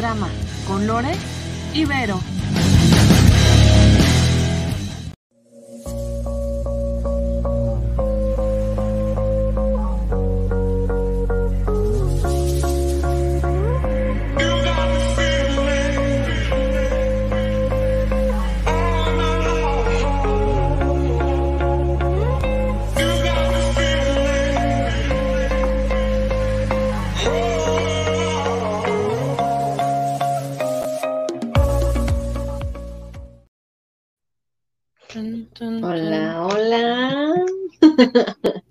drama 0.00 0.28
con 0.66 0.86
Lore 0.86 1.12
y 1.74 1.84
Vero. 1.84 2.18
Hola, 35.62 36.46
hola. 36.46 37.34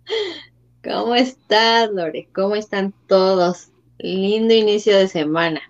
¿Cómo 0.84 1.13
estás, 1.13 1.91
Lore? 1.91 2.27
¿Cómo 2.34 2.55
están 2.55 2.95
todos? 3.07 3.67
Lindo 3.99 4.55
inicio 4.55 4.97
de 4.97 5.07
semana. 5.07 5.61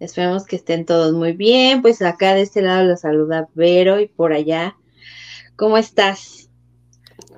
Esperemos 0.00 0.44
que 0.44 0.56
estén 0.56 0.84
todos 0.84 1.12
muy 1.12 1.34
bien. 1.34 1.82
Pues 1.82 2.02
acá 2.02 2.34
de 2.34 2.42
este 2.42 2.62
lado 2.62 2.82
los 2.82 3.02
saluda 3.02 3.48
Vero 3.54 4.00
y 4.00 4.08
por 4.08 4.32
allá. 4.32 4.76
¿Cómo 5.54 5.78
estás? 5.78 6.50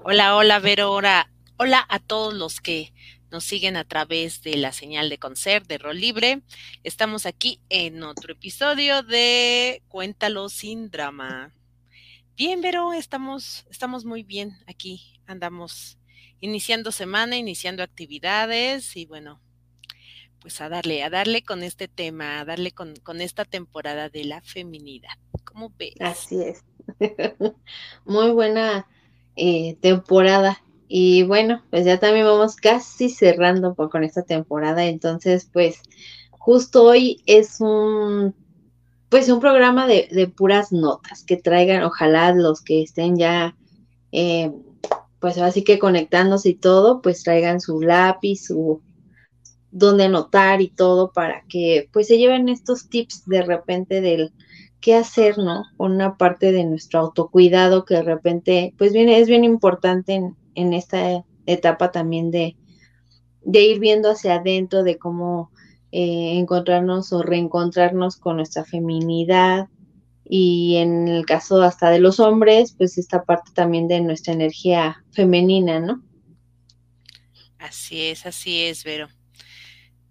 Hola, 0.04 0.34
hola, 0.34 0.58
Vero. 0.58 0.90
Hola, 0.90 1.30
hola 1.58 1.84
a 1.86 1.98
todos 1.98 2.32
los 2.32 2.62
que 2.62 2.94
nos 3.30 3.44
siguen 3.44 3.76
a 3.76 3.84
través 3.84 4.40
de 4.40 4.56
la 4.56 4.72
señal 4.72 5.10
de 5.10 5.18
concert 5.18 5.66
de 5.66 5.76
Rol 5.76 6.00
Libre. 6.00 6.40
Estamos 6.82 7.26
aquí 7.26 7.60
en 7.68 8.02
otro 8.04 8.32
episodio 8.32 9.02
de 9.02 9.82
Cuéntalo 9.88 10.48
sin 10.48 10.90
drama. 10.90 11.52
Bien, 12.38 12.60
Vero, 12.60 12.92
estamos, 12.92 13.66
estamos 13.68 14.04
muy 14.04 14.22
bien 14.22 14.52
aquí. 14.68 15.20
Andamos 15.26 15.98
iniciando 16.38 16.92
semana, 16.92 17.36
iniciando 17.36 17.82
actividades 17.82 18.96
y 18.96 19.06
bueno, 19.06 19.40
pues 20.40 20.60
a 20.60 20.68
darle, 20.68 21.02
a 21.02 21.10
darle 21.10 21.42
con 21.42 21.64
este 21.64 21.88
tema, 21.88 22.38
a 22.38 22.44
darle 22.44 22.70
con, 22.70 22.94
con 23.02 23.20
esta 23.20 23.44
temporada 23.44 24.08
de 24.08 24.22
la 24.22 24.40
feminidad. 24.40 25.18
¿Cómo 25.42 25.72
ves? 25.76 25.94
Así 25.98 26.40
es. 26.40 26.62
muy 28.04 28.30
buena 28.30 28.86
eh, 29.34 29.76
temporada. 29.80 30.62
Y 30.86 31.24
bueno, 31.24 31.64
pues 31.70 31.86
ya 31.86 31.98
también 31.98 32.24
vamos 32.24 32.54
casi 32.54 33.10
cerrando 33.10 33.74
con 33.74 34.04
esta 34.04 34.22
temporada. 34.22 34.84
Entonces, 34.84 35.50
pues 35.52 35.82
justo 36.30 36.84
hoy 36.84 37.20
es 37.26 37.60
un 37.60 38.32
pues 39.08 39.28
un 39.28 39.40
programa 39.40 39.86
de, 39.86 40.08
de, 40.10 40.28
puras 40.28 40.72
notas 40.72 41.24
que 41.24 41.36
traigan, 41.36 41.82
ojalá 41.82 42.32
los 42.34 42.62
que 42.62 42.82
estén 42.82 43.16
ya, 43.16 43.56
eh, 44.12 44.52
pues 45.20 45.38
así 45.38 45.64
que 45.64 45.78
conectándose 45.78 46.50
y 46.50 46.54
todo, 46.54 47.00
pues 47.00 47.22
traigan 47.22 47.60
su 47.60 47.80
lápiz, 47.80 48.46
su 48.46 48.82
donde 49.70 50.04
anotar 50.04 50.60
y 50.60 50.68
todo 50.68 51.12
para 51.12 51.44
que 51.48 51.88
pues 51.92 52.06
se 52.08 52.18
lleven 52.18 52.48
estos 52.48 52.88
tips 52.88 53.24
de 53.26 53.42
repente 53.42 54.00
del 54.00 54.32
qué 54.80 54.94
hacer, 54.94 55.38
¿no? 55.38 55.64
Una 55.76 56.16
parte 56.16 56.52
de 56.52 56.64
nuestro 56.64 57.00
autocuidado 57.00 57.84
que 57.84 57.94
de 57.94 58.02
repente, 58.02 58.74
pues 58.78 58.92
viene, 58.92 59.18
es 59.18 59.28
bien 59.28 59.44
importante 59.44 60.14
en, 60.14 60.36
en 60.54 60.72
esta 60.72 61.24
etapa 61.46 61.90
también 61.90 62.30
de, 62.30 62.56
de 63.42 63.62
ir 63.62 63.80
viendo 63.80 64.10
hacia 64.10 64.36
adentro, 64.36 64.82
de 64.82 64.98
cómo 64.98 65.50
eh, 65.92 66.38
encontrarnos 66.38 67.12
o 67.12 67.22
reencontrarnos 67.22 68.16
con 68.16 68.36
nuestra 68.36 68.64
feminidad 68.64 69.68
y 70.24 70.76
en 70.76 71.08
el 71.08 71.24
caso 71.24 71.62
hasta 71.62 71.90
de 71.90 72.00
los 72.00 72.20
hombres, 72.20 72.74
pues 72.76 72.98
esta 72.98 73.24
parte 73.24 73.50
también 73.54 73.88
de 73.88 74.00
nuestra 74.00 74.34
energía 74.34 75.02
femenina, 75.12 75.80
¿no? 75.80 76.02
Así 77.58 78.02
es, 78.02 78.26
así 78.26 78.62
es, 78.62 78.84
Vero. 78.84 79.08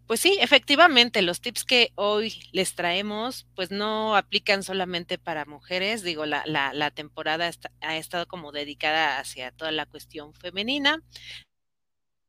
Pues 0.07 0.21
sí, 0.21 0.37
efectivamente, 0.39 1.21
los 1.21 1.41
tips 1.41 1.65
que 1.65 1.91
hoy 1.95 2.33
les 2.53 2.75
traemos, 2.75 3.45
pues 3.55 3.71
no 3.71 4.15
aplican 4.15 4.63
solamente 4.63 5.17
para 5.17 5.45
mujeres. 5.45 6.01
Digo, 6.01 6.25
la, 6.25 6.43
la, 6.45 6.73
la 6.73 6.91
temporada 6.91 7.49
está, 7.49 7.71
ha 7.81 7.97
estado 7.97 8.25
como 8.25 8.53
dedicada 8.53 9.19
hacia 9.19 9.51
toda 9.51 9.71
la 9.73 9.85
cuestión 9.85 10.33
femenina. 10.33 11.03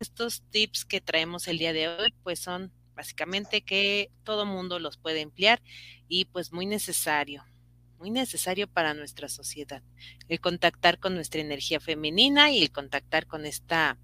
Estos 0.01 0.43
tips 0.51 0.85
que 0.85 1.01
traemos 1.01 1.47
el 1.47 1.59
día 1.59 1.73
de 1.73 1.89
hoy, 1.89 2.15
pues 2.25 2.41
son 2.41 2.73
básicamente 2.99 3.63
que 3.63 4.11
todo 4.25 4.45
mundo 4.45 4.81
los 4.81 4.97
puede 4.97 5.21
emplear 5.21 5.63
y 6.09 6.25
pues 6.25 6.53
muy 6.53 6.67
necesario, 6.67 7.45
muy 7.97 8.11
necesario 8.11 8.67
para 8.67 8.93
nuestra 8.93 9.29
sociedad, 9.29 9.85
el 10.29 10.41
contactar 10.41 10.99
con 10.99 11.15
nuestra 11.15 11.41
energía 11.41 11.79
femenina 11.79 12.51
y 12.51 12.61
el 12.61 12.73
contactar 12.73 13.29
con 13.29 13.47
esta, 13.47 13.99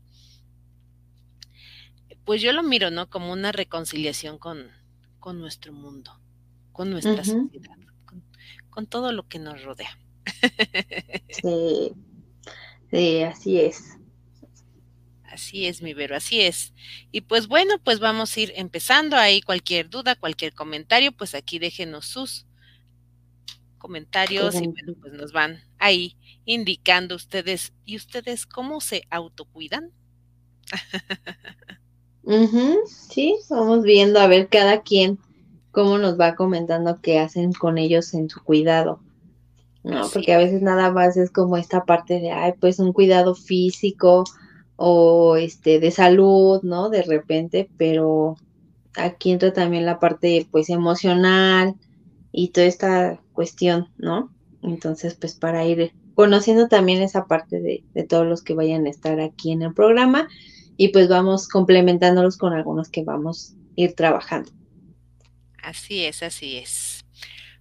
pues 2.24 2.40
yo 2.40 2.52
lo 2.52 2.62
miro, 2.62 2.92
¿no? 2.92 3.10
Como 3.10 3.32
una 3.32 3.50
reconciliación 3.50 4.38
con, 4.38 4.70
con 5.18 5.40
nuestro 5.40 5.72
mundo, 5.72 6.20
con 6.70 6.88
nuestra 6.90 7.14
uh 7.14 7.16
-huh. 7.16 7.42
sociedad, 7.46 7.76
con, 8.04 8.22
con, 8.70 8.86
todo 8.86 9.10
lo 9.10 9.26
que 9.26 9.40
nos 9.40 9.60
rodea. 9.64 9.98
Sí, 11.30 11.92
sí, 12.92 13.22
así 13.22 13.60
es. 13.60 13.98
Así 15.34 15.66
es, 15.66 15.82
mi 15.82 15.94
Vero, 15.94 16.14
así 16.14 16.40
es. 16.42 16.72
Y 17.10 17.22
pues 17.22 17.48
bueno, 17.48 17.74
pues 17.82 17.98
vamos 17.98 18.36
a 18.36 18.40
ir 18.40 18.52
empezando. 18.54 19.16
Ahí 19.16 19.42
cualquier 19.42 19.90
duda, 19.90 20.14
cualquier 20.14 20.54
comentario, 20.54 21.10
pues 21.10 21.34
aquí 21.34 21.58
déjenos 21.58 22.06
sus 22.06 22.46
comentarios 23.78 24.54
y 24.54 24.68
bueno, 24.68 24.94
pues 25.00 25.12
nos 25.12 25.32
van 25.32 25.58
ahí 25.78 26.16
indicando 26.44 27.16
ustedes. 27.16 27.72
¿Y 27.84 27.96
ustedes 27.96 28.46
cómo 28.46 28.80
se 28.80 29.02
autocuidan? 29.10 29.90
uh 32.22 32.30
-huh, 32.30 32.76
sí, 32.86 33.36
vamos 33.50 33.82
viendo 33.82 34.20
a 34.20 34.28
ver 34.28 34.48
cada 34.48 34.82
quien 34.82 35.18
cómo 35.72 35.98
nos 35.98 36.18
va 36.18 36.36
comentando 36.36 37.00
qué 37.02 37.18
hacen 37.18 37.52
con 37.52 37.76
ellos 37.76 38.14
en 38.14 38.30
su 38.30 38.40
cuidado. 38.40 39.00
No, 39.82 40.02
así 40.02 40.12
porque 40.14 40.32
a 40.32 40.38
veces 40.38 40.62
nada 40.62 40.92
más 40.92 41.16
es 41.16 41.32
como 41.32 41.56
esta 41.56 41.84
parte 41.84 42.20
de, 42.20 42.30
ay, 42.30 42.52
pues 42.60 42.78
un 42.78 42.92
cuidado 42.92 43.34
físico, 43.34 44.22
o 44.76 45.36
este 45.36 45.80
de 45.80 45.90
salud, 45.90 46.62
¿no? 46.62 46.90
De 46.90 47.02
repente, 47.02 47.68
pero 47.76 48.36
aquí 48.96 49.32
entra 49.32 49.52
también 49.52 49.86
la 49.86 49.98
parte 49.98 50.46
pues 50.50 50.70
emocional 50.70 51.74
y 52.32 52.48
toda 52.48 52.66
esta 52.66 53.20
cuestión, 53.32 53.88
¿no? 53.98 54.32
Entonces, 54.62 55.14
pues 55.14 55.34
para 55.34 55.64
ir 55.64 55.92
conociendo 56.14 56.68
también 56.68 57.02
esa 57.02 57.26
parte 57.26 57.60
de, 57.60 57.84
de 57.92 58.04
todos 58.04 58.26
los 58.26 58.42
que 58.42 58.54
vayan 58.54 58.86
a 58.86 58.90
estar 58.90 59.20
aquí 59.20 59.52
en 59.52 59.62
el 59.62 59.74
programa 59.74 60.28
y 60.76 60.88
pues 60.88 61.08
vamos 61.08 61.48
complementándolos 61.48 62.36
con 62.36 62.52
algunos 62.52 62.88
que 62.88 63.04
vamos 63.04 63.52
a 63.52 63.56
ir 63.76 63.94
trabajando. 63.94 64.50
Así 65.62 66.04
es, 66.04 66.22
así 66.22 66.58
es. 66.58 67.04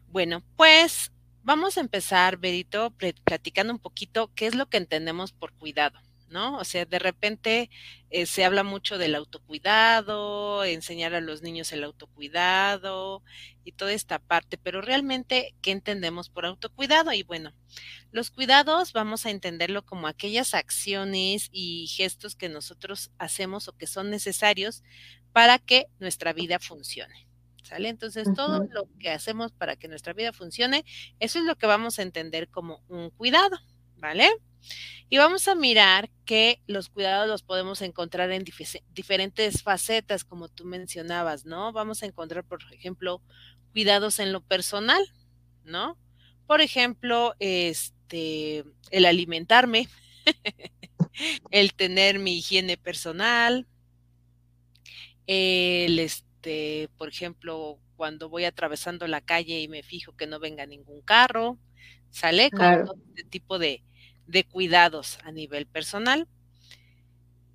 Bueno, 0.08 0.44
pues 0.56 1.12
vamos 1.42 1.78
a 1.78 1.82
empezar, 1.82 2.38
Berito, 2.38 2.94
platicando 3.24 3.74
un 3.74 3.80
poquito 3.80 4.32
qué 4.36 4.48
es 4.48 4.56
lo 4.56 4.68
que 4.68 4.78
entendemos 4.78 5.32
por 5.32 5.54
cuidado. 5.54 6.00
¿No? 6.34 6.58
O 6.58 6.66
sea, 6.66 6.84
de 6.84 7.00
repente 7.00 7.70
eh, 8.10 8.26
se 8.26 8.44
habla 8.44 8.64
mucho 8.64 8.98
del 8.98 9.16
autocuidado, 9.16 10.66
enseñar 10.66 11.14
a 11.14 11.22
los 11.22 11.44
niños 11.44 11.72
el 11.72 11.84
autocuidado 11.84 13.24
y 13.64 13.72
toda 13.72 13.94
esta 13.94 14.20
parte, 14.20 14.58
pero 14.58 14.82
realmente, 14.82 15.56
¿qué 15.62 15.72
entendemos 15.72 16.30
por 16.30 16.46
autocuidado? 16.46 17.14
Y 17.14 17.24
bueno, 17.24 17.54
los 18.12 18.32
cuidados 18.32 18.92
vamos 18.92 19.26
a 19.26 19.30
entenderlo 19.30 19.86
como 19.86 20.08
aquellas 20.08 20.56
acciones 20.56 21.50
y 21.52 21.88
gestos 21.88 22.36
que 22.36 22.50
nosotros 22.50 23.12
hacemos 23.20 23.68
o 23.68 23.78
que 23.78 23.88
son 23.88 24.10
necesarios 24.10 24.84
para 25.32 25.60
que 25.60 25.88
nuestra 26.00 26.34
vida 26.34 26.60
funcione. 26.60 27.28
¿Sale? 27.64 27.88
Entonces, 27.88 28.28
todo 28.36 28.68
lo 28.72 28.90
que 29.00 29.10
hacemos 29.10 29.54
para 29.54 29.78
que 29.78 29.88
nuestra 29.88 30.12
vida 30.12 30.34
funcione, 30.34 30.84
eso 31.22 31.40
es 31.40 31.46
lo 31.46 31.56
que 31.58 31.66
vamos 31.66 31.98
a 31.98 32.02
entender 32.02 32.50
como 32.50 32.84
un 32.90 33.10
cuidado, 33.10 33.58
¿vale? 33.96 34.30
Y 35.10 35.18
vamos 35.18 35.48
a 35.48 35.56
mirar 35.56 36.10
que 36.26 36.62
los 36.66 36.90
cuidados 36.90 37.28
los 37.28 37.44
podemos 37.44 37.82
encontrar 37.82 38.32
en 38.32 38.44
dif 38.44 38.60
diferentes 38.90 39.62
facetas, 39.62 40.24
como 40.24 40.50
tú 40.50 40.66
mencionabas, 40.66 41.46
¿no? 41.46 41.72
Vamos 41.72 42.02
a 42.02 42.06
encontrar, 42.06 42.44
por 42.44 42.62
ejemplo, 42.72 43.22
cuidados 43.74 44.20
en 44.20 44.32
lo 44.32 44.42
personal, 44.42 45.04
¿no? 45.64 45.98
Por 46.48 46.62
ejemplo, 46.62 47.36
este, 47.40 48.64
el 48.92 49.06
alimentarme, 49.06 49.88
el 51.52 51.74
tener 51.74 52.20
mi 52.20 52.38
higiene 52.38 52.78
personal, 52.78 53.68
el, 55.28 56.00
este, 56.00 56.90
por 56.98 57.10
ejemplo, 57.10 57.80
cuando 57.96 58.30
voy 58.30 58.46
atravesando 58.46 59.08
la 59.08 59.22
calle 59.22 59.62
y 59.62 59.68
me 59.68 59.84
fijo 59.84 60.16
que 60.16 60.28
no 60.28 60.40
venga 60.40 60.66
ningún 60.66 61.02
carro, 61.02 61.58
¿sale? 62.10 62.50
Claro. 62.50 62.88
Con 62.88 63.02
este 63.10 63.24
tipo 63.24 63.60
de, 63.60 63.84
de 64.28 64.44
cuidados 64.44 65.20
a 65.24 65.32
nivel 65.32 65.66
personal. 65.66 66.28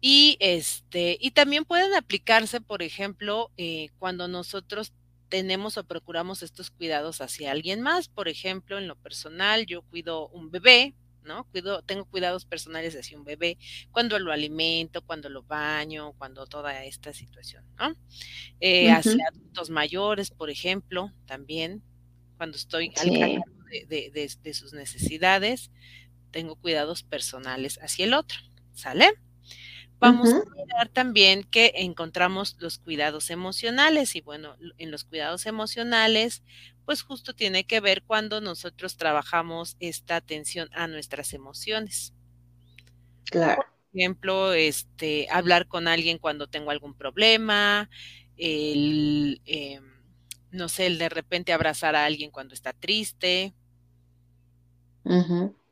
Y 0.00 0.36
este, 0.40 1.18
y 1.20 1.32
también 1.32 1.64
pueden 1.64 1.94
aplicarse, 1.94 2.60
por 2.60 2.82
ejemplo, 2.82 3.50
eh, 3.56 3.88
cuando 3.98 4.28
nosotros 4.28 4.92
tenemos 5.28 5.76
o 5.76 5.84
procuramos 5.84 6.42
estos 6.42 6.70
cuidados 6.70 7.20
hacia 7.20 7.50
alguien 7.50 7.80
más. 7.82 8.08
Por 8.08 8.28
ejemplo, 8.28 8.78
en 8.78 8.88
lo 8.88 8.96
personal, 8.96 9.66
yo 9.66 9.82
cuido 9.82 10.28
un 10.28 10.50
bebé, 10.50 10.94
¿no? 11.24 11.44
Cuido, 11.50 11.82
tengo 11.82 12.06
cuidados 12.06 12.44
personales 12.44 12.96
hacia 12.96 13.18
un 13.18 13.24
bebé, 13.24 13.58
cuando 13.92 14.18
lo 14.18 14.32
alimento, 14.32 15.02
cuando 15.04 15.28
lo 15.28 15.42
baño, 15.42 16.12
cuando 16.14 16.46
toda 16.46 16.84
esta 16.84 17.12
situación, 17.12 17.64
¿no? 17.78 17.94
Eh, 18.60 18.90
hacia 18.90 19.28
adultos 19.28 19.70
mayores, 19.70 20.30
por 20.30 20.50
ejemplo, 20.50 21.12
también, 21.26 21.82
cuando 22.36 22.56
estoy 22.56 22.92
al 22.96 23.18
cargo 23.18 23.44
de, 23.88 24.28
de, 24.42 24.54
sus 24.54 24.72
necesidades, 24.72 25.70
tengo 26.30 26.56
cuidados 26.56 27.02
personales 27.02 27.78
hacia 27.82 28.04
el 28.04 28.14
otro, 28.14 28.38
¿sale? 28.72 29.12
Vamos 30.00 30.32
a 30.32 30.44
mirar 30.54 30.88
también 30.90 31.42
que 31.42 31.72
encontramos 31.74 32.56
los 32.60 32.78
cuidados 32.78 33.30
emocionales 33.30 34.14
y 34.14 34.20
bueno, 34.20 34.56
en 34.78 34.92
los 34.92 35.02
cuidados 35.02 35.46
emocionales, 35.46 36.44
pues 36.84 37.02
justo 37.02 37.34
tiene 37.34 37.64
que 37.64 37.80
ver 37.80 38.04
cuando 38.04 38.40
nosotros 38.40 38.96
trabajamos 38.96 39.76
esta 39.80 40.14
atención 40.16 40.68
a 40.72 40.86
nuestras 40.86 41.32
emociones. 41.32 42.14
Claro. 43.24 43.62
Por 43.90 44.00
ejemplo, 44.00 44.52
este, 44.52 45.26
hablar 45.30 45.66
con 45.66 45.88
alguien 45.88 46.18
cuando 46.18 46.46
tengo 46.46 46.70
algún 46.70 46.94
problema, 46.94 47.90
el, 48.36 49.42
em, 49.46 49.84
no 50.52 50.68
sé, 50.68 50.86
el 50.86 50.98
de 50.98 51.08
repente 51.08 51.52
abrazar 51.52 51.96
a 51.96 52.04
alguien 52.04 52.30
cuando 52.30 52.54
está 52.54 52.72
triste. 52.72 53.52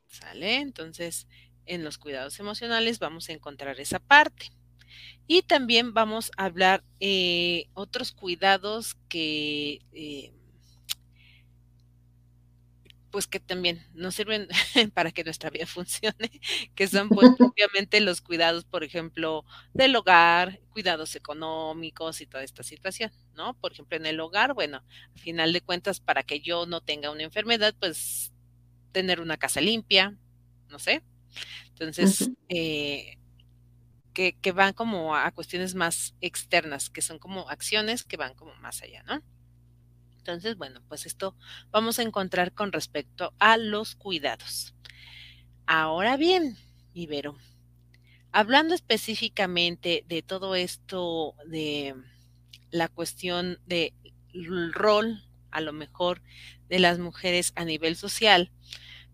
¿Sale? 0.07 0.55
Entonces, 0.57 1.27
en 1.65 1.83
los 1.83 1.97
cuidados 1.97 2.39
emocionales 2.39 2.99
vamos 2.99 3.29
a 3.29 3.33
encontrar 3.33 3.79
esa 3.79 3.99
parte. 3.99 4.49
Y 5.27 5.43
también 5.43 5.93
vamos 5.93 6.31
a 6.37 6.45
hablar 6.45 6.83
eh, 6.99 7.67
otros 7.73 8.13
cuidados 8.13 8.95
que, 9.09 9.81
eh, 9.93 10.33
pues 13.11 13.27
que 13.27 13.39
también 13.39 13.85
nos 13.93 14.15
sirven 14.15 14.47
para 14.93 15.11
que 15.11 15.23
nuestra 15.23 15.49
vida 15.49 15.65
funcione, 15.67 16.29
que 16.75 16.87
son 16.87 17.09
pues 17.09 17.29
obviamente 17.39 17.99
los 17.99 18.21
cuidados, 18.21 18.65
por 18.65 18.83
ejemplo, 18.83 19.45
del 19.73 19.95
hogar, 19.95 20.59
cuidados 20.69 21.15
económicos 21.15 22.21
y 22.21 22.27
toda 22.27 22.43
esta 22.43 22.63
situación, 22.63 23.11
¿no? 23.35 23.53
Por 23.55 23.71
ejemplo, 23.73 23.97
en 23.97 24.05
el 24.05 24.19
hogar, 24.19 24.53
bueno, 24.53 24.83
al 25.15 25.19
final 25.21 25.53
de 25.53 25.61
cuentas, 25.61 25.99
para 25.99 26.23
que 26.23 26.39
yo 26.41 26.65
no 26.65 26.81
tenga 26.81 27.11
una 27.11 27.23
enfermedad, 27.23 27.73
pues 27.79 28.31
tener 28.97 29.21
una 29.21 29.37
casa 29.37 29.61
limpia, 29.61 30.17
no 30.69 30.79
sé, 30.79 31.03
entonces, 31.69 32.31
eh, 32.49 33.19
que, 34.11 34.35
que, 34.41 34.51
van 34.51 34.73
como 34.73 35.15
a 35.15 35.29
cuestiones 35.29 35.75
más 35.75 36.15
externas, 36.19 36.89
que 36.89 37.03
son 37.03 37.19
como 37.19 37.47
acciones 37.47 38.03
que 38.03 38.17
van 38.17 38.33
como 38.33 38.55
más 38.55 38.81
allá, 38.81 39.03
¿no? 39.03 39.21
Entonces, 40.17 40.57
bueno, 40.57 40.81
pues 40.89 41.05
esto 41.05 41.35
vamos 41.69 41.99
a 41.99 42.01
encontrar 42.01 42.53
con 42.53 42.71
respecto 42.71 43.35
a 43.37 43.57
los 43.57 43.93
cuidados. 43.93 44.73
Ahora 45.67 46.17
bien, 46.17 46.57
Ibero, 46.95 47.37
hablando 48.31 48.73
específicamente 48.73 50.03
de 50.07 50.23
todo 50.23 50.55
esto, 50.55 51.35
de 51.45 51.93
la 52.71 52.87
cuestión 52.87 53.59
del 53.67 53.93
rol, 54.73 55.21
a 55.51 55.61
lo 55.61 55.73
mejor, 55.73 56.23
de 56.69 56.79
las 56.79 56.97
mujeres 56.97 57.53
a 57.55 57.65
nivel 57.65 57.95
social, 57.95 58.51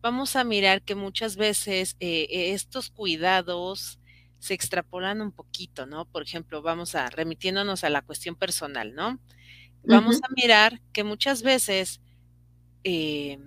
vamos 0.03 0.35
a 0.35 0.43
mirar 0.43 0.83
que 0.83 0.95
muchas 0.95 1.37
veces 1.37 1.95
eh, 2.01 2.51
estos 2.53 2.89
cuidados 2.89 3.99
se 4.37 4.53
extrapolan 4.53 5.21
un 5.21 5.31
poquito, 5.31 5.85
¿no? 5.85 6.03
Por 6.05 6.23
ejemplo, 6.23 6.61
vamos 6.61 6.93
a 6.93 7.09
remitiéndonos 7.09 7.85
a 7.85 7.89
la 7.89 8.01
cuestión 8.01 8.35
personal, 8.35 8.93
¿no? 8.93 9.19
Vamos 9.83 10.17
a 10.17 10.27
mirar 10.35 10.81
que 10.91 11.05
muchas 11.05 11.41
veces, 11.41 12.01
eh, 12.83 13.39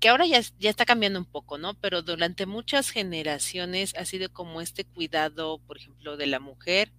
que 0.00 0.08
ahora 0.08 0.26
ya, 0.26 0.40
ya 0.58 0.70
está 0.70 0.84
cambiando 0.84 1.20
un 1.20 1.24
poco, 1.24 1.56
¿no? 1.56 1.74
Pero 1.80 2.02
durante 2.02 2.46
muchas 2.46 2.90
generaciones 2.90 3.94
ha 3.94 4.04
sido 4.04 4.32
como 4.32 4.60
este 4.60 4.84
cuidado, 4.84 5.60
por 5.66 5.76
ejemplo, 5.78 6.16
de 6.16 6.26
la 6.26 6.40
mujer 6.40 6.92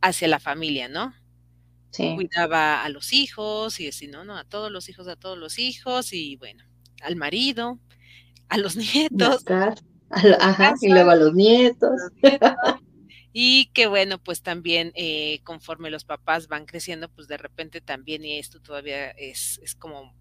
hacia 0.00 0.28
la 0.28 0.40
familia, 0.40 0.88
¿no? 0.88 1.14
Cuidaba 1.92 2.84
a 2.84 2.88
los 2.88 3.12
hijos 3.12 3.80
y 3.80 3.88
así, 3.88 4.06
¿no? 4.06 4.24
¿no? 4.24 4.36
A 4.36 4.44
todos 4.44 4.70
los 4.70 4.88
hijos, 4.88 5.08
a 5.08 5.16
todos 5.16 5.38
los 5.38 5.58
hijos 5.58 6.12
y 6.12 6.36
bueno, 6.36 6.64
al 7.02 7.16
marido, 7.16 7.78
a 8.48 8.58
los 8.58 8.76
nietos. 8.76 9.44
Ajá, 10.40 10.74
y 10.80 10.88
luego 10.88 11.10
a 11.10 11.16
los 11.16 11.34
nietos. 11.34 11.92
Y 13.38 13.66
que 13.74 13.86
bueno, 13.86 14.16
pues 14.16 14.40
también 14.40 14.92
eh, 14.94 15.40
conforme 15.44 15.90
los 15.90 16.06
papás 16.06 16.48
van 16.48 16.64
creciendo, 16.64 17.10
pues 17.10 17.28
de 17.28 17.36
repente 17.36 17.82
también, 17.82 18.24
y 18.24 18.38
esto 18.38 18.60
todavía 18.60 19.10
es, 19.10 19.60
es 19.62 19.74
como 19.74 20.14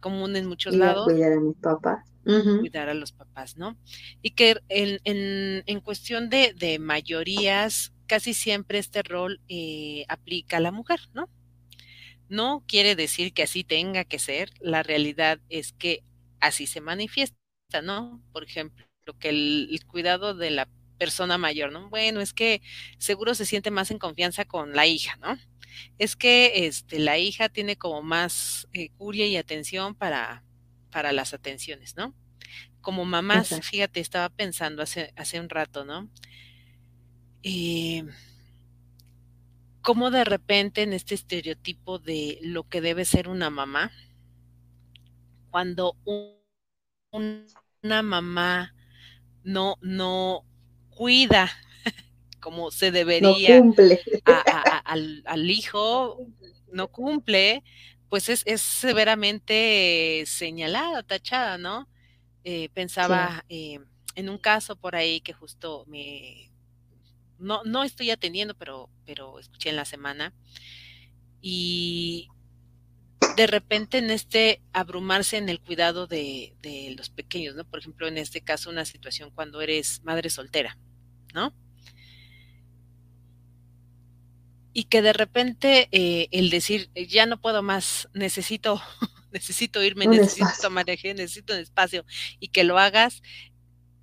común 0.00 0.36
en 0.36 0.46
muchos 0.46 0.74
lados. 0.74 1.04
Cuidar 1.04 1.34
a 1.34 1.40
mis 1.40 1.56
papás. 1.56 2.10
Cuidar 2.24 2.88
a 2.88 2.94
los 2.94 3.12
papás, 3.12 3.58
¿no? 3.58 3.76
Y 4.22 4.30
que 4.30 4.56
en, 4.70 5.00
en, 5.04 5.64
en 5.66 5.80
cuestión 5.80 6.30
de, 6.30 6.54
de 6.54 6.78
mayorías, 6.78 7.92
casi 8.12 8.34
siempre 8.34 8.78
este 8.78 9.02
rol 9.02 9.40
eh, 9.48 10.04
aplica 10.06 10.58
a 10.58 10.60
la 10.60 10.70
mujer, 10.70 11.00
¿no? 11.14 11.30
No 12.28 12.62
quiere 12.68 12.94
decir 12.94 13.32
que 13.32 13.42
así 13.42 13.64
tenga 13.64 14.04
que 14.04 14.18
ser, 14.18 14.50
la 14.60 14.82
realidad 14.82 15.40
es 15.48 15.72
que 15.72 16.04
así 16.38 16.66
se 16.66 16.82
manifiesta, 16.82 17.38
¿no? 17.82 18.22
Por 18.30 18.44
ejemplo, 18.44 18.84
que 19.18 19.30
el, 19.30 19.80
cuidado 19.86 20.34
de 20.34 20.50
la 20.50 20.68
persona 20.98 21.38
mayor, 21.38 21.72
¿no? 21.72 21.88
Bueno, 21.88 22.20
es 22.20 22.34
que 22.34 22.60
seguro 22.98 23.34
se 23.34 23.46
siente 23.46 23.70
más 23.70 23.90
en 23.90 23.98
confianza 23.98 24.44
con 24.44 24.76
la 24.76 24.86
hija, 24.86 25.16
¿no? 25.22 25.38
Es 25.96 26.14
que 26.14 26.66
este, 26.66 26.98
la 26.98 27.16
hija 27.16 27.48
tiene 27.48 27.76
como 27.76 28.02
más 28.02 28.68
eh, 28.74 28.90
curia 28.98 29.24
y 29.26 29.38
atención 29.38 29.94
para, 29.94 30.44
para 30.90 31.12
las 31.12 31.32
atenciones, 31.32 31.96
¿no? 31.96 32.14
Como 32.82 33.06
mamás, 33.06 33.58
fíjate, 33.62 34.00
estaba 34.00 34.28
pensando 34.28 34.82
hace, 34.82 35.14
hace 35.16 35.40
un 35.40 35.48
rato, 35.48 35.86
¿no? 35.86 36.10
Eh, 37.42 38.04
cómo 39.82 40.10
de 40.10 40.24
repente 40.24 40.82
en 40.82 40.92
este 40.92 41.14
estereotipo 41.14 41.98
de 41.98 42.38
lo 42.42 42.68
que 42.68 42.80
debe 42.80 43.04
ser 43.04 43.28
una 43.28 43.50
mamá, 43.50 43.90
cuando 45.50 45.96
una 47.10 48.02
mamá 48.02 48.74
no, 49.42 49.76
no 49.82 50.44
cuida 50.90 51.50
como 52.40 52.70
se 52.70 52.90
debería 52.90 53.62
al, 54.84 55.50
hijo, 55.50 56.18
no 56.70 56.88
cumple, 56.88 57.62
pues 58.08 58.28
es, 58.28 58.42
es 58.46 58.60
severamente 58.60 60.24
señalada, 60.26 61.02
tachada, 61.02 61.58
¿no? 61.58 61.88
Eh, 62.44 62.68
pensaba 62.74 63.44
eh, 63.48 63.78
en 64.14 64.28
un 64.28 64.38
caso 64.38 64.76
por 64.76 64.96
ahí 64.96 65.20
que 65.20 65.32
justo 65.32 65.84
me, 65.86 66.51
no, 67.42 67.62
no 67.64 67.84
estoy 67.84 68.10
atendiendo, 68.10 68.54
pero, 68.54 68.88
pero 69.04 69.38
escuché 69.38 69.70
en 69.70 69.76
la 69.76 69.84
semana. 69.84 70.32
Y 71.40 72.28
de 73.36 73.46
repente 73.46 73.98
en 73.98 74.10
este 74.10 74.60
abrumarse 74.72 75.36
en 75.36 75.48
el 75.48 75.60
cuidado 75.60 76.06
de, 76.06 76.54
de, 76.60 76.94
los 76.96 77.10
pequeños, 77.10 77.54
¿no? 77.54 77.64
Por 77.64 77.80
ejemplo, 77.80 78.06
en 78.06 78.18
este 78.18 78.42
caso, 78.42 78.70
una 78.70 78.84
situación 78.84 79.30
cuando 79.30 79.60
eres 79.60 80.02
madre 80.04 80.30
soltera, 80.30 80.78
¿no? 81.34 81.54
Y 84.74 84.84
que 84.84 85.02
de 85.02 85.12
repente 85.12 85.88
eh, 85.92 86.28
el 86.30 86.50
decir, 86.50 86.90
ya 86.94 87.26
no 87.26 87.40
puedo 87.40 87.62
más, 87.62 88.08
necesito, 88.14 88.80
necesito 89.32 89.82
irme, 89.82 90.06
necesito 90.06 90.50
tomar 90.60 90.86
necesito 90.86 91.54
un 91.54 91.60
espacio, 91.60 92.04
y 92.38 92.48
que 92.48 92.64
lo 92.64 92.78
hagas, 92.78 93.22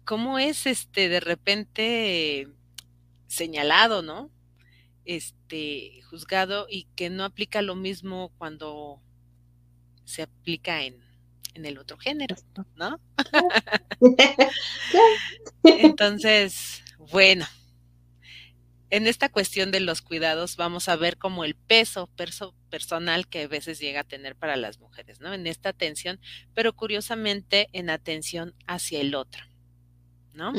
¿cómo 0.05 0.39
es 0.39 0.65
este 0.65 1.09
de 1.09 1.19
repente 1.19 2.47
señalado, 3.29 4.01
¿no? 4.01 4.29
Este, 5.05 6.01
juzgado 6.09 6.67
y 6.69 6.85
que 6.95 7.09
no 7.09 7.23
aplica 7.23 7.61
lo 7.61 7.75
mismo 7.75 8.33
cuando 8.37 9.01
se 10.03 10.23
aplica 10.23 10.83
en, 10.83 10.97
en 11.53 11.65
el 11.65 11.77
otro 11.77 11.97
género, 11.97 12.35
¿no? 12.75 12.99
Entonces, 15.63 16.83
bueno, 17.11 17.45
en 18.89 19.07
esta 19.07 19.29
cuestión 19.29 19.71
de 19.71 19.79
los 19.79 20.01
cuidados 20.01 20.55
vamos 20.55 20.89
a 20.89 20.95
ver 20.95 21.17
como 21.17 21.45
el 21.45 21.55
peso 21.55 22.09
personal 22.69 23.27
que 23.27 23.43
a 23.43 23.47
veces 23.47 23.79
llega 23.79 24.01
a 24.01 24.07
tener 24.07 24.35
para 24.35 24.55
las 24.55 24.79
mujeres, 24.79 25.19
¿no? 25.19 25.33
En 25.33 25.45
esta 25.47 25.69
atención, 25.69 26.19
pero 26.53 26.75
curiosamente 26.75 27.69
en 27.73 27.89
atención 27.89 28.55
hacia 28.65 29.01
el 29.01 29.13
otro, 29.13 29.45
¿no? 30.39 30.51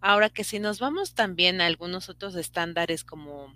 Ahora 0.00 0.30
que 0.30 0.44
si 0.44 0.58
nos 0.58 0.78
vamos 0.80 1.12
también 1.14 1.60
a 1.60 1.66
algunos 1.66 2.08
otros 2.08 2.34
estándares 2.36 3.04
como 3.04 3.54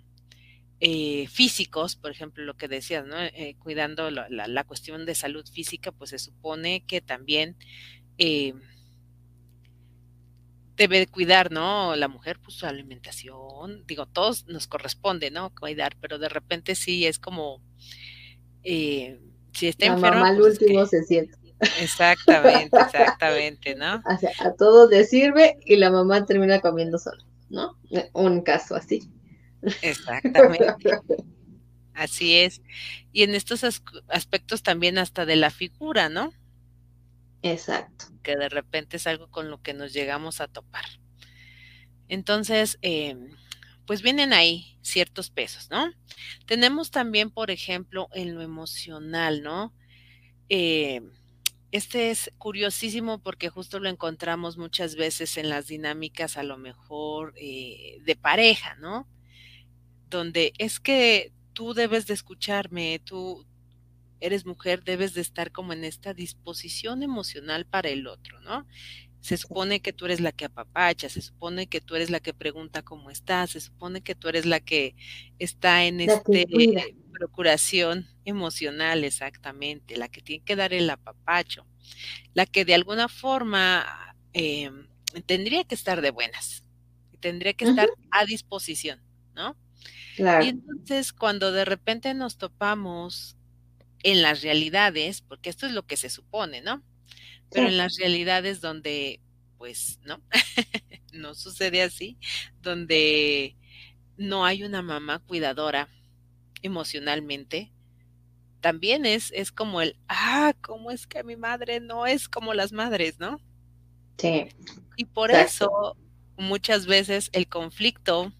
eh, 0.79 1.27
físicos, 1.29 1.95
por 1.95 2.11
ejemplo, 2.11 2.43
lo 2.43 2.55
que 2.55 2.67
decías, 2.67 3.05
¿no? 3.07 3.19
Eh, 3.19 3.55
cuidando 3.57 4.11
la, 4.11 4.27
la, 4.29 4.63
cuestión 4.65 5.05
de 5.05 5.15
salud 5.15 5.45
física, 5.49 5.91
pues 5.93 6.09
se 6.11 6.19
supone 6.19 6.83
que 6.85 6.99
también 6.99 7.55
eh, 8.17 8.53
debe 10.75 11.07
cuidar, 11.07 11.51
¿no? 11.51 11.95
La 11.95 12.07
mujer, 12.07 12.39
pues 12.43 12.57
su 12.57 12.65
alimentación, 12.65 13.85
digo, 13.87 14.05
todos 14.07 14.45
nos 14.47 14.67
corresponde, 14.67 15.31
¿no? 15.31 15.53
Cuidar, 15.55 15.95
pero 16.01 16.19
de 16.19 16.29
repente 16.29 16.75
sí 16.75 17.05
es 17.05 17.17
como, 17.19 17.61
eh, 18.63 19.21
si 19.53 19.67
está 19.67 19.85
La 19.85 19.93
enferma. 19.93 20.17
mamá 20.17 20.29
al 20.31 20.37
pues 20.37 20.53
es 20.55 20.61
último 20.61 20.81
que- 20.83 20.89
se 20.89 21.03
siente. 21.03 21.42
Exactamente, 21.71 22.79
exactamente, 22.81 23.75
¿no? 23.75 24.03
O 24.05 24.17
sea, 24.17 24.31
a 24.39 24.53
todos 24.53 24.89
les 24.89 25.09
sirve 25.09 25.57
y 25.65 25.75
la 25.77 25.89
mamá 25.91 26.25
termina 26.25 26.61
comiendo 26.61 26.97
sola, 26.97 27.23
¿no? 27.49 27.77
Un 28.13 28.41
caso 28.43 28.75
así. 28.75 29.01
Exactamente, 29.81 31.01
así 31.93 32.35
es. 32.37 32.61
Y 33.11 33.23
en 33.23 33.35
estos 33.35 33.63
as- 33.63 33.83
aspectos 34.09 34.63
también 34.63 34.97
hasta 34.97 35.25
de 35.25 35.35
la 35.35 35.51
figura, 35.51 36.09
¿no? 36.09 36.33
Exacto. 37.43 38.07
que 38.23 38.35
de 38.35 38.49
repente 38.49 38.97
es 38.97 39.07
algo 39.07 39.29
con 39.29 39.49
lo 39.51 39.61
que 39.61 39.73
nos 39.73 39.93
llegamos 39.93 40.41
a 40.41 40.47
topar. 40.47 40.85
Entonces, 42.07 42.77
eh, 42.81 43.15
pues 43.85 44.01
vienen 44.01 44.33
ahí 44.33 44.77
ciertos 44.81 45.29
pesos, 45.29 45.69
¿no? 45.69 45.91
Tenemos 46.45 46.91
también, 46.91 47.31
por 47.31 47.51
ejemplo, 47.51 48.09
en 48.13 48.35
lo 48.35 48.41
emocional, 48.41 49.41
¿no? 49.43 49.73
Eh, 50.49 51.01
este 51.73 52.11
es 52.11 52.31
curiosísimo 52.37 53.17
porque 53.17 53.49
justo 53.49 53.79
lo 53.79 53.89
encontramos 53.89 54.59
muchas 54.59 54.95
veces 54.95 55.37
en 55.37 55.49
las 55.49 55.65
dinámicas 55.65 56.37
a 56.37 56.43
lo 56.43 56.59
mejor 56.59 57.33
eh, 57.35 57.97
de 58.05 58.15
pareja, 58.15 58.75
¿no? 58.75 59.07
Donde 60.07 60.53
es 60.59 60.79
que 60.79 61.33
tú 61.53 61.73
debes 61.73 62.05
de 62.05 62.13
escucharme, 62.13 63.01
tú 63.03 63.47
eres 64.19 64.45
mujer, 64.45 64.83
debes 64.83 65.15
de 65.15 65.21
estar 65.21 65.51
como 65.51 65.73
en 65.73 65.83
esta 65.83 66.13
disposición 66.13 67.01
emocional 67.01 67.65
para 67.65 67.89
el 67.89 68.05
otro, 68.05 68.39
¿no? 68.41 68.67
Se 69.23 69.37
supone 69.37 69.79
que 69.79 69.93
tú 69.93 70.03
eres 70.03 70.19
la 70.19 70.33
que 70.33 70.43
apapacha, 70.43 71.07
se 71.07 71.21
supone 71.21 71.67
que 71.67 71.79
tú 71.79 71.95
eres 71.95 72.09
la 72.09 72.19
que 72.19 72.33
pregunta 72.33 72.81
cómo 72.81 73.09
estás, 73.09 73.51
se 73.51 73.61
supone 73.61 74.01
que 74.01 74.15
tú 74.15 74.27
eres 74.27 74.45
la 74.45 74.59
que 74.59 74.97
está 75.39 75.85
en 75.85 76.05
La 76.05 76.15
este 76.15 76.41
eh, 76.41 76.95
procuración 77.13 78.05
emocional, 78.25 79.05
exactamente, 79.05 79.95
la 79.95 80.09
que 80.09 80.21
tiene 80.21 80.43
que 80.43 80.57
dar 80.57 80.73
el 80.73 80.89
apapacho, 80.89 81.65
la 82.33 82.45
que 82.45 82.65
de 82.65 82.75
alguna 82.75 83.07
forma 83.07 84.13
eh, 84.33 84.69
tendría 85.25 85.63
que 85.63 85.75
estar 85.75 86.01
de 86.01 86.11
buenas, 86.11 86.65
tendría 87.21 87.53
que 87.53 87.63
estar 87.63 87.89
a 88.11 88.25
disposición, 88.25 88.99
¿no? 89.35 89.55
Claro. 90.17 90.43
Y 90.43 90.49
entonces 90.49 91.13
cuando 91.13 91.53
de 91.53 91.63
repente 91.63 92.13
nos 92.13 92.37
topamos 92.37 93.37
en 94.03 94.21
las 94.21 94.41
realidades, 94.41 95.21
porque 95.21 95.49
esto 95.49 95.65
es 95.65 95.71
lo 95.71 95.87
que 95.87 95.95
se 95.95 96.09
supone, 96.09 96.59
¿no? 96.61 96.83
Pero 97.53 97.67
en 97.67 97.77
las 97.77 97.97
realidades 97.97 98.61
donde, 98.61 99.21
pues, 99.57 99.99
no, 100.03 100.21
no 101.13 101.35
sucede 101.35 101.81
así, 101.81 102.17
donde 102.61 103.55
no 104.17 104.45
hay 104.45 104.63
una 104.63 104.81
mamá 104.81 105.19
cuidadora 105.19 105.87
emocionalmente, 106.61 107.71
también 108.61 109.05
es, 109.05 109.31
es 109.33 109.51
como 109.51 109.81
el, 109.81 109.97
ah, 110.07 110.53
¿cómo 110.61 110.89
es 110.89 111.05
que 111.05 111.23
mi 111.23 111.35
madre 111.35 111.81
no 111.81 112.05
es 112.07 112.29
como 112.29 112.53
las 112.53 112.71
madres, 112.71 113.19
¿no? 113.19 113.41
Sí. 114.17 114.47
Y 114.95 115.05
por 115.05 115.31
Exacto. 115.31 115.47
eso 115.47 115.97
muchas 116.37 116.85
veces 116.85 117.29
el 117.33 117.47
conflicto 117.47 118.33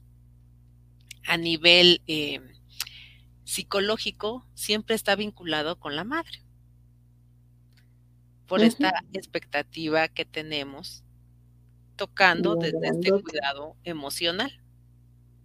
a 1.26 1.38
nivel 1.38 2.02
eh, 2.08 2.42
psicológico 3.44 4.48
siempre 4.54 4.96
está 4.96 5.16
vinculado 5.16 5.80
con 5.80 5.96
la 5.96 6.04
madre. 6.04 6.44
Por 8.48 8.62
esta 8.62 8.94
expectativa 9.14 10.08
que 10.08 10.26
tenemos 10.26 11.04
tocando 11.96 12.56
desde 12.56 12.88
este 12.88 13.12
cuidado 13.12 13.76
emocional. 13.84 14.52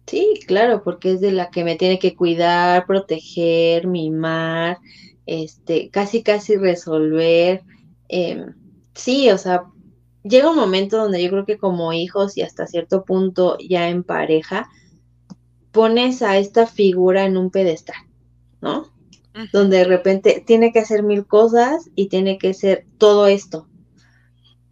Sí, 0.05 0.39
claro, 0.47 0.83
porque 0.83 1.13
es 1.13 1.21
de 1.21 1.31
la 1.31 1.51
que 1.51 1.63
me 1.63 1.75
tiene 1.75 1.99
que 1.99 2.15
cuidar, 2.15 2.85
proteger, 2.87 3.85
mimar, 3.85 4.79
este, 5.25 5.89
casi 5.91 6.23
casi 6.23 6.55
resolver. 6.55 7.61
em, 8.07 8.55
sí, 8.95 9.29
o 9.29 9.37
sea, 9.37 9.65
llega 10.23 10.49
un 10.49 10.55
momento 10.55 10.97
donde 10.97 11.21
yo 11.23 11.29
creo 11.29 11.45
que 11.45 11.59
como 11.59 11.93
hijos 11.93 12.37
y 12.37 12.41
hasta 12.41 12.65
cierto 12.65 13.05
punto 13.05 13.57
ya 13.59 13.89
en 13.89 14.03
pareja, 14.03 14.67
pones 15.71 16.21
a 16.23 16.37
esta 16.37 16.65
figura 16.65 17.25
en 17.25 17.37
un 17.37 17.51
pedestal, 17.51 17.97
¿no? 18.61 18.91
Donde 19.53 19.77
de 19.77 19.83
repente 19.85 20.43
tiene 20.45 20.71
que 20.71 20.79
hacer 20.79 21.03
mil 21.03 21.25
cosas 21.25 21.89
y 21.95 22.07
tiene 22.07 22.37
que 22.37 22.53
ser 22.53 22.85
todo 22.97 23.27
esto. 23.27 23.67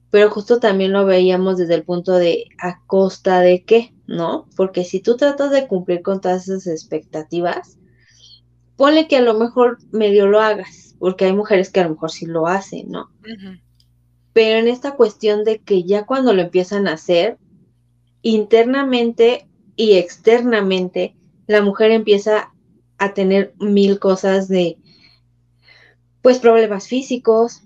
Pero 0.10 0.30
justo 0.30 0.60
también 0.60 0.94
lo 0.94 1.06
veíamos 1.06 1.58
desde 1.58 1.76
el 1.76 1.84
punto 1.84 2.14
de 2.14 2.46
a 2.60 2.82
costa 2.86 3.42
de 3.42 3.64
qué, 3.64 3.94
¿no? 4.08 4.48
Porque 4.56 4.84
si 4.84 5.00
tú 5.00 5.18
tratas 5.18 5.52
de 5.52 5.68
cumplir 5.68 6.02
con 6.02 6.22
todas 6.22 6.48
esas 6.48 6.68
expectativas, 6.68 7.78
ponle 8.78 9.08
que 9.08 9.18
a 9.18 9.22
lo 9.22 9.34
mejor 9.34 9.80
medio 9.92 10.28
lo 10.28 10.40
hagas, 10.40 10.96
porque 11.00 11.26
hay 11.26 11.34
mujeres 11.34 11.70
que 11.70 11.82
a 11.82 11.84
lo 11.84 11.92
mejor 11.92 12.12
sí 12.12 12.26
lo 12.26 12.48
hacen, 12.48 12.90
¿no? 12.90 13.10
Pero 14.34 14.60
en 14.60 14.68
esta 14.68 14.96
cuestión 14.96 15.44
de 15.44 15.60
que 15.60 15.84
ya 15.84 16.06
cuando 16.06 16.34
lo 16.34 16.42
empiezan 16.42 16.88
a 16.88 16.94
hacer, 16.94 17.38
internamente 18.22 19.48
y 19.76 19.94
externamente, 19.94 21.16
la 21.48 21.62
mujer 21.62 21.92
empieza 21.92 22.54
a 22.98 23.14
tener 23.14 23.54
mil 23.60 24.00
cosas 24.00 24.48
de, 24.48 24.78
pues, 26.22 26.40
problemas 26.40 26.88
físicos, 26.88 27.64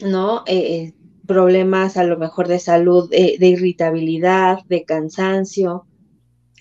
¿no? 0.00 0.42
Eh, 0.46 0.92
problemas 1.26 1.96
a 1.96 2.04
lo 2.04 2.18
mejor 2.18 2.48
de 2.48 2.58
salud, 2.58 3.08
eh, 3.12 3.36
de 3.38 3.46
irritabilidad, 3.46 4.64
de 4.68 4.84
cansancio. 4.84 5.86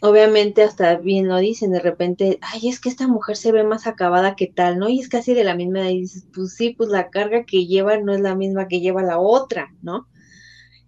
Obviamente 0.01 0.63
hasta 0.63 0.95
bien 0.98 1.27
lo 1.27 1.38
dicen, 1.38 1.71
de 1.71 1.79
repente, 1.79 2.39
ay, 2.41 2.69
es 2.69 2.79
que 2.79 2.89
esta 2.89 3.07
mujer 3.07 3.38
se 3.38 3.51
ve 3.51 3.63
más 3.63 3.86
acabada 3.86 4.36
que 4.36 4.48
tal, 4.48 4.79
¿no? 4.79 4.89
Y 4.89 5.00
es 5.00 5.10
casi 5.10 5.33
de 5.33 5.43
la 5.43 5.55
misma 5.55 5.81
edad, 5.81 5.89
y 5.89 6.01
dices, 6.01 6.27
pues 6.33 6.55
sí, 6.55 6.74
pues 6.75 6.89
la 6.89 7.10
carga 7.10 7.43
que 7.43 7.67
lleva 7.67 7.98
no 7.98 8.13
es 8.13 8.21
la 8.21 8.36
misma 8.36 8.67
que 8.67 8.79
lleva 8.79 9.03
la 9.03 9.19
otra, 9.19 9.74
¿no? 9.81 10.07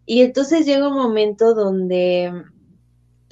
Y 0.05 0.21
entonces 0.21 0.65
llega 0.65 0.87
un 0.87 0.95
momento 0.95 1.53
donde 1.53 2.31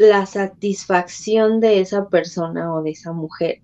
la 0.01 0.25
satisfacción 0.25 1.60
de 1.60 1.79
esa 1.79 2.10
persona 2.10 2.74
o 2.74 2.84
de 2.84 2.91
esa 2.91 3.13
mujer 3.13 3.62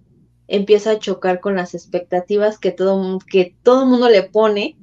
empieza 0.48 0.92
a 0.92 1.00
chocar 1.00 1.40
con 1.40 1.56
las 1.56 1.74
expectativas 1.74 2.58
que 2.58 2.72
todo, 2.72 3.20
que 3.30 3.56
todo 3.64 3.86
mundo 3.86 4.10
le 4.10 4.24
pone 4.24 4.78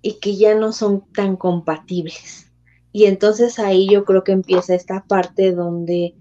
y 0.00 0.14
que 0.14 0.36
ya 0.36 0.54
no 0.54 0.72
son 0.72 1.04
tan 1.12 1.36
compatibles. 1.36 2.50
Y 2.92 3.04
entonces 3.04 3.58
ahí 3.58 3.88
yo 3.90 4.04
creo 4.04 4.24
que 4.24 4.32
empieza 4.32 4.74
esta 4.74 5.04
parte 5.04 5.52
donde 5.52 6.14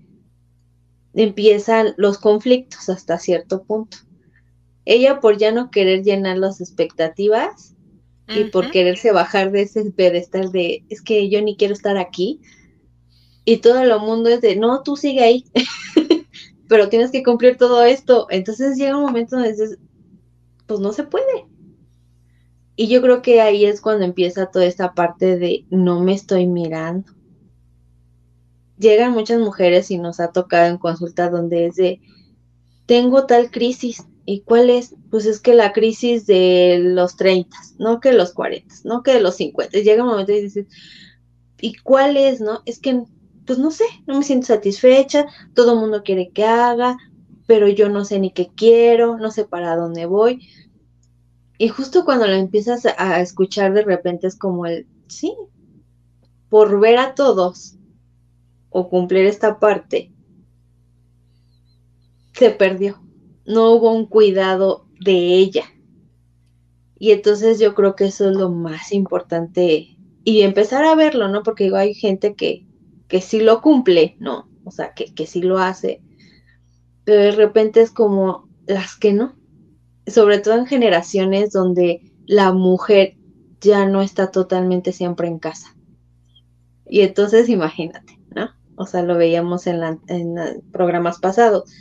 empiezan 1.14 1.94
los 1.98 2.18
conflictos 2.18 2.90
hasta 2.90 3.18
cierto 3.18 3.64
punto. 3.64 3.98
Ella 4.86 5.20
por 5.20 5.38
ya 5.38 5.52
no 5.52 5.72
querer 5.72 6.04
llenar 6.04 6.38
las 6.38 6.62
expectativas 6.62 7.74
y 8.28 8.46
por 8.46 8.72
quererse 8.72 9.14
bajar 9.14 9.52
de 9.52 9.62
ese 9.62 9.90
pedestal 9.92 10.52
de 10.52 10.84
es 10.90 11.02
que 11.02 11.30
yo 11.30 11.42
ni 11.42 11.56
quiero 11.56 11.74
estar 11.74 11.98
aquí 11.98 12.42
y 13.50 13.60
todo 13.60 13.82
el 13.82 13.98
mundo 14.02 14.28
es 14.28 14.42
de 14.42 14.58
no, 14.58 14.84
tú 14.84 14.98
sigue 14.98 15.24
ahí, 15.24 15.46
pero 16.68 16.90
tienes 16.90 17.12
que 17.12 17.24
cumplir 17.24 17.56
todo 17.56 17.82
esto. 17.86 18.28
Entonces 18.30 18.78
llega 18.78 18.98
un 18.98 19.04
momento 19.04 19.38
donde 19.38 19.52
dices, 19.52 19.78
pues 20.66 20.82
no 20.82 20.92
se 20.92 21.06
puede. 21.06 21.46
Y 22.76 22.90
yo 22.90 23.02
creo 23.02 23.22
que 23.22 23.40
ahí 23.40 23.64
es 23.64 23.80
cuando 23.80 24.04
empieza 24.04 24.48
toda 24.48 24.66
esta 24.66 24.94
parte 24.94 25.38
de 25.38 25.66
no 25.70 26.02
me 26.02 26.14
estoy 26.14 26.46
mirando. 26.46 27.14
Llegan 28.78 29.14
muchas 29.14 29.40
mujeres 29.40 29.92
y 29.92 29.98
nos 29.98 30.20
ha 30.20 30.34
tocado 30.34 30.68
en 30.68 30.78
consulta 30.78 31.30
donde 31.30 31.68
es 31.68 31.76
de 31.78 32.02
tengo 32.86 33.28
tal 33.28 33.50
crisis. 33.50 34.04
¿Y 34.26 34.42
cuál 34.42 34.70
es? 34.70 34.94
Pues 35.10 35.26
es 35.26 35.40
que 35.40 35.54
la 35.54 35.72
crisis 35.72 36.28
de 36.28 36.80
los 36.82 37.16
30, 37.16 37.56
no 37.80 38.02
que 38.02 38.12
los 38.12 38.34
40, 38.34 38.76
no 38.84 39.04
que 39.04 39.14
de 39.14 39.22
los 39.22 39.38
50. 39.38 39.80
Llega 39.80 40.04
un 40.04 40.10
momento 40.10 40.34
y 40.34 40.42
dices, 40.42 40.68
¿y 41.62 41.76
cuál 41.76 42.18
es? 42.18 42.42
No, 42.42 42.62
es 42.66 42.80
que, 42.80 43.04
pues 43.48 43.58
no 43.58 43.72
sé, 43.72 43.86
no 44.06 44.18
me 44.18 44.24
siento 44.24 44.48
satisfecha, 44.48 45.26
todo 45.56 45.74
el 45.74 45.80
mundo 45.80 46.04
quiere 46.04 46.30
que 46.30 46.44
haga, 46.44 46.98
pero 47.48 47.68
yo 47.70 47.90
no 47.90 48.06
sé 48.06 48.20
ni 48.20 48.32
qué 48.32 48.50
quiero, 48.54 49.18
no 49.18 49.32
sé 49.32 49.46
para 49.46 49.76
dónde 49.76 50.06
voy. 50.06 50.48
Y 51.58 51.70
justo 51.70 52.06
cuando 52.06 52.28
lo 52.28 52.34
empiezas 52.34 52.86
a, 52.86 53.22
escuchar 53.22 53.74
de 53.74 53.84
repente 53.84 54.28
es 54.28 54.38
como 54.38 54.68
el, 54.68 54.86
sí, 55.08 55.34
por 56.50 56.80
ver 56.80 57.00
a 57.00 57.16
todos 57.16 57.78
o 58.70 58.90
cumplir 58.90 59.26
esta 59.26 59.60
parte, 59.60 60.12
se 62.34 62.52
perdió. 62.52 63.02
No 63.46 63.72
hubo 63.72 63.92
un 63.94 64.06
cuidado 64.06 64.86
de 65.00 65.36
ella. 65.36 65.64
Y 67.00 67.12
entonces 67.12 67.60
yo 67.60 67.74
creo 67.74 67.96
que 67.96 68.06
eso 68.06 68.30
es 68.30 68.36
lo 68.36 68.52
más 68.52 68.92
importante 68.92 69.98
y 70.26 70.42
empezar 70.42 70.84
a 70.84 70.96
verlo, 70.96 71.30
¿no? 71.30 71.42
Porque 71.42 71.64
digo, 71.64 71.78
hay 71.78 71.94
gente 71.94 72.36
que, 72.36 72.67
que 73.08 73.22
sí 73.22 73.40
lo 73.40 73.62
cumple, 73.62 74.16
¿no? 74.20 74.50
O 74.64 74.72
sea, 74.72 74.94
que, 74.94 75.14
que 75.14 75.26
sí 75.26 75.42
lo 75.42 75.60
hace, 75.60 76.02
pero 77.04 77.22
de 77.22 77.32
repente 77.32 77.82
es 77.82 77.92
como 77.92 78.50
las 78.66 78.96
que 78.98 79.14
no. 79.14 79.36
Sobre 80.06 80.40
todo 80.40 80.56
en 80.56 80.66
generaciones 80.66 81.52
donde 81.52 82.02
la 82.26 82.52
mujer 82.52 83.16
ya 83.62 83.86
no 83.86 84.02
está 84.02 84.32
totalmente 84.32 84.92
siempre 84.92 85.28
en 85.28 85.40
casa. 85.40 85.76
Y 86.86 87.02
entonces 87.02 87.50
imagínate, 87.50 88.20
¿no? 88.36 88.50
O 88.76 88.86
sea, 88.86 89.02
lo 89.02 89.18
veíamos 89.18 89.68
en, 89.68 89.82
en 90.08 90.36
programas 90.72 91.20
pasados. 91.20 91.72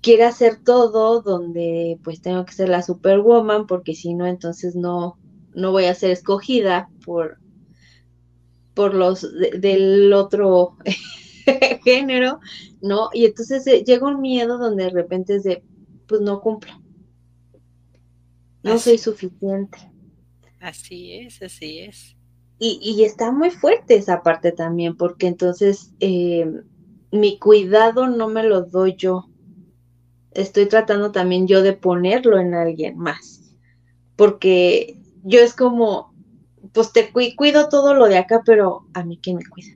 Quiere 0.00 0.24
hacer 0.24 0.62
todo 0.62 1.20
donde 1.20 1.98
pues 2.02 2.22
tengo 2.22 2.44
que 2.44 2.52
ser 2.52 2.68
la 2.68 2.82
superwoman 2.82 3.66
porque 3.66 3.94
si 3.94 4.14
no, 4.14 4.26
entonces 4.26 4.74
no, 4.74 5.18
no 5.54 5.72
voy 5.72 5.86
a 5.86 5.94
ser 5.94 6.10
escogida 6.10 6.88
por, 7.04 7.38
por 8.76 8.92
los 8.92 9.26
del 9.58 10.12
otro 10.12 10.76
género, 11.84 12.40
¿no? 12.82 13.08
Y 13.14 13.24
entonces 13.24 13.66
eh, 13.66 13.82
llega 13.84 14.06
un 14.06 14.20
miedo 14.20 14.58
donde 14.58 14.84
de 14.84 14.90
repente 14.90 15.36
es 15.36 15.44
de, 15.44 15.64
pues 16.06 16.20
no 16.20 16.42
cumplo. 16.42 16.72
No 18.62 18.78
soy 18.78 18.98
suficiente. 18.98 19.78
Así 20.60 21.14
es, 21.14 21.40
así 21.40 21.78
es. 21.78 22.16
Y, 22.58 22.78
y, 22.82 23.04
está 23.04 23.32
muy 23.32 23.50
fuerte 23.50 23.96
esa 23.96 24.22
parte 24.22 24.52
también, 24.52 24.96
porque 24.96 25.26
entonces 25.26 25.94
eh, 26.00 26.46
mi 27.10 27.38
cuidado 27.38 28.08
no 28.08 28.28
me 28.28 28.42
lo 28.42 28.62
doy 28.62 28.94
yo. 28.96 29.30
Estoy 30.32 30.66
tratando 30.66 31.12
también 31.12 31.46
yo 31.46 31.62
de 31.62 31.72
ponerlo 31.72 32.38
en 32.38 32.52
alguien 32.52 32.98
más. 32.98 33.54
Porque 34.16 35.00
yo 35.22 35.40
es 35.40 35.54
como, 35.54 36.14
pues 36.76 36.92
te 36.92 37.10
cuido 37.10 37.70
todo 37.70 37.94
lo 37.94 38.06
de 38.06 38.18
acá, 38.18 38.42
pero 38.44 38.86
a 38.92 39.02
mí 39.02 39.18
quién 39.22 39.38
me 39.38 39.46
cuida. 39.46 39.74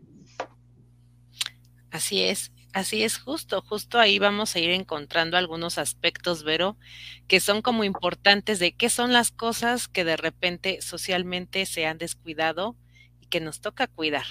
Así 1.90 2.22
es, 2.22 2.52
así 2.74 3.02
es 3.02 3.16
justo, 3.16 3.62
justo 3.62 3.98
ahí 3.98 4.18
vamos 4.18 4.54
a 4.54 4.58
ir 4.58 4.68
encontrando 4.68 5.38
algunos 5.38 5.78
aspectos, 5.78 6.44
Vero, 6.44 6.76
que 7.26 7.40
son 7.40 7.62
como 7.62 7.84
importantes 7.84 8.58
de 8.58 8.72
qué 8.72 8.90
son 8.90 9.14
las 9.14 9.30
cosas 9.30 9.88
que 9.88 10.04
de 10.04 10.18
repente 10.18 10.82
socialmente 10.82 11.64
se 11.64 11.86
han 11.86 11.96
descuidado 11.96 12.76
y 13.18 13.28
que 13.28 13.40
nos 13.40 13.62
toca 13.62 13.86
cuidar. 13.86 14.26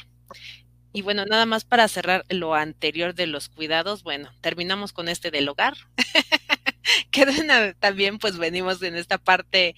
Y 0.94 1.02
bueno, 1.02 1.26
nada 1.26 1.48
más 1.48 1.66
para 1.66 1.88
cerrar 1.88 2.24
lo 2.30 2.54
anterior 2.54 3.16
de 3.16 3.26
los 3.26 3.50
cuidados, 3.50 4.04
bueno, 4.04 4.30
terminamos 4.42 4.94
con 4.94 5.10
este 5.10 5.32
del 5.32 5.50
hogar. 5.50 5.74
que 7.12 7.26
también 7.80 8.18
pues 8.20 8.38
venimos 8.38 8.82
en 8.82 8.96
esta 8.96 9.18
parte, 9.18 9.76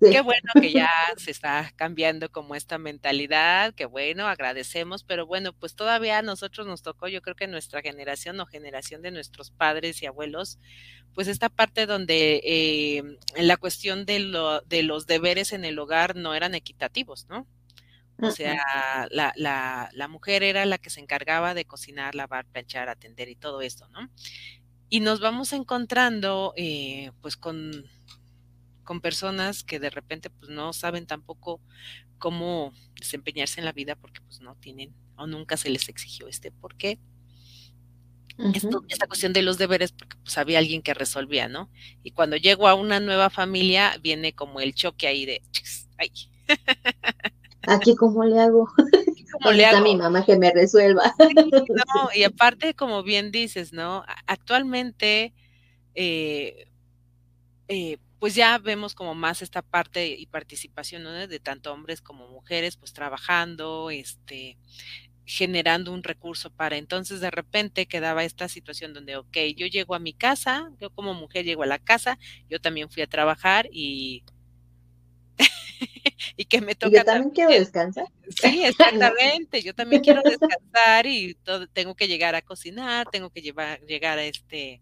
qué 0.00 0.20
bueno 0.20 0.50
que 0.60 0.72
ya 0.72 0.90
se 1.16 1.30
está 1.30 1.72
cambiando 1.76 2.30
como 2.30 2.54
esta 2.54 2.78
mentalidad, 2.78 3.74
qué 3.74 3.86
bueno, 3.86 4.26
agradecemos, 4.26 5.04
pero 5.04 5.26
bueno, 5.26 5.52
pues 5.52 5.74
todavía 5.74 6.18
a 6.18 6.22
nosotros 6.22 6.66
nos 6.66 6.82
tocó, 6.82 7.08
yo 7.08 7.22
creo 7.22 7.36
que 7.36 7.46
nuestra 7.46 7.82
generación 7.82 8.40
o 8.40 8.46
generación 8.46 9.02
de 9.02 9.10
nuestros 9.10 9.50
padres 9.50 10.02
y 10.02 10.06
abuelos, 10.06 10.58
pues 11.14 11.28
esta 11.28 11.48
parte 11.48 11.86
donde 11.86 12.40
eh, 12.44 13.02
la 13.36 13.56
cuestión 13.56 14.06
de, 14.06 14.20
lo, 14.20 14.60
de 14.62 14.82
los 14.82 15.06
deberes 15.06 15.52
en 15.52 15.64
el 15.64 15.78
hogar 15.78 16.16
no 16.16 16.34
eran 16.34 16.54
equitativos, 16.54 17.26
¿no? 17.28 17.46
O 18.22 18.30
sea, 18.30 19.08
la, 19.10 19.32
la, 19.34 19.88
la, 19.92 20.08
mujer 20.08 20.42
era 20.42 20.66
la 20.66 20.76
que 20.76 20.90
se 20.90 21.00
encargaba 21.00 21.54
de 21.54 21.64
cocinar, 21.64 22.14
lavar, 22.14 22.44
planchar, 22.44 22.90
atender 22.90 23.30
y 23.30 23.34
todo 23.34 23.62
esto, 23.62 23.88
¿no? 23.88 24.10
Y 24.90 25.00
nos 25.00 25.20
vamos 25.20 25.52
encontrando 25.52 26.52
eh, 26.56 27.12
pues 27.22 27.36
con, 27.36 27.86
con 28.84 29.00
personas 29.00 29.64
que 29.64 29.78
de 29.78 29.88
repente 29.88 30.30
pues 30.30 30.50
no 30.50 30.72
saben 30.72 31.06
tampoco 31.06 31.60
cómo 32.18 32.72
desempeñarse 32.98 33.60
en 33.60 33.64
la 33.64 33.72
vida 33.72 33.96
porque 33.96 34.20
pues 34.20 34.40
no 34.40 34.56
tienen 34.56 34.92
o 35.16 35.26
nunca 35.26 35.56
se 35.56 35.70
les 35.70 35.88
exigió 35.88 36.28
este 36.28 36.50
por 36.50 36.76
qué. 36.76 36.98
esta 38.88 39.06
cuestión 39.06 39.32
de 39.32 39.42
los 39.42 39.58
deberes, 39.58 39.92
porque 39.92 40.16
pues 40.22 40.38
había 40.38 40.58
alguien 40.58 40.82
que 40.82 40.94
resolvía, 40.94 41.48
¿no? 41.48 41.70
Y 42.02 42.12
cuando 42.12 42.36
llego 42.36 42.68
a 42.68 42.74
una 42.74 42.98
nueva 42.98 43.30
familia, 43.30 43.96
viene 44.02 44.34
como 44.34 44.60
el 44.60 44.74
choque 44.74 45.06
ahí 45.06 45.26
de, 45.26 45.42
ay, 45.98 46.10
Aquí, 47.66 47.94
¿cómo 47.94 48.24
le 48.24 48.40
hago? 48.40 48.68
¿Cómo 49.32 49.52
le 49.52 49.66
hago? 49.66 49.82
mi 49.82 49.96
mamá 49.96 50.24
que 50.24 50.36
me 50.36 50.50
resuelva. 50.50 51.14
no, 51.18 52.08
y 52.14 52.24
aparte, 52.24 52.74
como 52.74 53.02
bien 53.02 53.30
dices, 53.30 53.72
¿no? 53.72 54.04
Actualmente, 54.26 55.34
eh, 55.94 56.68
eh, 57.68 57.98
pues 58.18 58.34
ya 58.34 58.58
vemos 58.58 58.94
como 58.94 59.14
más 59.14 59.42
esta 59.42 59.62
parte 59.62 60.08
y 60.08 60.26
participación 60.26 61.02
¿no? 61.02 61.10
de 61.10 61.40
tanto 61.40 61.72
hombres 61.72 62.02
como 62.02 62.28
mujeres, 62.28 62.76
pues 62.76 62.92
trabajando, 62.92 63.90
este, 63.90 64.58
generando 65.24 65.92
un 65.92 66.02
recurso 66.02 66.50
para. 66.50 66.76
Entonces, 66.76 67.20
de 67.20 67.30
repente 67.30 67.86
quedaba 67.86 68.24
esta 68.24 68.48
situación 68.48 68.92
donde, 68.92 69.16
ok, 69.16 69.36
yo 69.56 69.66
llego 69.66 69.94
a 69.94 70.00
mi 70.00 70.12
casa, 70.12 70.70
yo 70.80 70.90
como 70.90 71.14
mujer 71.14 71.44
llego 71.44 71.62
a 71.62 71.66
la 71.66 71.78
casa, 71.78 72.18
yo 72.48 72.60
también 72.60 72.90
fui 72.90 73.02
a 73.02 73.06
trabajar 73.06 73.68
y 73.72 74.24
y 76.36 76.44
que 76.44 76.60
me 76.60 76.74
toca. 76.74 76.98
Yo 76.98 77.04
también, 77.04 77.30
quiero 77.30 77.50
descansar. 77.50 78.06
Sí, 78.28 78.64
exactamente. 78.64 79.62
Yo 79.62 79.74
también 79.74 80.02
quiero 80.02 80.22
descansar 80.22 81.06
y 81.06 81.34
todo, 81.34 81.66
tengo 81.68 81.94
que 81.94 82.08
llegar 82.08 82.34
a 82.34 82.42
cocinar, 82.42 83.08
tengo 83.10 83.30
que 83.30 83.42
llevar, 83.42 83.80
llegar 83.82 84.18
a 84.18 84.24
este 84.24 84.80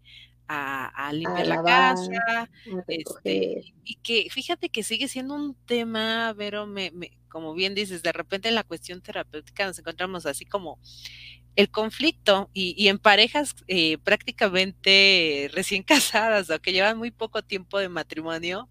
a, 0.49 1.11
limpiar 1.13 1.47
la 1.47 1.63
casa, 1.63 2.51
este, 2.87 3.75
y 3.85 3.97
que 3.97 4.29
fíjate 4.31 4.71
que 4.71 4.83
sigue 4.83 5.07
siendo 5.07 5.35
un 5.35 5.55
tema, 5.67 6.35
pero 6.39 6.67
me, 6.67 6.91
como 7.29 7.55
bien 7.55 7.75
dices, 7.75 8.03
de 8.03 8.13
repente 8.13 8.49
en 8.49 8.55
la 8.55 8.65
cuestión 8.65 9.03
terapéutica 9.03 9.67
nos 9.67 9.79
encontramos 9.79 10.27
así 10.27 10.47
como 10.47 10.79
el 11.57 11.71
conflicto 11.71 12.49
y, 12.55 12.75
y 12.83 12.89
en 12.89 12.99
parejas 12.99 13.57
eh, 13.67 13.99
prácticamente 13.99 15.51
recién 15.53 15.83
casadas 16.23 16.51
o 16.51 16.61
que 16.61 16.73
llevan 16.73 16.99
muy 16.99 17.11
poco 17.11 17.43
tiempo 17.43 17.79
de 17.79 17.89
matrimonio, 17.89 18.69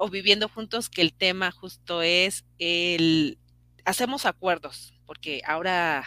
o 0.00 0.08
viviendo 0.08 0.48
juntos 0.48 0.88
que 0.88 1.02
el 1.02 1.12
tema 1.12 1.50
justo 1.50 2.00
es 2.00 2.46
el 2.58 3.38
hacemos 3.84 4.24
acuerdos, 4.24 4.94
porque 5.04 5.42
ahora 5.46 6.04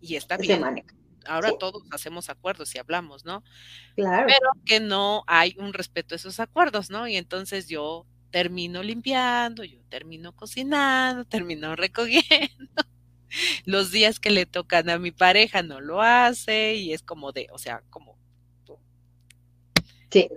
y 0.00 0.16
está 0.16 0.36
bien. 0.36 0.64
Ahora 1.26 1.52
todos 1.58 1.84
hacemos 1.92 2.28
acuerdos 2.28 2.74
y 2.74 2.78
hablamos, 2.78 3.24
¿no? 3.24 3.44
Claro. 3.94 4.26
Pero 4.26 4.50
que 4.64 4.80
no 4.80 5.22
hay 5.28 5.54
un 5.58 5.74
respeto 5.74 6.14
a 6.14 6.16
esos 6.16 6.40
acuerdos, 6.40 6.90
¿no? 6.90 7.06
Y 7.06 7.16
entonces 7.16 7.68
yo 7.68 8.04
termino 8.32 8.82
limpiando, 8.82 9.62
yo 9.62 9.78
termino 9.88 10.34
cocinando, 10.34 11.24
termino 11.28 11.76
recogiendo. 11.76 12.82
Los 13.64 13.92
días 13.92 14.18
que 14.18 14.30
le 14.30 14.44
tocan 14.44 14.90
a 14.90 14.98
mi 14.98 15.12
pareja 15.12 15.62
no 15.62 15.80
lo 15.80 16.02
hace 16.02 16.74
y 16.74 16.92
es 16.92 17.02
como 17.02 17.30
de, 17.30 17.46
o 17.52 17.58
sea, 17.58 17.84
como 17.90 18.17
Sí. 20.10 20.28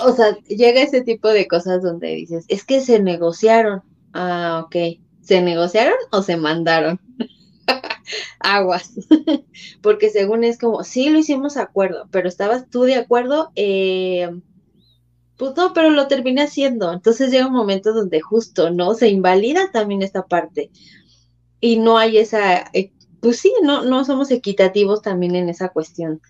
O 0.00 0.12
sea, 0.12 0.36
llega 0.48 0.82
ese 0.82 1.02
tipo 1.02 1.28
de 1.28 1.46
cosas 1.46 1.82
donde 1.82 2.08
dices, 2.08 2.44
es 2.48 2.64
que 2.64 2.80
se 2.80 3.00
negociaron. 3.00 3.82
Ah, 4.12 4.62
ok. 4.64 4.98
¿Se 5.20 5.40
negociaron 5.42 5.96
o 6.10 6.22
se 6.22 6.36
mandaron? 6.36 7.00
Aguas. 8.40 8.92
Porque 9.82 10.10
según 10.10 10.44
es 10.44 10.58
como, 10.58 10.82
sí 10.82 11.08
lo 11.10 11.18
hicimos 11.18 11.56
acuerdo, 11.56 12.08
pero 12.10 12.28
estabas 12.28 12.68
tú 12.68 12.82
de 12.82 12.96
acuerdo, 12.96 13.52
eh, 13.54 14.30
pues 15.36 15.52
no, 15.56 15.72
pero 15.72 15.90
lo 15.90 16.08
terminé 16.08 16.42
haciendo. 16.42 16.92
Entonces 16.92 17.30
llega 17.30 17.46
un 17.46 17.52
momento 17.52 17.92
donde 17.92 18.20
justo, 18.20 18.70
¿no? 18.70 18.94
Se 18.94 19.08
invalida 19.08 19.70
también 19.72 20.02
esta 20.02 20.26
parte. 20.26 20.70
Y 21.60 21.78
no 21.78 21.98
hay 21.98 22.18
esa, 22.18 22.70
eh, 22.72 22.92
pues 23.20 23.38
sí, 23.38 23.52
no, 23.62 23.82
no 23.82 24.04
somos 24.04 24.30
equitativos 24.30 25.02
también 25.02 25.36
en 25.36 25.48
esa 25.48 25.68
cuestión 25.68 26.20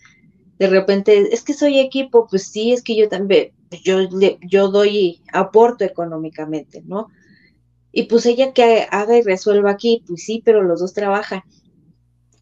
de 0.59 0.69
repente, 0.69 1.35
es 1.35 1.42
que 1.42 1.55
soy 1.55 1.79
equipo, 1.79 2.27
pues 2.29 2.49
sí, 2.49 2.73
es 2.73 2.83
que 2.83 2.97
yo 2.97 3.09
también, 3.09 3.53
yo, 3.85 4.09
yo 4.40 4.69
doy 4.69 5.23
aporto 5.33 5.85
económicamente, 5.85 6.83
¿no? 6.87 7.09
Y 7.92 8.05
pues 8.05 8.27
ella 8.27 8.53
que 8.53 8.87
haga 8.90 9.16
y 9.16 9.23
resuelva 9.23 9.71
aquí, 9.71 10.03
pues 10.07 10.25
sí, 10.25 10.42
pero 10.45 10.62
los 10.62 10.81
dos 10.81 10.92
trabajan. 10.92 11.42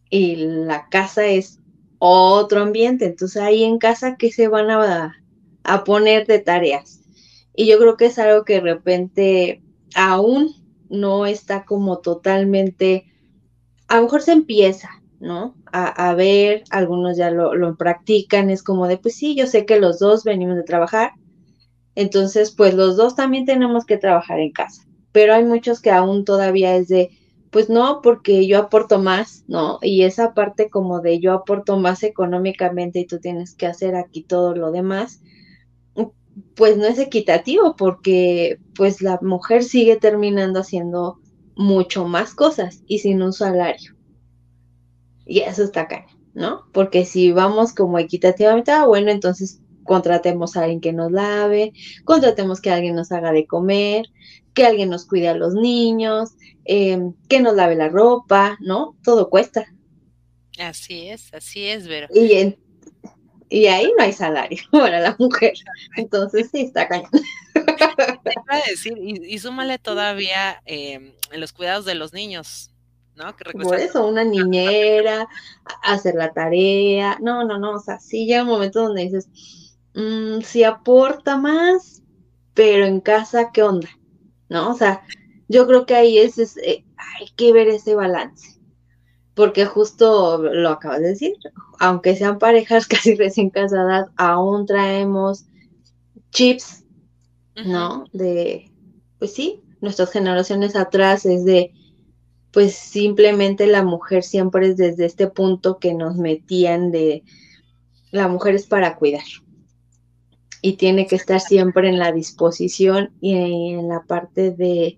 Y 0.09 0.35
la 0.35 0.87
casa 0.89 1.25
es 1.25 1.59
otro 1.97 2.61
ambiente, 2.61 3.05
entonces 3.05 3.41
ahí 3.41 3.63
en 3.63 3.79
casa, 3.79 4.17
¿qué 4.17 4.31
se 4.31 4.47
van 4.47 4.69
a, 4.69 5.15
a 5.63 5.83
poner 5.83 6.27
de 6.27 6.39
tareas? 6.39 7.01
Y 7.53 7.67
yo 7.67 7.79
creo 7.79 7.97
que 7.97 8.07
es 8.07 8.19
algo 8.19 8.43
que 8.43 8.55
de 8.55 8.61
repente 8.61 9.61
aún 9.95 10.53
no 10.89 11.25
está 11.25 11.65
como 11.65 11.99
totalmente, 11.99 13.05
a 13.87 13.97
lo 13.97 14.03
mejor 14.03 14.21
se 14.21 14.33
empieza, 14.33 14.89
¿no? 15.19 15.55
A, 15.71 16.13
ver, 16.15 16.63
algunos 16.69 17.17
ya 17.17 17.31
lo, 17.31 17.55
lo, 17.55 17.75
practican, 17.75 18.49
es 18.49 18.63
como 18.63 18.87
de, 18.87 18.97
pues 18.97 19.15
sí, 19.15 19.35
yo 19.35 19.47
sé 19.47 19.65
que 19.65 19.79
los 19.79 19.99
dos 19.99 20.23
venimos 20.23 20.55
de 20.55 20.63
trabajar, 20.63 21.11
entonces 21.95 22.51
pues 22.51 22.73
los 22.73 22.97
dos 22.97 23.15
también 23.15 23.45
tenemos 23.45 23.85
que 23.85 23.97
trabajar 23.97 24.39
en 24.39 24.51
casa, 24.51 24.83
pero 25.11 25.33
hay 25.33 25.43
muchos 25.43 25.81
que 25.81 25.91
aún 25.91 26.25
todavía 26.25 26.75
es 26.75 26.87
de, 26.87 27.09
pues 27.49 27.69
no, 27.69 28.01
porque 28.01 28.47
yo 28.47 28.59
aporto 28.59 28.99
más, 28.99 29.45
¿no? 29.47 29.79
Y 29.81 30.03
esa 30.03 30.33
parte 30.33 30.69
como 30.69 30.99
de 30.99 31.19
yo 31.19 31.33
aporto 31.33 31.79
más 31.79 32.03
económicamente 32.03 32.99
y 32.99 33.07
tú 33.07 33.19
tienes 33.19 33.55
que 33.55 33.65
hacer 33.65 33.95
aquí 33.95 34.23
todo 34.23 34.55
lo 34.55 34.71
demás, 34.71 35.21
pues 36.55 36.77
no 36.77 36.85
es 36.85 36.99
equitativo 36.99 37.75
porque 37.77 38.59
pues 38.75 39.01
la 39.01 39.19
mujer 39.21 39.63
sigue 39.63 39.95
terminando 39.95 40.59
haciendo 40.59 41.19
mucho 41.55 42.05
más 42.05 42.33
cosas 42.35 42.83
y 42.87 42.99
sin 42.99 43.21
un 43.21 43.33
salario. 43.33 43.94
Y 45.25 45.39
eso 45.39 45.63
está 45.63 45.81
acá, 45.81 46.05
¿no? 46.33 46.63
Porque 46.71 47.05
si 47.05 47.31
vamos 47.31 47.73
como 47.73 47.99
equitativamente, 47.99 48.71
ah, 48.71 48.85
bueno, 48.85 49.11
entonces 49.11 49.61
contratemos 49.83 50.55
a 50.55 50.63
alguien 50.63 50.81
que 50.81 50.93
nos 50.93 51.11
lave, 51.11 51.73
contratemos 52.03 52.59
que 52.59 52.71
alguien 52.71 52.95
nos 52.95 53.11
haga 53.11 53.31
de 53.31 53.45
comer, 53.45 54.07
que 54.53 54.65
alguien 54.65 54.89
nos 54.89 55.05
cuide 55.05 55.29
a 55.29 55.35
los 55.35 55.53
niños, 55.53 56.31
em, 56.65 57.13
que 57.29 57.39
nos 57.39 57.55
lave 57.55 57.75
la 57.75 57.89
ropa, 57.89 58.57
¿no? 58.61 58.97
Todo 59.03 59.29
cuesta. 59.29 59.65
Así 60.59 61.07
es, 61.07 61.33
así 61.33 61.65
es, 61.65 61.87
Vero. 61.87 62.07
Y, 62.13 62.55
y 63.49 63.67
ahí 63.67 63.91
no 63.97 64.03
hay 64.03 64.13
salario 64.13 64.63
para 64.71 64.99
la 64.99 65.15
mujer. 65.19 65.53
Entonces 65.97 66.49
sí, 66.51 66.61
está 66.61 66.87
cañón. 66.87 67.11
Te 67.53 68.31
iba 68.31 68.63
a 68.63 68.69
decir, 68.69 68.97
y, 68.97 69.37
súmale 69.39 69.77
todavía 69.77 70.61
en 70.65 71.13
los 71.31 71.53
cuidados 71.53 71.85
de 71.85 71.95
los 71.95 72.13
niños, 72.13 72.71
¿no? 73.15 73.35
Que 73.35 73.51
Por 73.57 73.75
eso, 73.75 74.07
una 74.07 74.23
niñera, 74.23 75.27
hacer 75.83 76.15
la 76.15 76.33
tarea. 76.33 77.17
No, 77.21 77.43
no, 77.43 77.57
no, 77.57 77.75
o 77.75 77.79
sea, 77.79 77.99
sí 77.99 78.25
llega 78.25 78.43
un 78.43 78.49
momento 78.49 78.83
donde 78.83 79.03
dices, 79.03 79.29
mmm, 79.93 80.41
sí 80.41 80.63
aporta 80.63 81.37
más, 81.37 82.03
pero 82.53 82.85
en 82.85 83.01
casa, 83.01 83.51
¿qué 83.51 83.63
onda? 83.63 83.89
¿No? 84.49 84.71
O 84.71 84.75
sea, 84.75 85.03
yo 85.47 85.67
creo 85.67 85.85
que 85.85 85.95
ahí 85.95 86.17
es, 86.17 86.37
eh, 86.57 86.85
hay 86.97 87.27
que 87.35 87.53
ver 87.53 87.67
ese 87.67 87.95
balance. 87.95 88.59
Porque 89.33 89.65
justo 89.65 90.37
lo 90.37 90.69
acabas 90.69 91.01
de 91.01 91.09
decir, 91.09 91.33
aunque 91.79 92.15
sean 92.15 92.39
parejas 92.39 92.87
casi 92.87 93.15
recién 93.15 93.49
casadas, 93.49 94.07
aún 94.15 94.65
traemos 94.65 95.45
chips 96.31 96.85
¿no? 97.63 98.05
De, 98.11 98.71
pues 99.19 99.33
sí, 99.33 99.61
nuestras 99.81 100.11
generaciones 100.11 100.75
atrás 100.75 101.25
es 101.25 101.45
de, 101.45 101.71
pues 102.55 102.73
simplemente 102.73 103.67
la 103.67 103.83
mujer 103.83 104.23
siempre 104.23 104.69
es 104.69 104.77
desde 104.77 105.03
este 105.03 105.27
punto 105.27 105.77
que 105.77 105.93
nos 105.93 106.15
metían 106.15 106.89
de, 106.89 107.25
la 108.11 108.29
mujer 108.29 108.55
es 108.55 108.65
para 108.65 108.95
cuidar 108.95 109.25
y 110.61 110.77
tiene 110.77 111.05
que 111.05 111.17
estar 111.17 111.41
siempre 111.41 111.89
en 111.89 111.99
la 111.99 112.13
disposición 112.13 113.11
y 113.19 113.33
en 113.33 113.89
la 113.89 114.03
parte 114.07 114.51
de, 114.51 114.97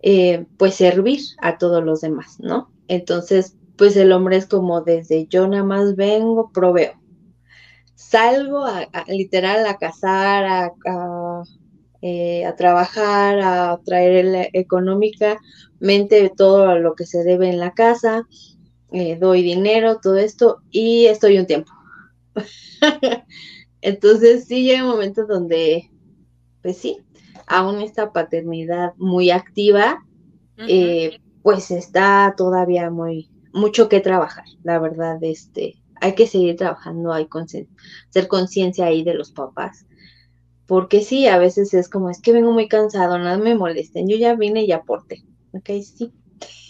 eh, 0.00 0.46
pues 0.58 0.74
servir 0.74 1.20
a 1.40 1.58
todos 1.58 1.84
los 1.84 2.00
demás, 2.00 2.40
¿no? 2.40 2.72
Entonces, 2.88 3.56
pues 3.78 3.96
el 3.96 4.10
hombre 4.10 4.36
es 4.36 4.46
como 4.46 4.80
desde 4.80 5.28
yo 5.28 5.46
nada 5.46 5.62
más 5.62 5.94
vengo, 5.94 6.50
proveo. 6.52 7.00
Salgo 7.94 8.66
a, 8.66 8.88
literal 9.06 9.64
a 9.64 9.78
cazar, 9.78 10.44
a, 10.44 10.72
eh, 12.06 12.44
a 12.44 12.54
trabajar, 12.54 13.40
a 13.40 13.80
traer 13.82 14.50
económicamente 14.52 16.30
todo 16.36 16.78
lo 16.78 16.94
que 16.94 17.06
se 17.06 17.24
debe 17.24 17.48
en 17.48 17.58
la 17.58 17.72
casa, 17.72 18.28
eh, 18.92 19.16
doy 19.16 19.42
dinero, 19.42 20.00
todo 20.02 20.18
esto, 20.18 20.58
y 20.70 21.06
estoy 21.06 21.38
un 21.38 21.46
tiempo. 21.46 21.72
Entonces 23.80 24.44
sí 24.44 24.64
llega 24.64 24.84
un 24.84 24.90
momento 24.90 25.24
donde, 25.24 25.90
pues 26.60 26.76
sí, 26.76 26.98
aún 27.46 27.80
esta 27.80 28.12
paternidad 28.12 28.92
muy 28.98 29.30
activa, 29.30 30.04
eh, 30.58 31.22
pues 31.42 31.70
está 31.70 32.34
todavía 32.36 32.90
muy, 32.90 33.30
mucho 33.54 33.88
que 33.88 34.00
trabajar, 34.00 34.44
la 34.62 34.78
verdad, 34.78 35.16
este, 35.22 35.82
hay 36.02 36.14
que 36.14 36.26
seguir 36.26 36.56
trabajando, 36.56 37.14
hay 37.14 37.28
que 37.28 37.66
ser 38.10 38.28
conciencia 38.28 38.84
ahí 38.84 39.02
de 39.04 39.14
los 39.14 39.32
papás, 39.32 39.86
porque 40.66 41.02
sí, 41.02 41.26
a 41.26 41.38
veces 41.38 41.74
es 41.74 41.88
como, 41.88 42.10
es 42.10 42.20
que 42.20 42.32
vengo 42.32 42.52
muy 42.52 42.68
cansado, 42.68 43.18
nada 43.18 43.38
me 43.38 43.54
molesten, 43.54 44.08
yo 44.08 44.16
ya 44.16 44.34
vine 44.34 44.64
y 44.64 44.72
aporté, 44.72 45.24
ok, 45.52 45.70
sí, 45.82 46.12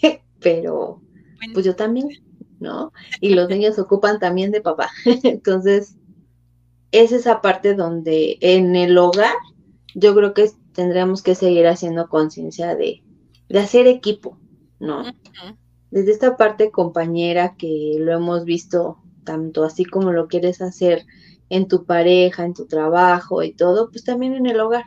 pero 0.39 1.01
pues 1.53 1.65
yo 1.65 1.75
también, 1.75 2.09
¿no? 2.59 2.91
Y 3.21 3.35
los 3.35 3.49
niños 3.49 3.79
ocupan 3.79 4.19
también 4.19 4.51
de 4.51 4.61
papá, 4.61 4.89
entonces 5.23 5.95
es 6.91 7.11
esa 7.11 7.41
parte 7.41 7.73
donde 7.73 8.37
en 8.41 8.75
el 8.75 8.97
hogar 8.97 9.35
yo 9.95 10.13
creo 10.15 10.33
que 10.33 10.49
tendríamos 10.73 11.23
que 11.23 11.35
seguir 11.35 11.67
haciendo 11.67 12.09
conciencia 12.09 12.75
de, 12.75 13.03
de 13.49 13.59
hacer 13.59 13.87
equipo, 13.87 14.37
¿no? 14.79 15.03
Desde 15.89 16.11
esta 16.11 16.35
parte 16.35 16.71
compañera 16.71 17.55
que 17.57 17.95
lo 17.99 18.11
hemos 18.13 18.43
visto 18.43 18.97
tanto 19.23 19.63
así 19.63 19.85
como 19.85 20.11
lo 20.11 20.27
quieres 20.27 20.61
hacer 20.61 21.05
en 21.49 21.67
tu 21.67 21.85
pareja, 21.85 22.45
en 22.45 22.53
tu 22.53 22.65
trabajo 22.65 23.43
y 23.43 23.53
todo, 23.53 23.89
pues 23.89 24.03
también 24.03 24.35
en 24.35 24.45
el 24.45 24.59
hogar. 24.59 24.85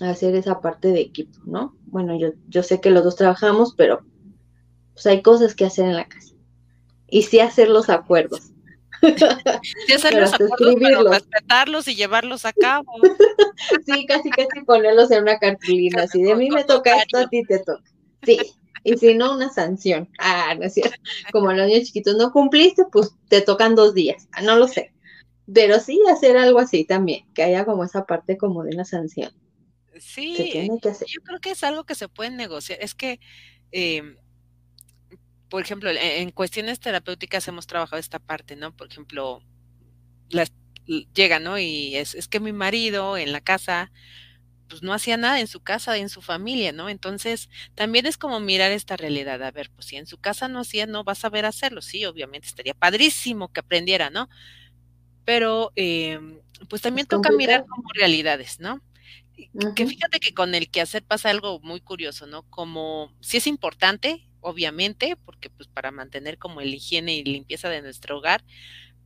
Hacer 0.00 0.34
esa 0.34 0.60
parte 0.60 0.88
de 0.88 1.00
equipo, 1.00 1.38
¿no? 1.46 1.74
Bueno, 1.86 2.18
yo, 2.18 2.32
yo 2.48 2.62
sé 2.62 2.80
que 2.80 2.90
los 2.90 3.02
dos 3.02 3.16
trabajamos, 3.16 3.74
pero 3.76 4.04
pues 4.92 5.06
hay 5.06 5.22
cosas 5.22 5.54
que 5.54 5.64
hacer 5.64 5.86
en 5.86 5.96
la 5.96 6.06
casa. 6.06 6.34
Y 7.08 7.22
sí 7.22 7.40
hacer 7.40 7.68
los 7.68 7.88
acuerdos. 7.88 8.52
Sí 9.86 9.92
hacer 9.92 10.14
los 10.14 10.32
acuerdos, 10.32 11.10
respetarlos 11.10 11.88
y 11.88 11.94
llevarlos 11.94 12.44
a 12.44 12.52
cabo. 12.52 12.92
sí, 13.86 14.06
casi 14.06 14.30
casi 14.30 14.64
ponerlos 14.66 15.10
en 15.10 15.22
una 15.22 15.38
cartulina, 15.38 16.02
así 16.02 16.22
de 16.22 16.34
mí 16.34 16.50
me 16.50 16.64
toca 16.64 16.96
esto, 16.96 17.18
a 17.18 17.28
ti 17.28 17.42
te 17.44 17.58
toca. 17.60 17.84
Sí, 18.22 18.38
y 18.84 18.96
si 18.96 19.14
no, 19.14 19.34
una 19.34 19.50
sanción. 19.50 20.08
Ah, 20.18 20.54
no 20.58 20.64
es 20.64 20.74
cierto. 20.74 20.96
Como 21.32 21.52
los 21.52 21.66
niños 21.66 21.84
chiquitos 21.84 22.16
no 22.16 22.32
cumpliste, 22.32 22.84
pues 22.90 23.14
te 23.28 23.40
tocan 23.40 23.74
dos 23.74 23.94
días. 23.94 24.28
Ah, 24.32 24.42
no 24.42 24.56
lo 24.56 24.68
sé. 24.68 24.92
Pero 25.52 25.78
sí 25.80 26.00
hacer 26.10 26.36
algo 26.36 26.58
así 26.58 26.84
también, 26.84 27.32
que 27.32 27.42
haya 27.42 27.64
como 27.64 27.84
esa 27.84 28.04
parte 28.06 28.36
como 28.36 28.64
de 28.64 28.74
una 28.74 28.84
sanción. 28.84 29.32
Sí, 29.98 30.52
yo 30.52 31.22
creo 31.22 31.40
que 31.40 31.52
es 31.52 31.64
algo 31.64 31.84
que 31.84 31.94
se 31.94 32.08
puede 32.08 32.30
negociar. 32.30 32.78
Es 32.82 32.94
que, 32.94 33.20
em, 33.70 34.16
por 35.48 35.62
ejemplo, 35.62 35.90
en, 35.90 36.30
cuestiones 36.32 36.80
terapéuticas 36.80 37.48
hemos 37.48 37.66
trabajado 37.66 37.98
esta 37.98 38.18
parte, 38.18 38.56
¿no? 38.56 38.76
Por 38.76 38.88
ejemplo, 38.90 39.42
las, 40.28 40.52
llega, 41.14 41.38
¿no? 41.38 41.58
Y 41.58 41.96
es, 41.96 42.14
es 42.14 42.28
que 42.28 42.40
mi 42.40 42.52
marido 42.52 43.16
en 43.16 43.32
la 43.32 43.40
casa 43.40 43.90
pues 44.68 44.82
no 44.82 44.92
hacía 44.92 45.16
nada 45.16 45.40
en 45.40 45.46
su 45.46 45.60
casa, 45.60 45.96
en 45.96 46.08
su 46.08 46.22
familia, 46.22 46.72
¿no? 46.72 46.88
Entonces, 46.88 47.48
también 47.74 48.06
es 48.06 48.18
como 48.18 48.40
mirar 48.40 48.72
esta 48.72 48.96
realidad, 48.96 49.42
a 49.42 49.50
ver, 49.50 49.70
pues 49.70 49.86
si 49.86 49.96
en 49.96 50.06
su 50.06 50.18
casa 50.18 50.48
no 50.48 50.60
hacía, 50.60 50.86
no 50.86 51.04
vas 51.04 51.24
a 51.24 51.30
ver 51.30 51.44
hacerlo, 51.46 51.82
sí, 51.82 52.04
obviamente 52.04 52.48
estaría 52.48 52.74
padrísimo 52.74 53.52
que 53.52 53.60
aprendiera, 53.60 54.10
¿no? 54.10 54.28
Pero 55.26 55.72
em, 55.74 56.40
pues 56.70 56.80
también 56.80 57.06
toca 57.06 57.30
mirar 57.32 57.66
como 57.66 57.90
realidades, 57.92 58.60
¿no? 58.60 58.80
Que 59.74 59.86
fíjate 59.86 60.18
que 60.20 60.32
con 60.32 60.54
el 60.54 60.70
quehacer 60.70 61.02
pasa 61.02 61.28
algo 61.28 61.60
muy 61.60 61.80
curioso, 61.80 62.26
¿no? 62.26 62.44
Como 62.44 63.12
si 63.20 63.36
es 63.36 63.46
importante, 63.46 64.26
obviamente, 64.40 65.16
porque 65.26 65.50
pues 65.50 65.68
para 65.68 65.90
mantener 65.90 66.38
como 66.38 66.62
el 66.62 66.72
higiene 66.72 67.16
y 67.16 67.24
limpieza 67.24 67.68
de 67.68 67.82
nuestro 67.82 68.16
hogar, 68.16 68.44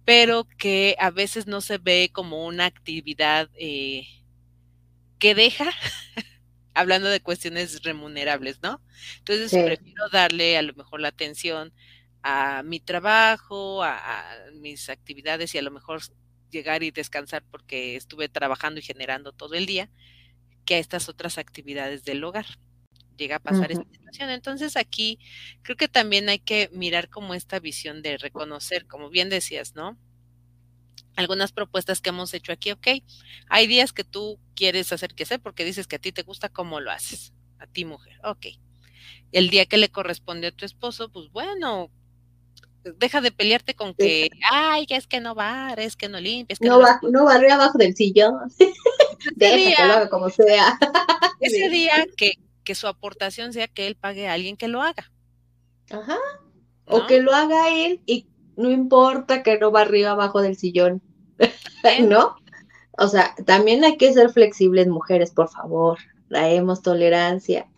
pero 0.05 0.47
que 0.59 0.95
a 1.01 1.11
veces 1.11 1.47
no 1.47 1.61
se 1.63 1.79
ve 1.79 2.11
como 2.13 2.47
una 2.47 2.67
actividad 2.67 3.49
eh, 3.55 4.07
que 5.19 5.35
deja, 5.35 5.71
hablando 6.75 7.09
de 7.09 7.21
cuestiones 7.21 7.83
remunerables, 7.83 8.61
¿no? 8.63 8.81
Entonces 9.19 9.51
prefiero 9.51 10.09
darle 10.13 10.59
a 10.59 10.63
lo 10.63 10.75
mejor 10.75 11.01
la 11.01 11.09
atención 11.09 11.73
a 12.23 12.63
mi 12.63 12.81
trabajo, 12.81 13.83
a, 13.83 14.25
mis 14.55 14.89
actividades 14.89 15.55
y 15.55 15.59
a 15.59 15.63
lo 15.63 15.71
mejor 15.71 16.03
llegar 16.51 16.83
y 16.83 16.91
descansar 16.91 17.45
porque 17.51 17.97
estuve 17.97 18.29
trabajando 18.29 18.81
y 18.81 18.83
generando 18.83 19.33
todo 19.33 19.55
el 19.55 19.67
día, 19.67 19.91
que 20.65 20.75
a 20.75 20.79
estas 20.79 21.09
otras 21.09 21.39
actividades 21.39 22.05
del 22.05 22.23
hogar. 22.25 22.47
Llega 23.17 23.37
a 23.37 23.41
pasar 23.41 23.71
esta 23.71 23.85
situación. 23.91 24.31
Entonces 24.31 24.77
aquí 24.77 25.19
creo 25.63 25.77
que 25.77 25.89
también 25.89 26.29
hay 26.29 26.39
que 26.39 26.71
mirar 26.73 27.11
como 27.11 27.35
esta 27.35 27.59
visión 27.59 28.03
de 28.03 28.17
reconocer, 28.17 28.87
como 28.87 29.11
bien 29.11 29.29
decías, 29.29 29.75
¿no? 29.75 29.99
Algunas 31.17 31.53
propuestas 31.53 32.01
que 32.01 32.11
hemos 32.11 32.33
hecho 32.33 32.53
aquí, 32.53 32.71
ok, 32.71 32.89
hay 33.49 33.67
días 33.67 33.93
que 33.93 34.05
tú 34.05 34.41
quieres 34.55 34.93
hacer 34.93 35.15
que 35.15 35.27
sea 35.27 35.39
porque 35.39 35.65
dices 35.65 35.87
que 35.87 35.97
a 35.97 35.99
ti 35.99 36.13
te 36.13 36.23
gusta 36.23 36.49
cómo 36.49 36.81
lo 36.81 36.91
haces, 36.91 37.35
a 37.59 37.67
ti 37.67 37.85
mujer, 37.85 38.19
ok. 38.25 38.47
El 39.33 39.51
día 39.51 39.67
que 39.67 39.77
le 39.77 39.91
corresponde 39.91 40.47
a 40.47 40.53
tu 40.53 40.65
esposo, 40.65 41.11
pues 41.11 41.31
bueno, 41.31 41.91
deja 42.83 43.21
de 43.21 43.33
pelearte 43.33 43.75
con 43.75 43.95
que, 43.95 44.31
ay, 44.51 44.87
es 44.89 45.07
que 45.07 45.21
no 45.21 45.35
va, 45.35 45.75
es 45.77 45.97
que 45.97 46.09
no 46.09 46.21
limpias. 46.21 46.61
no, 46.61 46.81
va, 46.81 47.01
no 47.03 47.25
barre 47.25 47.51
abajo 47.51 47.79
del 47.79 47.95
sillón. 47.95 48.35
Déjalo 49.37 50.09
como 50.11 50.31
sea. 50.31 50.79
ese 51.41 51.69
día 51.69 52.07
que, 52.17 52.35
que 52.65 52.75
su 52.75 52.87
aportación 52.87 53.53
sea 53.53 53.69
que 53.69 53.87
él 53.87 53.97
pague 53.97 54.29
a 54.29 54.35
alguien 54.35 54.57
que 54.57 54.69
lo 54.69 54.83
haga. 54.83 55.11
Ajá. 55.91 56.19
O 56.87 57.07
que 57.07 57.21
lo 57.21 57.33
haga 57.33 57.71
él 57.71 58.01
y 58.07 58.27
no 58.57 58.71
importa 58.71 59.43
que 59.43 59.59
no 59.59 59.75
arriba 59.77 60.11
abajo 60.11 60.43
del 60.43 60.57
sillón. 60.57 61.03
¿No? 62.03 62.37
O 62.99 63.09
sea, 63.09 63.35
también 63.47 63.85
hay 63.85 63.97
que 63.97 64.13
ser 64.13 64.31
flexibles, 64.31 64.87
mujeres, 64.89 65.31
por 65.31 65.49
favor. 65.49 65.99
Traemos 66.29 66.83
tolerancia, 66.83 67.69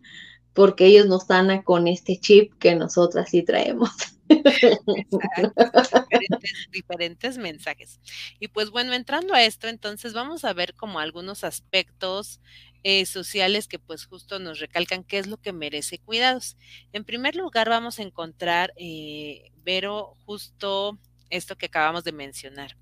porque 0.55 0.87
ellos 0.87 1.07
no 1.07 1.17
están 1.17 1.63
con 1.63 1.89
este 1.89 2.19
chip 2.19 2.55
que 2.59 2.75
nosotras 2.75 3.31
sí 3.31 3.43
traemos. 3.43 3.91
diferentes, 6.71 7.39
mensajes. 7.39 8.01
Y 8.41 8.49
pues 8.49 8.71
bueno, 8.71 8.95
entrando 8.95 9.35
a 9.35 9.43
esto, 9.43 9.69
entonces 9.69 10.13
vamos 10.13 10.45
a 10.45 10.53
ver 10.53 10.75
como 10.75 10.99
algunos 10.99 11.45
aspectos 11.45 12.41
eh, 12.85 13.07
sociales 13.07 13.69
que 13.69 13.79
pues 13.79 14.07
justo 14.07 14.39
nos 14.39 14.59
recalcan 14.59 15.05
qué 15.05 15.19
es 15.19 15.27
lo 15.27 15.37
que 15.37 15.53
merece 15.53 15.99
cuidados. 15.99 16.57
En 16.93 17.05
primer 17.05 17.37
lugar, 17.37 17.69
vamos 17.69 17.99
a 17.99 18.03
encontrar, 18.03 18.73
eh, 18.77 19.51
Vero, 19.65 20.17
justo 20.25 20.99
esto 21.31 21.57
que 21.57 21.67
acabamos 21.67 22.05
de 22.05 22.13
mencionar. 22.13 22.77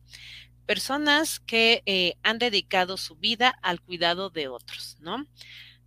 Personas 0.66 1.40
que 1.40 1.82
eh, 1.86 2.14
han 2.22 2.38
dedicado 2.38 2.96
su 2.96 3.16
vida 3.16 3.50
al 3.62 3.80
cuidado 3.80 4.30
de 4.30 4.48
otros, 4.48 4.96
¿no? 5.00 5.26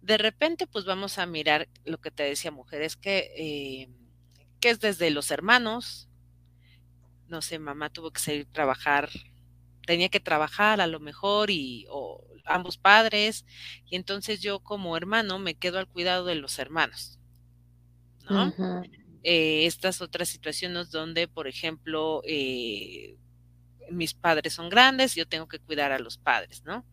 De 0.03 0.17
repente, 0.17 0.67
pues 0.67 0.83
vamos 0.85 1.17
a 1.17 1.25
mirar 1.25 1.69
lo 1.85 1.97
que 1.99 2.11
te 2.11 2.23
decía, 2.23 2.51
mujeres, 2.51 2.97
que, 2.97 3.31
eh, 3.37 3.89
que 4.59 4.69
es 4.69 4.81
desde 4.81 5.09
los 5.11 5.31
hermanos, 5.31 6.09
no 7.27 7.41
sé, 7.41 7.57
mamá 7.59 7.89
tuvo 7.89 8.11
que 8.11 8.19
salir 8.19 8.47
a 8.49 8.51
trabajar, 8.51 9.09
tenía 9.85 10.09
que 10.09 10.19
trabajar 10.19 10.81
a 10.81 10.87
lo 10.87 10.99
mejor 10.99 11.49
y 11.51 11.85
o 11.89 12.25
ambos 12.45 12.77
padres, 12.77 13.45
y 13.85 13.95
entonces 13.95 14.41
yo 14.41 14.59
como 14.59 14.97
hermano 14.97 15.39
me 15.39 15.55
quedo 15.55 15.79
al 15.79 15.87
cuidado 15.87 16.25
de 16.25 16.35
los 16.35 16.59
hermanos, 16.59 17.19
¿no? 18.29 18.53
eh, 19.23 19.65
estas 19.65 20.01
otras 20.01 20.29
situaciones 20.29 20.91
donde, 20.91 21.27
por 21.27 21.47
ejemplo, 21.47 22.21
eh, 22.25 23.17
mis 23.91 24.13
padres 24.15 24.53
son 24.53 24.69
grandes, 24.69 25.15
yo 25.15 25.27
tengo 25.27 25.47
que 25.47 25.59
cuidar 25.59 25.91
a 25.93 25.99
los 25.99 26.17
padres, 26.17 26.63
¿no? 26.65 26.85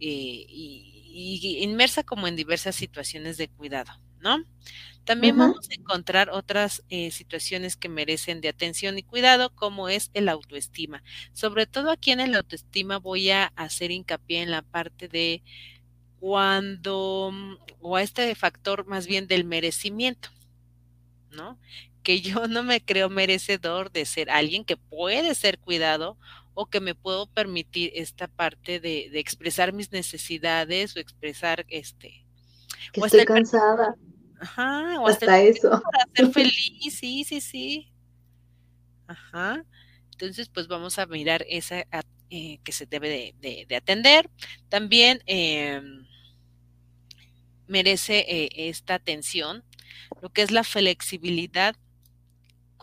Eh, 0.00 0.46
y, 0.48 1.40
y, 1.42 1.62
inmersa 1.62 2.02
como 2.02 2.26
en 2.26 2.36
diversas 2.36 2.74
situaciones 2.74 3.36
de 3.36 3.48
cuidado, 3.48 3.92
¿no? 4.20 4.44
También 5.04 5.34
uh 5.34 5.38
-huh. 5.38 5.48
vamos 5.48 5.68
a 5.70 5.74
encontrar 5.74 6.30
otras 6.30 6.84
eh, 6.88 7.10
situaciones 7.10 7.76
que 7.76 7.88
merecen 7.88 8.40
de 8.40 8.48
atención 8.48 8.98
y 8.98 9.02
cuidado, 9.02 9.54
como 9.54 9.88
es 9.88 10.10
el 10.14 10.28
autoestima. 10.28 11.02
Sobre 11.32 11.66
todo 11.66 11.90
aquí 11.90 12.12
en 12.12 12.20
el 12.20 12.34
autoestima 12.34 12.98
voy 12.98 13.30
a 13.30 13.46
hacer 13.56 13.90
hincapié 13.90 14.42
en 14.42 14.50
la 14.50 14.62
parte 14.62 15.08
de 15.08 15.42
cuando, 16.20 17.32
o 17.80 17.96
a 17.96 18.02
este 18.02 18.32
factor 18.36 18.86
más 18.86 19.06
bien 19.08 19.26
del 19.26 19.44
merecimiento, 19.44 20.30
¿no? 21.30 21.58
Que 22.04 22.20
yo 22.20 22.46
no 22.46 22.62
me 22.62 22.80
creo 22.84 23.08
merecedor 23.10 23.90
de 23.90 24.04
ser 24.04 24.30
alguien 24.30 24.64
que 24.64 24.76
puede 24.76 25.34
ser 25.34 25.58
cuidado 25.58 26.16
o 26.54 26.66
que 26.66 26.80
me 26.80 26.94
puedo 26.94 27.26
permitir 27.26 27.92
esta 27.94 28.28
parte 28.28 28.80
de, 28.80 29.08
de 29.10 29.18
expresar 29.18 29.72
mis 29.72 29.92
necesidades 29.92 30.96
o 30.96 31.00
expresar 31.00 31.64
este. 31.68 32.24
Que 32.92 33.00
estoy 33.00 33.20
hasta 33.20 33.34
cansada. 33.34 33.96
Ajá, 34.40 35.00
o 35.00 35.06
hasta, 35.06 35.26
hasta 35.26 35.42
eso. 35.42 35.70
Para 35.70 36.06
ser 36.14 36.32
feliz, 36.32 36.98
sí, 36.98 37.24
sí, 37.24 37.40
sí. 37.40 37.92
Ajá. 39.06 39.64
Entonces, 40.10 40.48
pues 40.48 40.68
vamos 40.68 40.98
a 40.98 41.06
mirar 41.06 41.44
esa 41.48 41.84
eh, 42.30 42.58
que 42.64 42.72
se 42.72 42.86
debe 42.86 43.08
de, 43.08 43.34
de, 43.40 43.66
de 43.68 43.76
atender. 43.76 44.30
También 44.68 45.22
eh, 45.26 45.80
merece 47.66 48.24
eh, 48.28 48.68
esta 48.68 48.94
atención 48.94 49.64
lo 50.20 50.30
que 50.30 50.42
es 50.42 50.50
la 50.50 50.64
flexibilidad 50.64 51.76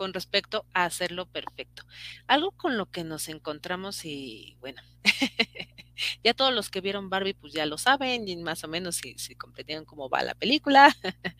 con 0.00 0.14
respecto 0.14 0.64
a 0.72 0.86
hacerlo 0.86 1.26
perfecto. 1.26 1.82
Algo 2.26 2.52
con 2.52 2.78
lo 2.78 2.90
que 2.90 3.04
nos 3.04 3.28
encontramos 3.28 4.06
y 4.06 4.56
bueno, 4.58 4.80
ya 6.24 6.32
todos 6.32 6.54
los 6.54 6.70
que 6.70 6.80
vieron 6.80 7.10
Barbie 7.10 7.34
pues 7.34 7.52
ya 7.52 7.66
lo 7.66 7.76
saben 7.76 8.26
y 8.26 8.34
más 8.38 8.64
o 8.64 8.68
menos 8.68 8.96
si, 8.96 9.18
si 9.18 9.34
comprendieron 9.34 9.84
cómo 9.84 10.08
va 10.08 10.22
la 10.22 10.34
película, 10.34 10.96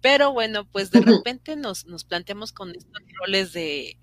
pero 0.00 0.32
bueno, 0.32 0.64
pues 0.64 0.92
de 0.92 1.00
repente 1.24 1.56
nos, 1.56 1.86
nos 1.86 2.04
planteamos 2.04 2.52
con 2.52 2.70
estos 2.70 3.02
roles 3.18 3.52
de 3.52 3.98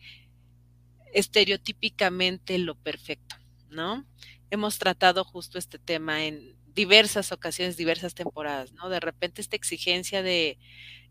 estereotípicamente 1.13 2.57
lo 2.57 2.75
perfecto, 2.75 3.37
¿no? 3.69 4.05
Hemos 4.49 4.77
tratado 4.77 5.23
justo 5.23 5.57
este 5.57 5.79
tema 5.79 6.25
en 6.25 6.57
diversas 6.73 7.31
ocasiones, 7.31 7.77
diversas 7.77 8.13
temporadas, 8.13 8.73
¿no? 8.73 8.89
De 8.89 8.99
repente 8.99 9.39
esta 9.39 9.55
exigencia 9.55 10.21
de 10.21 10.57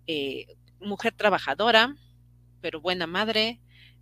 eh, 0.07 0.49
mujer 0.81 1.15
trabajadora, 1.15 1.97
pero 2.61 2.81
buena 2.81 3.07
madre, 3.07 3.61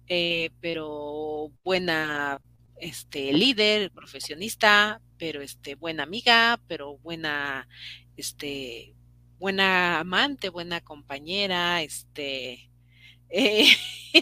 eh, 0.09 0.51
pero 0.61 1.51
buena 1.65 2.41
este, 2.81 3.33
líder, 3.33 3.91
profesionista, 3.91 5.01
pero 5.19 5.43
este, 5.43 5.75
buena 5.75 6.05
amiga, 6.05 6.61
pero 6.67 6.99
buena, 6.99 7.69
este, 8.17 8.95
buena 9.39 10.01
amante, 10.01 10.49
buena 10.49 10.81
compañera, 10.81 11.83
este, 11.83 12.71
eh, 13.31 13.67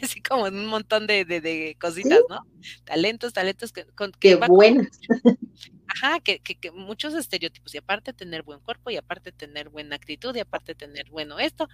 así 0.02 0.20
como 0.20 0.44
un 0.44 0.66
montón 0.66 1.06
de, 1.06 1.24
de, 1.24 1.40
de 1.40 1.76
cositas, 1.80 2.18
¿Sí? 2.18 2.24
¿no? 2.28 2.40
Talentos, 2.84 3.32
talentos 3.32 3.72
que, 3.72 3.84
con, 3.86 4.10
que 4.12 4.38
Qué 4.38 4.46
buenas. 4.48 5.00
Ajá, 5.88 6.18
que, 6.20 6.40
que, 6.40 6.56
que, 6.56 6.72
muchos 6.72 7.14
estereotipos, 7.14 7.74
y 7.74 7.78
aparte 7.78 8.12
tener 8.12 8.42
buen 8.42 8.60
cuerpo, 8.60 8.90
y 8.90 8.96
aparte 8.96 9.30
tener 9.30 9.68
buena 9.68 9.94
actitud, 9.94 10.34
y 10.34 10.40
aparte 10.40 10.74
tener 10.74 11.08
bueno 11.10 11.38
esto. 11.38 11.68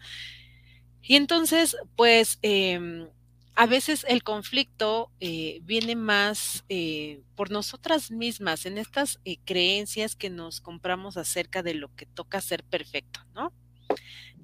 Y 1.02 1.16
entonces, 1.16 1.76
pues, 1.96 2.38
eh, 2.42 3.08
a 3.54 3.66
veces 3.66 4.06
el 4.08 4.22
conflicto 4.22 5.10
eh, 5.20 5.60
viene 5.62 5.94
más 5.94 6.64
eh, 6.68 7.22
por 7.34 7.50
nosotras 7.50 8.10
mismas, 8.10 8.64
en 8.64 8.78
estas 8.78 9.20
eh, 9.24 9.38
creencias 9.44 10.16
que 10.16 10.30
nos 10.30 10.60
compramos 10.60 11.16
acerca 11.16 11.62
de 11.62 11.74
lo 11.74 11.94
que 11.94 12.06
toca 12.06 12.40
ser 12.40 12.64
perfecto, 12.64 13.20
¿no? 13.34 13.52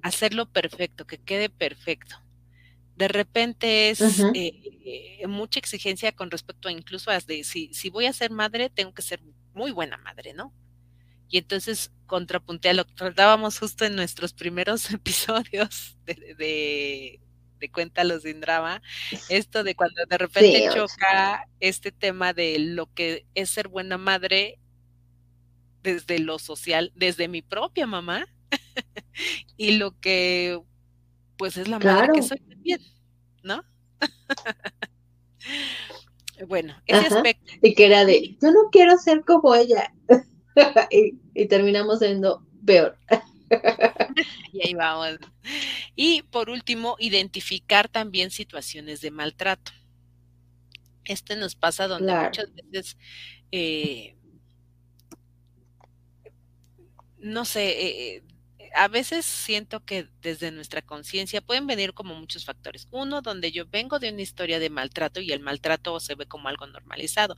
Hacerlo 0.03 0.47
perfecto, 0.51 1.07
que 1.07 1.17
quede 1.17 1.49
perfecto. 1.49 2.17
De 2.95 3.07
repente 3.07 3.89
es 3.89 4.01
uh 4.01 4.05
-huh. 4.05 5.27
mucha 5.27 5.59
exigencia 5.59 6.11
con 6.11 6.29
respecto 6.29 6.67
a 6.67 6.71
incluso 6.71 7.09
a 7.09 7.19
de 7.19 7.43
si, 7.43 7.73
si 7.73 7.89
voy 7.89 8.05
a 8.05 8.13
ser 8.13 8.29
madre, 8.29 8.69
tengo 8.69 8.93
que 8.93 9.01
ser 9.01 9.21
muy 9.53 9.71
buena 9.71 9.97
madre, 9.97 10.33
¿no? 10.33 10.53
Y 11.29 11.37
entonces 11.37 11.91
contrapuntea 12.07 12.73
lo 12.73 12.85
que 12.85 12.93
tratábamos 12.93 13.59
justo 13.59 13.85
en 13.85 13.95
nuestros 13.95 14.33
primeros 14.33 14.89
episodios 14.91 15.97
de, 16.05 16.35
de, 16.37 17.19
de 17.59 17.71
Cuéntalos 17.71 18.23
sin 18.23 18.41
drama, 18.41 18.81
esto 19.29 19.63
de 19.63 19.75
cuando 19.75 20.05
de 20.05 20.17
repente 20.17 20.69
sí, 20.69 20.75
choca 20.75 21.47
este 21.59 21.91
tema 21.91 22.33
de 22.33 22.57
lo 22.59 22.91
que 22.93 23.25
es 23.35 23.49
ser 23.49 23.67
buena 23.67 23.97
madre 23.97 24.59
desde 25.83 26.19
lo 26.19 26.39
social, 26.39 26.91
desde 26.95 27.27
mi 27.27 27.41
propia 27.41 27.85
mamá, 27.85 28.25
y 29.57 29.77
lo 29.77 29.97
que 29.99 30.59
pues 31.37 31.57
es 31.57 31.67
la 31.67 31.79
claro. 31.79 31.99
madre 31.99 32.13
que 32.13 32.23
soy 32.23 32.39
también, 32.39 32.81
¿no? 33.43 33.63
bueno, 36.47 36.75
ese 36.85 37.15
aspecto. 37.15 37.53
Y 37.61 37.75
que 37.75 37.85
era 37.85 38.03
de, 38.03 38.37
yo 38.41 38.51
no 38.51 38.69
quiero 38.71 38.97
ser 38.97 39.23
como 39.23 39.55
ella. 39.55 39.93
y, 40.91 41.15
y, 41.33 41.47
terminamos 41.47 41.99
siendo 41.99 42.45
peor. 42.65 42.97
y 44.53 44.67
ahí 44.67 44.73
vamos. 44.73 45.17
Y 45.95 46.23
por 46.23 46.49
último, 46.49 46.95
identificar 46.99 47.87
también 47.87 48.31
situaciones 48.31 49.01
de 49.01 49.11
maltrato. 49.11 49.71
Este 51.05 51.35
nos 51.35 51.55
pasa 51.55 51.87
donde 51.87 52.07
claro. 52.07 52.25
muchas 52.27 52.53
veces, 52.53 52.97
eh, 53.51 54.15
no 57.17 57.45
sé, 57.45 58.15
eh, 58.15 58.23
a 58.75 58.87
veces 58.87 59.25
siento 59.25 59.83
que 59.83 60.07
desde 60.21 60.51
nuestra 60.51 60.81
conciencia 60.81 61.41
pueden 61.41 61.67
venir 61.67 61.93
como 61.93 62.15
muchos 62.15 62.45
factores. 62.45 62.87
Uno, 62.91 63.21
donde 63.21 63.51
yo 63.51 63.65
vengo 63.67 63.99
de 63.99 64.11
una 64.11 64.21
historia 64.21 64.59
de 64.59 64.69
maltrato 64.69 65.21
y 65.21 65.31
el 65.31 65.39
maltrato 65.41 65.99
se 65.99 66.15
ve 66.15 66.25
como 66.25 66.49
algo 66.49 66.67
normalizado. 66.67 67.37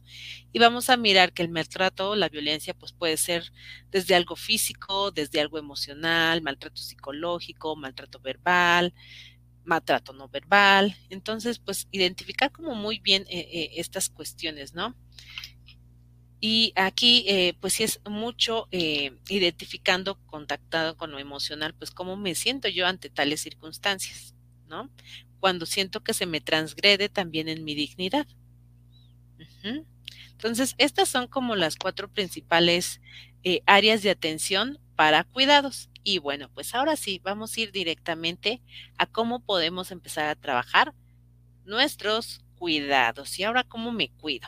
Y 0.52 0.60
vamos 0.60 0.90
a 0.90 0.98
mirar 0.98 1.34
que 1.34 1.44
el 1.44 1.50
maltrato, 1.50 2.16
la 2.16 2.30
violencia, 2.30 2.74
pues 2.74 2.94
puede 2.94 3.18
ser 3.18 3.52
desde 3.92 4.16
algo 4.16 4.36
físico, 4.36 5.12
desde 5.12 5.42
algo 5.42 5.58
emocional, 5.58 6.42
maltrato 6.42 6.82
psicológico, 6.82 7.76
maltrato 7.76 8.20
verbal, 8.20 8.94
maltrato 9.66 10.14
no 10.14 10.28
verbal. 10.30 10.96
Entonces, 11.10 11.60
pues 11.60 11.88
identificar 11.92 12.52
como 12.52 12.76
muy 12.76 13.00
bien 13.00 13.24
eh, 13.30 13.48
eh, 13.52 13.70
estas 13.78 14.10
cuestiones, 14.10 14.74
¿no? 14.74 14.96
Y 16.44 16.74
aquí, 16.76 17.24
eh, 17.28 17.54
pues 17.62 17.74
sí 17.74 17.84
es 17.84 18.02
mucho 18.10 18.68
eh, 18.72 19.16
identificando, 19.30 20.16
contactado 20.26 20.98
con 20.98 21.12
lo 21.12 21.20
emocional, 21.20 21.76
pues 21.76 21.92
cómo 21.92 22.18
me 22.18 22.34
siento 22.34 22.68
yo 22.68 22.88
ante 22.88 23.12
tales 23.12 23.42
circunstancias, 23.42 24.34
¿no? 24.68 24.90
Cuando 25.40 25.68
siento 25.68 26.04
que 26.04 26.16
se 26.16 26.26
me 26.26 26.42
transgrede 26.42 27.10
también 27.10 27.48
en 27.48 27.64
mi 27.64 27.76
dignidad. 27.76 28.28
Entonces, 30.32 30.74
estas 30.80 31.10
son 31.10 31.28
como 31.28 31.56
las 31.56 31.76
cuatro 31.76 32.10
principales 32.10 33.02
eh, 33.44 33.62
áreas 33.68 34.02
de 34.02 34.10
atención 34.10 34.80
para 34.96 35.24
cuidados. 35.24 35.90
Y 36.04 36.18
bueno, 36.18 36.50
pues 36.54 36.74
ahora 36.74 36.96
sí, 36.96 37.22
vamos 37.24 37.56
a 37.56 37.62
ir 37.62 37.72
directamente 37.72 38.64
a 38.98 39.06
cómo 39.06 39.42
podemos 39.42 39.92
empezar 39.92 40.26
a 40.26 40.36
trabajar 40.36 40.96
nuestros 41.66 42.42
cuidados. 42.58 43.38
Y 43.38 43.44
ahora, 43.44 43.64
¿cómo 43.64 43.92
me 43.92 44.10
cuido? 44.10 44.48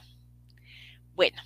Bueno, 1.16 1.42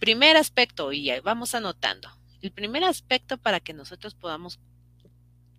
Primer 0.00 0.38
aspecto, 0.38 0.92
y 0.92 1.10
vamos 1.20 1.54
anotando. 1.54 2.08
El 2.40 2.52
primer 2.52 2.84
aspecto 2.84 3.36
para 3.36 3.60
que 3.60 3.74
nosotros 3.74 4.14
podamos 4.14 4.58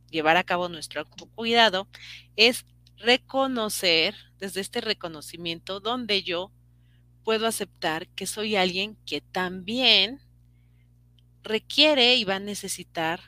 llevar 0.09 0.35
a 0.35 0.43
cabo 0.43 0.67
nuestro 0.67 1.05
cuidado 1.35 1.87
es 2.35 2.65
reconocer, 2.97 4.15
desde 4.39 4.61
este 4.61 4.81
reconocimiento, 4.81 5.79
donde 5.79 6.23
yo 6.23 6.51
puedo 7.23 7.45
aceptar 7.45 8.07
que 8.07 8.25
soy 8.25 8.55
alguien 8.55 8.97
que 9.05 9.21
también 9.21 10.19
requiere 11.43 12.15
y 12.15 12.23
va 12.23 12.35
a 12.35 12.39
necesitar 12.39 13.21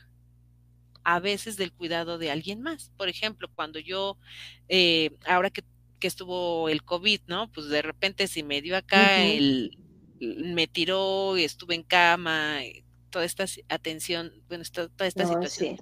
a 1.04 1.19
veces 1.19 1.58
del 1.58 1.71
cuidado 1.71 2.17
de 2.17 2.32
alguien 2.32 2.62
más. 2.62 2.91
Por 2.97 3.08
ejemplo, 3.08 3.49
cuando 3.54 3.78
yo, 3.78 4.17
eh, 4.67 5.12
ahora 5.28 5.52
que, 5.52 5.63
que, 5.99 6.08
estuvo 6.08 6.69
el 6.69 6.84
COVID, 6.84 7.21
¿no? 7.28 7.52
Pues 7.52 7.67
de 7.67 7.84
repente 7.84 8.28
si 8.28 8.41
me 8.41 8.62
dio 8.63 8.76
acá 8.76 9.02
uh 9.02 9.21
-huh. 9.21 9.38
el, 9.38 9.78
me 10.38 10.68
tiró 10.68 11.38
y 11.38 11.44
estuve 11.44 11.76
en 11.76 11.84
cama, 11.84 12.60
toda 13.10 13.26
esta 13.26 13.46
atención, 13.70 14.32
bueno, 14.48 14.64
toda 14.72 15.08
esta 15.08 15.26
situación, 15.26 15.78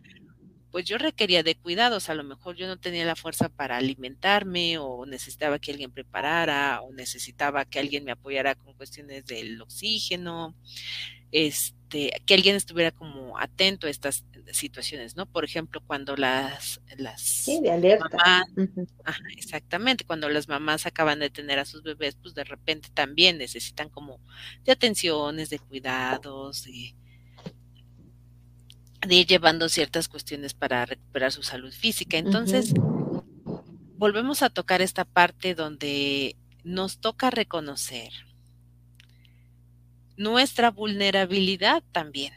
pues 0.71 0.85
yo 0.85 0.97
requería 0.97 1.43
de 1.43 1.55
cuidados, 1.55 2.09
a 2.09 2.15
lo 2.15 2.23
mejor 2.23 2.55
yo 2.55 2.65
no 2.67 2.77
tenía 2.77 3.05
la 3.05 3.15
fuerza 3.15 3.49
para 3.49 3.77
alimentarme 3.77 4.77
o 4.77 5.05
necesitaba 5.05 5.59
que 5.59 5.71
alguien 5.71 5.91
preparara 5.91 6.81
o 6.81 6.93
necesitaba 6.93 7.65
que 7.65 7.79
alguien 7.79 8.05
me 8.05 8.11
apoyara 8.11 8.55
con 8.55 8.73
cuestiones 8.73 9.25
del 9.25 9.61
oxígeno, 9.61 10.55
este, 11.31 12.11
que 12.25 12.33
alguien 12.33 12.55
estuviera 12.55 12.91
como 12.91 13.37
atento 13.37 13.87
a 13.87 13.89
estas 13.89 14.23
situaciones, 14.53 15.15
¿no? 15.15 15.25
Por 15.25 15.45
ejemplo, 15.45 15.81
cuando 15.85 16.15
las, 16.15 16.81
las 16.97 17.21
sí, 17.21 17.59
de 17.61 17.71
alerta. 17.71 18.45
Mamás, 18.55 19.21
exactamente, 19.37 20.03
cuando 20.05 20.29
las 20.29 20.47
mamás 20.47 20.85
acaban 20.85 21.19
de 21.19 21.29
tener 21.29 21.59
a 21.59 21.65
sus 21.65 21.83
bebés, 21.83 22.15
pues 22.21 22.33
de 22.33 22.43
repente 22.43 22.89
también 22.93 23.37
necesitan 23.37 23.89
como 23.89 24.19
de 24.63 24.73
atenciones, 24.73 25.49
de 25.49 25.59
cuidados, 25.59 26.63
de, 26.63 26.95
de 29.07 29.15
ir 29.15 29.27
llevando 29.27 29.69
ciertas 29.69 30.07
cuestiones 30.07 30.53
para 30.53 30.85
recuperar 30.85 31.31
su 31.31 31.43
salud 31.43 31.71
física. 31.71 32.17
Entonces, 32.17 32.73
volvemos 33.97 34.41
a 34.41 34.49
tocar 34.49 34.81
esta 34.81 35.05
parte 35.05 35.55
donde 35.55 36.35
nos 36.63 36.99
toca 36.99 37.29
reconocer 37.29 38.11
nuestra 40.21 40.71
vulnerabilidad 40.71 41.83
también. 41.91 42.33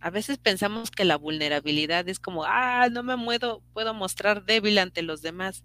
A 0.00 0.10
veces 0.10 0.38
pensamos 0.38 0.90
que 0.90 1.04
la 1.04 1.16
vulnerabilidad 1.16 2.08
es 2.08 2.20
como, 2.20 2.44
ah, 2.44 2.88
no 2.90 3.02
me 3.02 3.16
puedo, 3.16 3.62
puedo 3.72 3.94
mostrar 3.94 4.44
débil 4.44 4.78
ante 4.78 5.02
los 5.02 5.22
demás. 5.22 5.64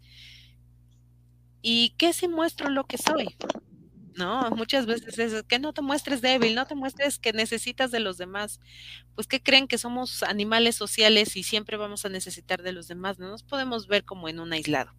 ¿Y 1.61 1.91
qué 1.97 2.13
si 2.13 2.27
muestro 2.27 2.69
lo 2.69 2.85
que 2.85 2.97
soy? 2.97 3.35
¿no? 4.15 4.49
Muchas 4.51 4.85
veces 4.85 5.17
es 5.17 5.43
que 5.43 5.59
no 5.59 5.73
te 5.73 5.81
muestres 5.81 6.21
débil, 6.21 6.55
no 6.55 6.65
te 6.65 6.75
muestres 6.75 7.19
que 7.19 7.33
necesitas 7.33 7.91
de 7.91 7.99
los 7.99 8.17
demás. 8.17 8.59
Pues 9.15 9.27
que 9.27 9.41
creen 9.41 9.67
que 9.67 9.77
somos 9.77 10.23
animales 10.23 10.75
sociales 10.75 11.35
y 11.35 11.43
siempre 11.43 11.77
vamos 11.77 12.05
a 12.05 12.09
necesitar 12.09 12.61
de 12.63 12.71
los 12.71 12.87
demás, 12.87 13.19
no 13.19 13.29
nos 13.29 13.43
podemos 13.43 13.87
ver 13.87 14.05
como 14.05 14.29
en 14.29 14.39
un 14.39 14.53
aislado. 14.53 14.91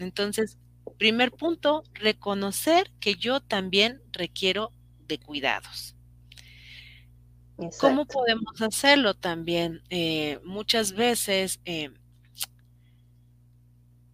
Entonces, 0.00 0.58
primer 0.92 1.32
punto, 1.32 1.84
reconocer 1.94 2.90
que 3.00 3.14
yo 3.14 3.40
también 3.40 4.00
requiero 4.12 4.72
de 5.06 5.18
cuidados. 5.18 5.94
¿Cómo 7.80 8.06
podemos 8.06 8.60
hacerlo 8.62 9.14
también? 9.14 9.82
Eh, 9.90 10.38
muchas 10.44 10.92
veces 10.92 11.60
eh, 11.64 11.90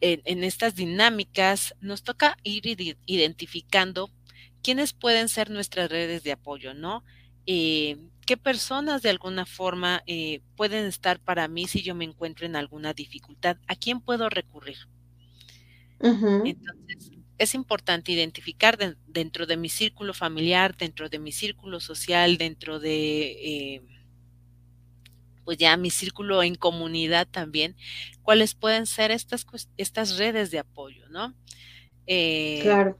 en, 0.01 0.45
estas 0.45 0.75
dinámicas 0.75 1.75
nos 1.81 2.03
toca 2.03 2.37
ir 2.43 2.67
identificando 3.07 4.11
quiénes 4.63 4.93
pueden 4.93 5.29
ser 5.29 5.51
nuestras 5.51 5.91
redes 5.91 6.23
de 6.23 6.33
apoyo, 6.33 6.75
¿no? 6.75 7.05
Eh, 7.47 7.99
¿Qué 8.27 8.39
personas 8.39 9.03
de 9.03 9.11
alguna 9.11 9.45
forma 9.45 10.03
eh, 10.07 10.41
pueden 10.57 10.87
estar 10.87 11.21
para 11.21 11.47
mí 11.47 11.67
si 11.67 11.83
yo 11.83 11.95
me 11.95 12.07
encuentro 12.07 12.47
en 12.47 12.57
alguna 12.57 12.95
dificultad? 12.95 13.59
¿A 13.67 13.77
quién 13.77 14.01
puedo 14.01 14.31
recurrir? 14.31 14.79
Entonces, 16.01 17.13
es 17.39 17.55
importante 17.55 18.13
identificar 18.13 18.79
dentro 19.07 19.47
de 19.47 19.57
mi 19.57 19.69
círculo 19.69 20.15
familiar, 20.15 20.77
dentro 20.77 21.09
de 21.09 21.19
mi 21.19 21.33
círculo 21.33 21.81
social, 21.81 22.37
dentro 22.39 22.79
de 22.79 23.77
eh, 23.77 23.83
pues 25.45 25.59
ya 25.59 25.77
mi 25.77 25.91
círculo 25.91 26.43
en 26.43 26.55
comunidad 26.55 27.29
también, 27.31 27.77
cuáles 28.23 28.55
pueden 28.55 28.87
ser 28.87 29.11
estas, 29.11 29.47
estas 29.77 30.17
redes 30.17 30.51
de 30.51 30.59
apoyo, 30.59 31.09
¿no? 31.11 31.35
Eh, 32.07 32.61
claro. 32.63 32.99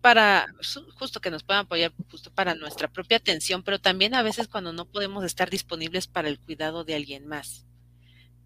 Para, 0.00 0.46
justo 0.94 1.20
que 1.20 1.30
nos 1.30 1.42
puedan 1.42 1.66
apoyar 1.66 1.92
justo 2.10 2.32
para 2.32 2.54
nuestra 2.54 2.88
propia 2.88 3.18
atención, 3.18 3.62
pero 3.62 3.78
también 3.78 4.14
a 4.14 4.22
veces 4.22 4.48
cuando 4.48 4.72
no 4.72 4.86
podemos 4.86 5.24
estar 5.24 5.50
disponibles 5.50 6.06
para 6.06 6.28
el 6.28 6.38
cuidado 6.38 6.84
de 6.84 6.94
alguien 6.94 7.26
más. 7.26 7.66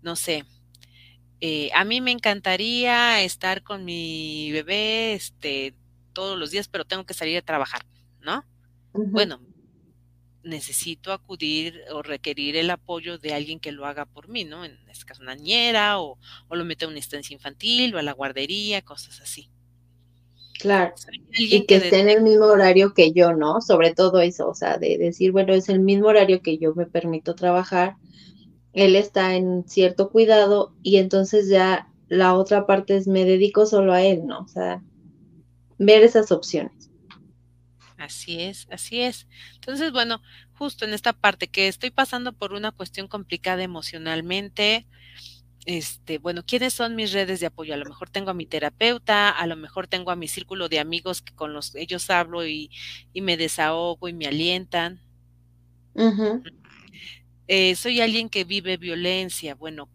No 0.03 0.17
sé, 0.17 0.45
eh, 1.47 1.69
a 1.75 1.85
mí 1.85 2.01
me 2.01 2.11
encantaría 2.11 3.23
estar 3.23 3.63
con 3.63 3.85
mi 3.85 4.51
bebé 4.51 5.13
este, 5.13 5.75
todos 6.15 6.39
los 6.39 6.51
días, 6.51 6.69
pero 6.69 6.87
tengo 6.87 7.05
que 7.05 7.13
salir 7.13 7.37
a 7.37 7.43
trabajar, 7.43 7.85
¿no? 8.23 8.47
Bueno, 8.95 9.41
necesito 10.43 11.13
acudir 11.13 11.83
o 11.93 12.01
requerir 12.01 12.57
el 12.57 12.71
apoyo 12.71 13.19
de 13.19 13.35
alguien 13.35 13.61
que 13.61 13.73
lo 13.73 13.85
haga 13.85 14.07
por 14.07 14.29
mí, 14.29 14.45
¿no? 14.45 14.65
En 14.65 14.79
este 14.89 15.05
caso, 15.05 15.21
una 15.21 15.35
niñera 15.35 16.01
o, 16.01 16.17
lo 16.49 16.65
mete 16.65 16.87
a 16.87 16.89
una 16.89 16.97
instancia 16.97 17.35
infantil 17.35 17.95
o 17.95 17.99
a 17.99 18.03
la 18.03 18.13
guardería, 18.13 18.81
cosas 18.81 19.21
así. 19.21 19.51
Claro. 20.59 20.95
Y 21.31 21.67
que, 21.67 21.77
esté 21.77 22.01
en 22.01 22.09
el 22.09 22.23
mismo 22.23 22.47
horario 22.47 22.95
que 22.95 23.13
yo, 23.13 23.35
¿no? 23.35 23.61
Sobre 23.61 23.93
todo 23.93 24.23
eso, 24.23 24.49
o 24.49 24.55
sea, 24.55 24.79
de 24.79 24.97
decir, 24.97 25.31
bueno, 25.31 25.53
es 25.53 25.69
el 25.69 25.81
mismo 25.81 26.07
horario 26.07 26.41
que 26.41 26.57
yo 26.57 26.75
me 26.75 26.87
permito 26.87 27.35
trabajar, 27.35 27.97
él 28.75 28.97
está 28.97 29.35
en 29.37 29.65
cierto 29.67 30.11
cuidado 30.11 30.75
y 30.83 30.97
entonces 30.97 31.49
ya 31.49 31.89
la 32.09 32.35
otra 32.35 32.67
parte 32.67 32.97
es 32.97 33.07
me 33.07 33.25
dedico 33.25 33.67
solo 33.67 33.93
a 33.93 34.03
él, 34.03 34.27
¿no? 34.27 34.41
O 34.41 34.49
sea, 34.49 34.83
ver 35.79 36.03
esas 36.03 36.31
opciones. 36.33 36.91
Así 37.97 38.41
es, 38.41 38.67
así 38.71 39.01
es. 39.01 39.27
Entonces, 39.55 39.93
bueno, 39.93 40.21
justo 40.53 40.85
en 40.85 40.93
esta 40.93 41.13
parte 41.13 41.49
que 41.49 41.69
estoy 41.69 41.91
pasando 41.91 42.33
por 42.33 42.53
una 42.53 42.73
cuestión 42.73 43.09
complicada 43.09 43.63
emocionalmente, 43.63 44.87
este, 45.65 46.19
bueno, 46.19 46.43
¿quiénes 46.45 46.75
son 46.75 46.95
mis 46.95 47.13
redes 47.13 47.41
de 47.41 47.47
apoyo? 47.47 47.73
A 47.73 47.79
lo 47.79 47.87
mejor 47.87 48.11
tengo 48.11 48.31
a 48.31 48.35
mi 48.35 48.45
terapeuta, 48.45 49.31
a 49.31 49.47
lo 49.47 49.57
mejor 49.57 49.87
tengo 49.87 50.11
a 50.11 50.17
mi 50.17 50.29
círculo 50.29 50.69
de 50.69 50.81
amigos 50.81 51.23
que 51.23 51.35
con 51.35 51.55
los 51.55 51.75
ellos 51.75 52.11
hablo 52.11 52.47
y, 52.47 52.71
me 53.15 53.37
desahogo 53.37 54.09
y 54.09 54.13
me 54.13 54.27
alientan. 54.27 55.01
Eh, 57.47 57.77
soy 57.77 58.01
alguien 58.01 58.29
que 58.29 58.45
vive 58.45 58.77
violencia. 58.77 59.55
Bueno, 59.55 59.89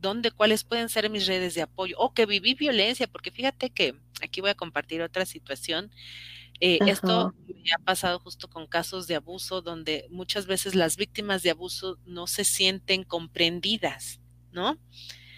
¿dónde, 0.00 0.30
cuáles 0.30 0.64
pueden 0.64 0.88
ser 0.88 1.08
mis 1.10 1.26
redes 1.26 1.54
de 1.54 1.62
apoyo? 1.62 1.96
O 1.98 2.12
que 2.12 2.26
viví 2.26 2.54
violencia, 2.54 3.06
porque 3.06 3.30
fíjate 3.30 3.70
que 3.70 3.94
aquí 4.22 4.40
voy 4.40 4.50
a 4.50 4.54
compartir 4.54 5.02
otra 5.02 5.26
situación 5.26 5.90
eh, 6.60 6.78
esto 6.86 7.34
me 7.46 7.72
ha 7.74 7.78
pasado 7.84 8.18
justo 8.20 8.48
con 8.48 8.66
casos 8.66 9.06
de 9.06 9.16
abuso 9.16 9.60
donde 9.60 10.06
muchas 10.10 10.46
veces 10.46 10.74
las 10.74 10.96
víctimas 10.96 11.42
de 11.42 11.50
abuso 11.50 11.98
no 12.06 12.26
se 12.26 12.44
sienten 12.44 13.02
comprendidas, 13.04 14.20
¿no? 14.52 14.78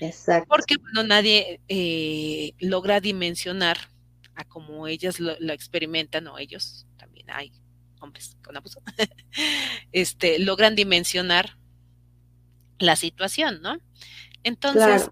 Exacto. 0.00 0.46
Porque 0.48 0.76
bueno, 0.76 1.02
nadie 1.04 1.60
eh, 1.68 2.52
logra 2.58 3.00
dimensionar 3.00 3.78
a 4.34 4.44
cómo 4.44 4.86
ellas 4.86 5.18
lo, 5.18 5.32
experimentan 5.52 6.26
o 6.28 6.38
ellos, 6.38 6.86
también 6.98 7.30
hay 7.30 7.52
hombres 8.06 8.36
con 8.42 8.56
abuso, 8.56 8.82
este, 9.92 10.38
logran 10.38 10.74
dimensionar 10.74 11.58
la 12.78 12.96
situación, 12.96 13.60
¿no? 13.62 13.78
Entonces, 14.42 15.10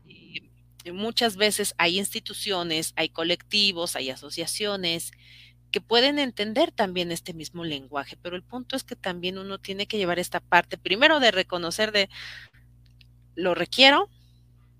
eh, 0.84 0.92
muchas 0.92 1.36
veces 1.36 1.74
hay 1.78 1.98
instituciones, 1.98 2.92
hay 2.96 3.08
colectivos, 3.08 3.96
hay 3.96 4.10
asociaciones 4.10 5.12
que 5.70 5.80
pueden 5.80 6.20
entender 6.20 6.70
también 6.70 7.10
este 7.10 7.34
mismo 7.34 7.64
lenguaje, 7.64 8.16
pero 8.22 8.36
el 8.36 8.44
punto 8.44 8.76
es 8.76 8.84
que 8.84 8.94
también 8.94 9.38
uno 9.38 9.58
tiene 9.58 9.86
que 9.86 9.98
llevar 9.98 10.20
esta 10.20 10.38
parte, 10.38 10.78
primero 10.78 11.18
de 11.18 11.32
reconocer 11.32 11.90
de, 11.90 12.08
lo 13.34 13.54
requiero, 13.54 14.08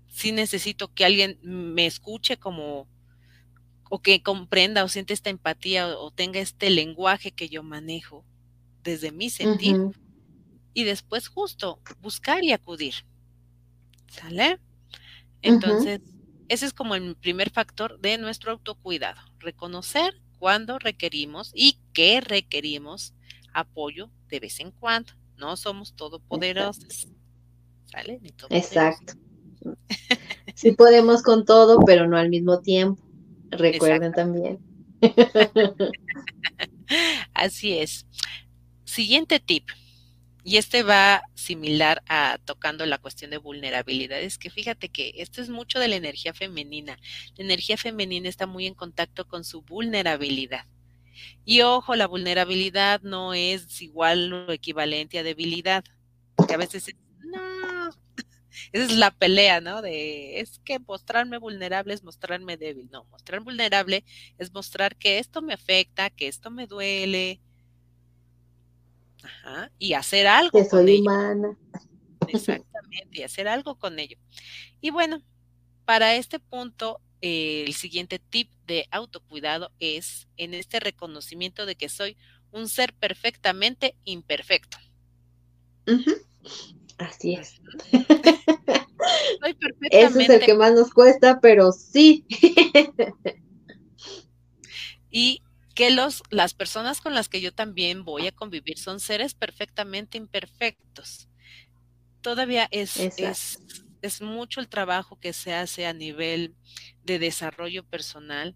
si 0.07 0.31
necesito 0.31 0.93
que 0.93 1.03
alguien 1.03 1.37
me 1.41 1.85
escuche 1.85 2.37
como, 2.37 2.87
o 3.89 4.01
que 4.01 4.21
comprenda 4.21 4.83
o 4.83 4.89
siente 4.89 5.13
esta 5.13 5.29
empatía 5.29 5.87
o, 5.97 6.11
tenga 6.11 6.39
este 6.39 6.69
lenguaje 6.69 7.31
que 7.31 7.49
yo 7.49 7.63
manejo 7.63 8.23
desde 8.83 9.11
mi 9.11 9.29
sentido. 9.29 9.91
Y 10.73 10.83
después 10.83 11.27
justo 11.27 11.79
buscar 12.01 12.43
y 12.43 12.51
acudir. 12.51 12.95
¿Sale? 14.07 14.59
Entonces, 15.41 16.01
ese 16.47 16.65
es 16.65 16.73
como 16.73 16.95
el 16.95 17.15
primer 17.15 17.49
factor 17.49 17.99
de 17.99 18.17
nuestro 18.17 18.51
autocuidado, 18.51 19.21
reconocer 19.39 20.21
cuando 20.39 20.79
requerimos 20.79 21.51
y 21.53 21.79
que 21.93 22.21
requerimos 22.21 23.13
apoyo 23.53 24.09
de 24.27 24.39
vez 24.39 24.59
en 24.59 24.71
cuando. 24.71 25.13
No 25.37 25.57
somos 25.57 25.95
todopoderosos. 25.95 27.07
¿Sale? 27.85 28.19
Exacto. 28.49 29.13
Sí 30.53 30.71
podemos 30.71 31.23
con 31.23 31.45
todo, 31.45 31.79
pero 31.85 32.07
no 32.07 32.17
al 32.17 32.29
mismo 32.29 32.59
tiempo. 32.59 33.04
Recuerden 33.51 34.13
también. 34.13 34.59
Así 37.33 37.77
es. 37.77 38.05
Siguiente 38.83 39.39
tip. 39.39 39.69
Y 40.43 40.57
este 40.57 40.83
va 40.83 41.23
similar 41.33 42.03
a 42.07 42.37
tocando 42.45 42.85
la 42.85 42.99
cuestión 42.99 43.31
de 43.31 43.37
vulnerabilidad. 43.37 44.21
Es 44.21 44.37
que 44.37 44.51
fíjate 44.51 44.89
que 44.89 45.13
esto 45.17 45.41
es 45.41 45.49
mucho 45.49 45.79
de 45.79 45.87
la 45.87 45.95
energía 45.95 46.35
femenina. 46.35 46.99
La 47.35 47.43
energía 47.43 47.77
femenina 47.77 48.29
está 48.29 48.45
muy 48.45 48.67
en 48.67 48.75
contacto 48.75 49.27
con 49.27 49.43
su 49.43 49.63
vulnerabilidad. 49.63 50.65
Y 51.45 51.61
ojo, 51.61 51.95
la 51.95 52.07
vulnerabilidad 52.07 53.01
no 53.01 53.33
es 53.33 53.81
igual 53.81 54.31
o 54.33 54.51
equivalente 54.51 55.17
a 55.17 55.23
debilidad. 55.23 55.83
Que 56.47 56.53
a 56.53 56.57
veces 56.57 56.93
no, 56.93 57.04
esa 58.71 58.85
es 58.85 58.97
la 58.97 59.11
pelea, 59.11 59.61
¿no? 59.61 59.81
De, 59.81 60.39
es 60.39 60.59
que 60.63 60.79
mostrarme 60.79 61.37
vulnerable 61.37 61.93
es 61.93 62.03
mostrarme 62.03 62.57
débil. 62.57 62.89
No, 62.91 63.05
mostrar 63.05 63.41
vulnerable 63.41 64.03
es 64.37 64.51
mostrar 64.53 64.95
que 64.95 65.19
esto 65.19 65.41
me 65.41 65.53
afecta, 65.53 66.09
que 66.09 66.27
esto 66.27 66.51
me 66.51 66.67
duele, 66.67 67.39
Ajá, 69.23 69.71
y 69.79 69.93
hacer 69.93 70.27
algo 70.27 70.59
Que 70.59 70.65
soy 70.69 70.91
ello. 70.91 71.01
humana. 71.01 71.57
Exactamente, 72.27 73.19
y 73.19 73.23
hacer 73.23 73.47
algo 73.47 73.75
con 73.77 73.99
ello. 73.99 74.17
Y 74.81 74.91
bueno, 74.91 75.21
para 75.85 76.15
este 76.15 76.39
punto, 76.39 77.01
eh, 77.21 77.63
el 77.65 77.73
siguiente 77.73 78.19
tip 78.19 78.51
de 78.65 78.87
autocuidado 78.91 79.71
es 79.79 80.27
en 80.37 80.53
este 80.53 80.79
reconocimiento 80.79 81.65
de 81.65 81.75
que 81.75 81.89
soy 81.89 82.17
un 82.51 82.67
ser 82.69 82.93
perfectamente 82.93 83.95
imperfecto. 84.05 84.77
Ujú. 85.87 86.11
Así 86.97 87.33
es. 87.33 87.61
Ese 89.91 90.23
es 90.23 90.29
el 90.29 90.39
que 90.41 90.53
más 90.53 90.73
nos 90.73 90.91
cuesta, 90.91 91.39
pero 91.39 91.71
sí. 91.71 92.25
y 95.11 95.41
que 95.75 95.91
los, 95.91 96.23
las 96.29 96.53
personas 96.53 97.01
con 97.01 97.13
las 97.13 97.29
que 97.29 97.41
yo 97.41 97.53
también 97.53 98.05
voy 98.05 98.27
a 98.27 98.31
convivir 98.31 98.79
son 98.79 98.99
seres 98.99 99.33
perfectamente 99.33 100.17
imperfectos. 100.17 101.27
Todavía 102.21 102.67
es, 102.71 102.97
es, 102.97 103.59
es 104.01 104.21
mucho 104.21 104.61
el 104.61 104.69
trabajo 104.69 105.19
que 105.19 105.33
se 105.33 105.53
hace 105.53 105.85
a 105.85 105.93
nivel 105.93 106.55
de 107.03 107.19
desarrollo 107.19 107.83
personal 107.83 108.55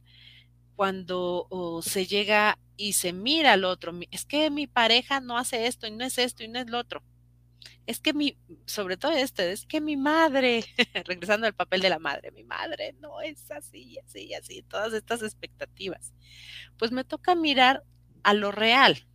cuando 0.75 1.45
oh, 1.49 1.81
se 1.81 2.07
llega 2.07 2.57
y 2.77 2.93
se 2.93 3.11
mira 3.11 3.53
al 3.53 3.65
otro. 3.65 3.93
Es 4.11 4.25
que 4.25 4.49
mi 4.49 4.65
pareja 4.65 5.19
no 5.19 5.37
hace 5.37 5.67
esto 5.67 5.87
y 5.87 5.91
no 5.91 6.05
es 6.05 6.17
esto 6.17 6.43
y 6.43 6.47
no 6.47 6.57
es 6.57 6.69
lo 6.69 6.79
otro. 6.79 7.03
Es 7.85 7.99
que 7.99 8.13
mi, 8.13 8.37
sobre 8.65 8.97
todo 8.97 9.11
este, 9.11 9.51
es 9.51 9.65
que 9.65 9.81
mi 9.81 9.97
madre, 9.97 10.63
regresando 11.05 11.47
al 11.47 11.53
papel 11.53 11.81
de 11.81 11.89
la 11.89 11.99
madre, 11.99 12.31
mi 12.31 12.43
madre 12.43 12.95
no 12.99 13.21
es 13.21 13.49
así, 13.51 13.97
así, 13.99 14.33
así, 14.33 14.63
todas 14.63 14.93
estas 14.93 15.21
expectativas. 15.23 16.13
Pues 16.77 16.91
me 16.91 17.03
toca 17.03 17.35
mirar 17.35 17.83
a 18.23 18.33
lo 18.33 18.51
real, 18.51 19.07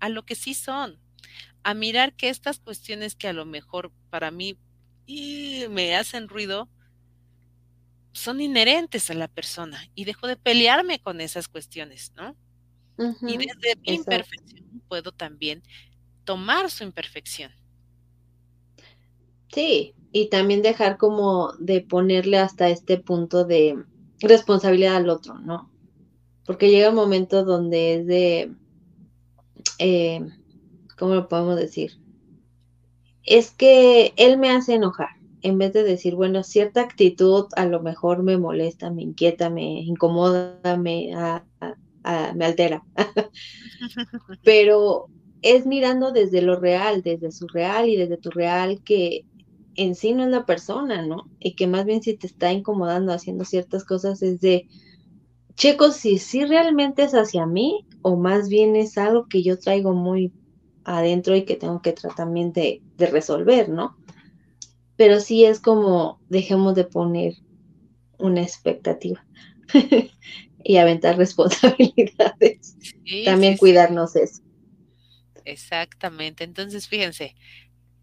a 0.00 0.08
lo 0.08 0.24
que 0.24 0.34
sí 0.34 0.54
son, 0.54 0.98
a 1.62 1.74
mirar 1.74 2.14
que 2.14 2.28
estas 2.28 2.58
cuestiones 2.58 3.14
que 3.14 3.28
a 3.28 3.32
lo 3.32 3.46
mejor 3.46 3.92
para 4.10 4.30
mí 4.30 4.58
y 5.06 5.64
me 5.70 5.96
hacen 5.96 6.28
ruido 6.28 6.68
son 8.12 8.40
inherentes 8.40 9.10
a 9.10 9.14
la 9.14 9.28
persona 9.28 9.88
y 9.94 10.04
dejo 10.04 10.26
de 10.26 10.36
pelearme 10.36 11.00
con 11.00 11.20
esas 11.20 11.48
cuestiones, 11.48 12.12
¿no? 12.14 12.36
Y 13.26 13.36
desde 13.36 13.76
mi 13.80 13.94
imperfección 13.94 14.82
puedo 14.86 15.12
también 15.12 15.62
tomar 16.24 16.70
su 16.70 16.84
imperfección. 16.84 17.52
Sí, 19.52 19.94
y 20.10 20.30
también 20.30 20.62
dejar 20.62 20.96
como 20.98 21.52
de 21.58 21.80
ponerle 21.82 22.38
hasta 22.38 22.68
este 22.70 22.98
punto 22.98 23.44
de 23.44 23.84
responsabilidad 24.20 24.96
al 24.96 25.08
otro, 25.10 25.38
¿no? 25.38 25.70
Porque 26.46 26.70
llega 26.70 26.90
un 26.90 26.96
momento 26.96 27.44
donde 27.44 27.94
es 27.96 28.06
de, 28.06 28.56
eh, 29.78 30.20
¿cómo 30.98 31.14
lo 31.14 31.28
podemos 31.28 31.56
decir? 31.56 31.92
Es 33.24 33.50
que 33.52 34.12
él 34.16 34.38
me 34.38 34.50
hace 34.50 34.74
enojar, 34.74 35.08
en 35.42 35.58
vez 35.58 35.72
de 35.72 35.82
decir, 35.84 36.14
bueno, 36.14 36.42
cierta 36.44 36.80
actitud 36.82 37.46
a 37.56 37.66
lo 37.66 37.82
mejor 37.82 38.22
me 38.22 38.38
molesta, 38.38 38.90
me 38.90 39.02
inquieta, 39.02 39.50
me 39.50 39.80
incomoda, 39.82 40.60
me, 40.78 41.14
a- 41.14 41.46
a- 41.60 41.74
a- 42.04 42.32
me 42.34 42.44
altera, 42.44 42.84
pero 44.42 45.10
es 45.42 45.66
mirando 45.66 46.12
desde 46.12 46.42
lo 46.42 46.58
real, 46.58 47.02
desde 47.02 47.32
su 47.32 47.46
real 47.48 47.88
y 47.88 47.96
desde 47.96 48.18
tu 48.18 48.30
real 48.30 48.82
que 48.84 49.26
en 49.76 49.94
sí 49.94 50.14
no 50.14 50.24
es 50.24 50.30
la 50.30 50.46
persona, 50.46 51.02
¿no? 51.06 51.30
Y 51.40 51.54
que 51.54 51.66
más 51.66 51.84
bien 51.84 52.02
si 52.02 52.16
te 52.16 52.26
está 52.26 52.52
incomodando 52.52 53.12
haciendo 53.12 53.44
ciertas 53.44 53.84
cosas 53.84 54.22
es 54.22 54.40
de, 54.40 54.68
checo 55.56 55.90
si 55.92 56.18
sí 56.18 56.44
realmente 56.44 57.02
es 57.04 57.12
hacia 57.14 57.46
mí 57.46 57.86
o 58.02 58.16
más 58.16 58.48
bien 58.48 58.76
es 58.76 58.98
algo 58.98 59.28
que 59.28 59.42
yo 59.42 59.58
traigo 59.58 59.94
muy 59.94 60.32
adentro 60.84 61.36
y 61.36 61.44
que 61.44 61.56
tengo 61.56 61.80
que 61.82 61.92
tratar 61.92 62.16
también 62.16 62.52
de, 62.52 62.82
de 62.96 63.06
resolver, 63.06 63.68
¿no? 63.68 63.96
Pero 64.96 65.20
sí 65.20 65.44
es 65.44 65.60
como 65.60 66.20
dejemos 66.28 66.74
de 66.74 66.84
poner 66.84 67.34
una 68.18 68.42
expectativa 68.42 69.24
y 70.64 70.76
aventar 70.78 71.16
responsabilidades. 71.18 72.76
Sí, 73.04 73.24
También 73.24 73.56
sí, 73.56 73.58
sí, 73.58 73.58
cuidarnos 73.58 74.16
eso. 74.16 74.42
exactamente. 75.44 76.44
Entonces, 76.44 76.88
fíjense, 76.88 77.34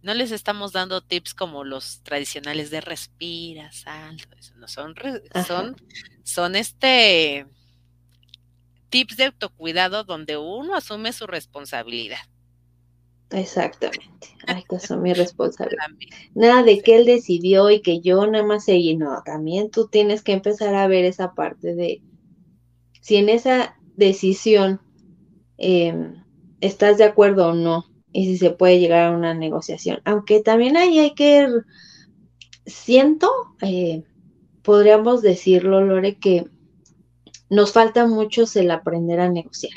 no 0.02 0.14
les 0.14 0.32
estamos 0.32 0.72
dando 0.72 1.02
tips 1.02 1.34
como 1.34 1.64
los 1.64 2.02
tradicionales 2.04 2.72
de 2.72 2.82
respira, 2.82 3.72
sal, 3.72 4.18
todo 4.18 4.40
eso, 4.40 4.56
no 4.56 4.68
son, 4.68 4.96
son, 5.46 5.76
son 6.24 6.56
este 6.56 7.46
tips 8.90 9.18
de 9.18 9.26
autocuidado 9.26 10.04
donde 10.04 10.38
uno 10.38 10.76
asume 10.76 11.14
su 11.14 11.28
responsabilidad. 11.28 12.20
Exactamente. 13.32 14.28
Hay 14.48 14.64
que 14.64 14.78
asumir 14.78 15.18
responsabilidad. 15.18 15.86
Nada 16.34 16.64
de 16.64 16.82
que 16.82 16.96
él 16.96 17.06
decidió 17.06 17.70
y 17.70 17.82
que 17.82 18.00
yo 18.00 18.26
nada 18.26 18.44
más 18.44 18.66
seguí. 18.66 18.96
No, 18.96 19.22
también 19.24 19.70
tú 19.70 19.88
tienes 19.88 20.24
que 20.24 20.32
empezar 20.32 20.74
a 20.76 20.88
ver 20.88 21.06
esa 21.06 21.34
parte 21.34 21.76
de 21.76 22.02
si 23.02 23.18
en 23.18 23.30
esa 23.30 23.78
decisión 23.96 24.82
eh, 25.58 26.14
estás 26.62 26.98
de 26.98 27.04
acuerdo 27.04 27.50
o 27.50 27.54
no 27.54 27.89
y 28.12 28.26
si 28.26 28.38
se 28.38 28.52
puede 28.52 28.80
llegar 28.80 29.08
a 29.08 29.16
una 29.16 29.34
negociación. 29.34 30.00
Aunque 30.06 30.42
también 30.42 30.78
ahí 30.78 31.00
hay 31.00 31.14
que, 31.14 31.48
siento, 32.66 33.30
eh, 33.62 34.04
podríamos 34.64 35.22
decirlo, 35.22 35.82
Lore, 35.82 36.18
que 36.18 36.46
nos 37.50 37.72
falta 37.72 38.08
mucho 38.08 38.46
el 38.56 38.72
aprender 38.72 39.20
a 39.20 39.30
negociar. 39.30 39.74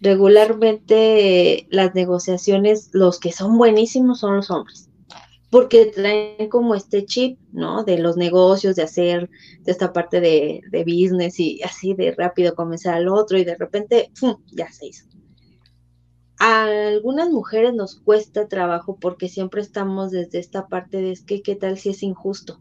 Regularmente 0.00 1.68
las 1.70 1.94
negociaciones, 1.94 2.90
los 2.92 3.20
que 3.20 3.32
son 3.32 3.56
buenísimos 3.56 4.20
son 4.20 4.36
los 4.36 4.50
hombres, 4.50 4.90
porque 5.50 5.86
traen 5.86 6.48
como 6.48 6.74
este 6.74 7.04
chip, 7.04 7.38
¿no? 7.52 7.84
De 7.84 7.98
los 7.98 8.16
negocios, 8.16 8.74
de 8.74 8.82
hacer 8.82 9.30
de 9.60 9.70
esta 9.70 9.92
parte 9.92 10.20
de, 10.20 10.60
de 10.70 10.84
business 10.84 11.38
y 11.38 11.62
así 11.62 11.94
de 11.94 12.12
rápido 12.12 12.56
comenzar 12.56 12.94
al 12.94 13.08
otro 13.08 13.38
y 13.38 13.44
de 13.44 13.56
repente, 13.56 14.10
¡pum!, 14.18 14.36
ya 14.52 14.72
se 14.72 14.86
hizo. 14.86 15.11
A 16.44 16.64
algunas 16.88 17.30
mujeres 17.30 17.72
nos 17.72 18.00
cuesta 18.00 18.48
trabajo 18.48 18.98
porque 19.00 19.28
siempre 19.28 19.62
estamos 19.62 20.10
desde 20.10 20.40
esta 20.40 20.66
parte 20.66 20.96
de 20.96 21.12
es 21.12 21.22
que 21.22 21.40
qué 21.40 21.54
tal 21.54 21.78
si 21.78 21.90
es 21.90 22.02
injusto 22.02 22.60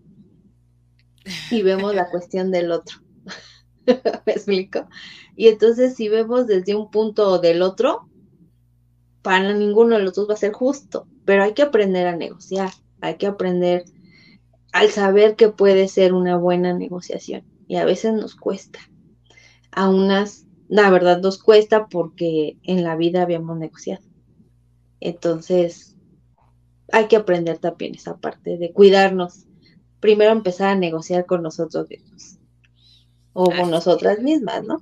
y 1.49 1.63
vemos 1.63 1.95
la 1.95 2.07
cuestión 2.11 2.51
del 2.51 2.71
otro. 2.71 2.99
¿Me 3.87 4.33
explico? 4.33 4.87
Y 5.35 5.47
entonces 5.47 5.95
si 5.95 6.09
vemos 6.09 6.45
desde 6.45 6.75
un 6.75 6.91
punto 6.91 7.27
o 7.27 7.39
del 7.39 7.63
otro, 7.63 8.07
para 9.23 9.51
ninguno 9.51 9.97
de 9.97 10.03
los 10.03 10.13
dos 10.13 10.29
va 10.29 10.35
a 10.35 10.37
ser 10.37 10.53
justo, 10.53 11.07
pero 11.25 11.41
hay 11.41 11.55
que 11.55 11.63
aprender 11.63 12.05
a 12.05 12.15
negociar, 12.15 12.69
hay 13.01 13.15
que 13.15 13.25
aprender 13.25 13.85
al 14.73 14.91
saber 14.91 15.35
que 15.35 15.49
puede 15.49 15.87
ser 15.87 16.13
una 16.13 16.37
buena 16.37 16.71
negociación 16.75 17.47
y 17.67 17.77
a 17.77 17.85
veces 17.85 18.13
nos 18.13 18.35
cuesta. 18.35 18.77
A 19.71 19.89
unas, 19.89 20.45
la 20.71 20.89
verdad 20.89 21.19
nos 21.19 21.37
cuesta 21.37 21.87
porque 21.87 22.57
en 22.63 22.83
la 22.85 22.95
vida 22.95 23.23
habíamos 23.23 23.59
negociado. 23.59 24.05
Entonces, 25.01 25.97
hay 26.93 27.09
que 27.09 27.17
aprender 27.17 27.57
también 27.57 27.93
esa 27.93 28.17
parte 28.17 28.57
de 28.57 28.71
cuidarnos. 28.71 29.47
Primero 29.99 30.31
empezar 30.31 30.69
a 30.69 30.75
negociar 30.75 31.25
con 31.25 31.43
nosotros 31.43 31.89
mismos 31.89 32.37
o 33.33 33.51
con 33.51 33.69
nosotras 33.69 34.19
mismas, 34.19 34.63
¿no? 34.63 34.81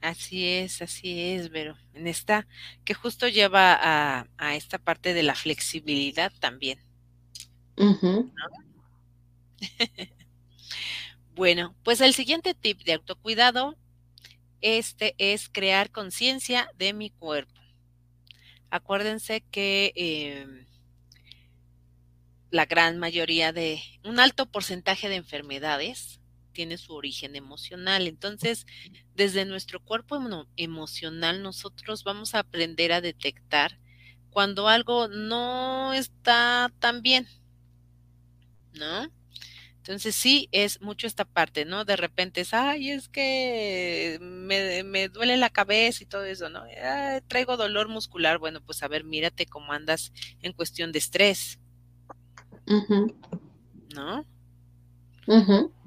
Así 0.00 0.44
es, 0.44 0.82
así 0.82 1.20
es, 1.20 1.50
Vero. 1.50 1.76
En 1.94 2.08
esta, 2.08 2.48
que 2.84 2.94
justo 2.94 3.28
lleva 3.28 3.78
a, 3.80 4.26
a 4.38 4.56
esta 4.56 4.78
parte 4.78 5.14
de 5.14 5.22
la 5.22 5.36
flexibilidad 5.36 6.32
también. 6.40 6.80
Bueno, 11.36 11.76
pues 11.84 12.00
el 12.00 12.14
siguiente 12.14 12.52
tip 12.52 12.82
de 12.82 12.94
autocuidado, 12.94 13.76
este 14.60 15.14
es 15.18 15.48
crear 15.48 15.90
conciencia 15.90 16.70
de 16.76 16.92
mi 16.92 17.10
cuerpo. 17.10 17.60
Acuérdense 18.70 19.42
que 19.50 19.92
eh, 19.96 20.66
la 22.50 22.66
gran 22.66 22.98
mayoría 22.98 23.52
de, 23.52 23.80
un 24.04 24.20
alto 24.20 24.46
porcentaje 24.46 25.08
de 25.08 25.16
enfermedades 25.16 26.20
tiene 26.52 26.78
su 26.78 26.94
origen 26.94 27.36
emocional. 27.36 28.06
Entonces, 28.06 28.66
desde 29.14 29.44
nuestro 29.44 29.80
cuerpo 29.80 30.16
emo- 30.16 30.48
emocional, 30.56 31.42
nosotros 31.42 32.04
vamos 32.04 32.34
a 32.34 32.40
aprender 32.40 32.92
a 32.92 33.00
detectar 33.00 33.78
cuando 34.30 34.68
algo 34.68 35.08
no 35.08 35.92
está 35.94 36.72
tan 36.78 37.02
bien, 37.02 37.26
¿no? 38.72 39.10
Entonces 39.88 40.16
sí, 40.16 40.50
es 40.52 40.82
mucho 40.82 41.06
esta 41.06 41.24
parte, 41.24 41.64
¿no? 41.64 41.86
De 41.86 41.96
repente 41.96 42.42
es, 42.42 42.52
ay, 42.52 42.90
es 42.90 43.08
que 43.08 44.18
me, 44.20 44.82
me 44.84 45.08
duele 45.08 45.38
la 45.38 45.48
cabeza 45.48 46.02
y 46.02 46.06
todo 46.06 46.24
eso, 46.26 46.50
¿no? 46.50 46.62
"Ay, 46.64 47.22
traigo 47.26 47.56
dolor 47.56 47.88
muscular. 47.88 48.36
Bueno, 48.38 48.60
pues 48.62 48.82
a 48.82 48.88
ver, 48.88 49.04
mírate 49.04 49.46
cómo 49.46 49.72
andas 49.72 50.12
en 50.42 50.52
cuestión 50.52 50.92
de 50.92 50.98
estrés, 50.98 51.58
Ujú. 52.66 53.16
¿no? 53.94 54.24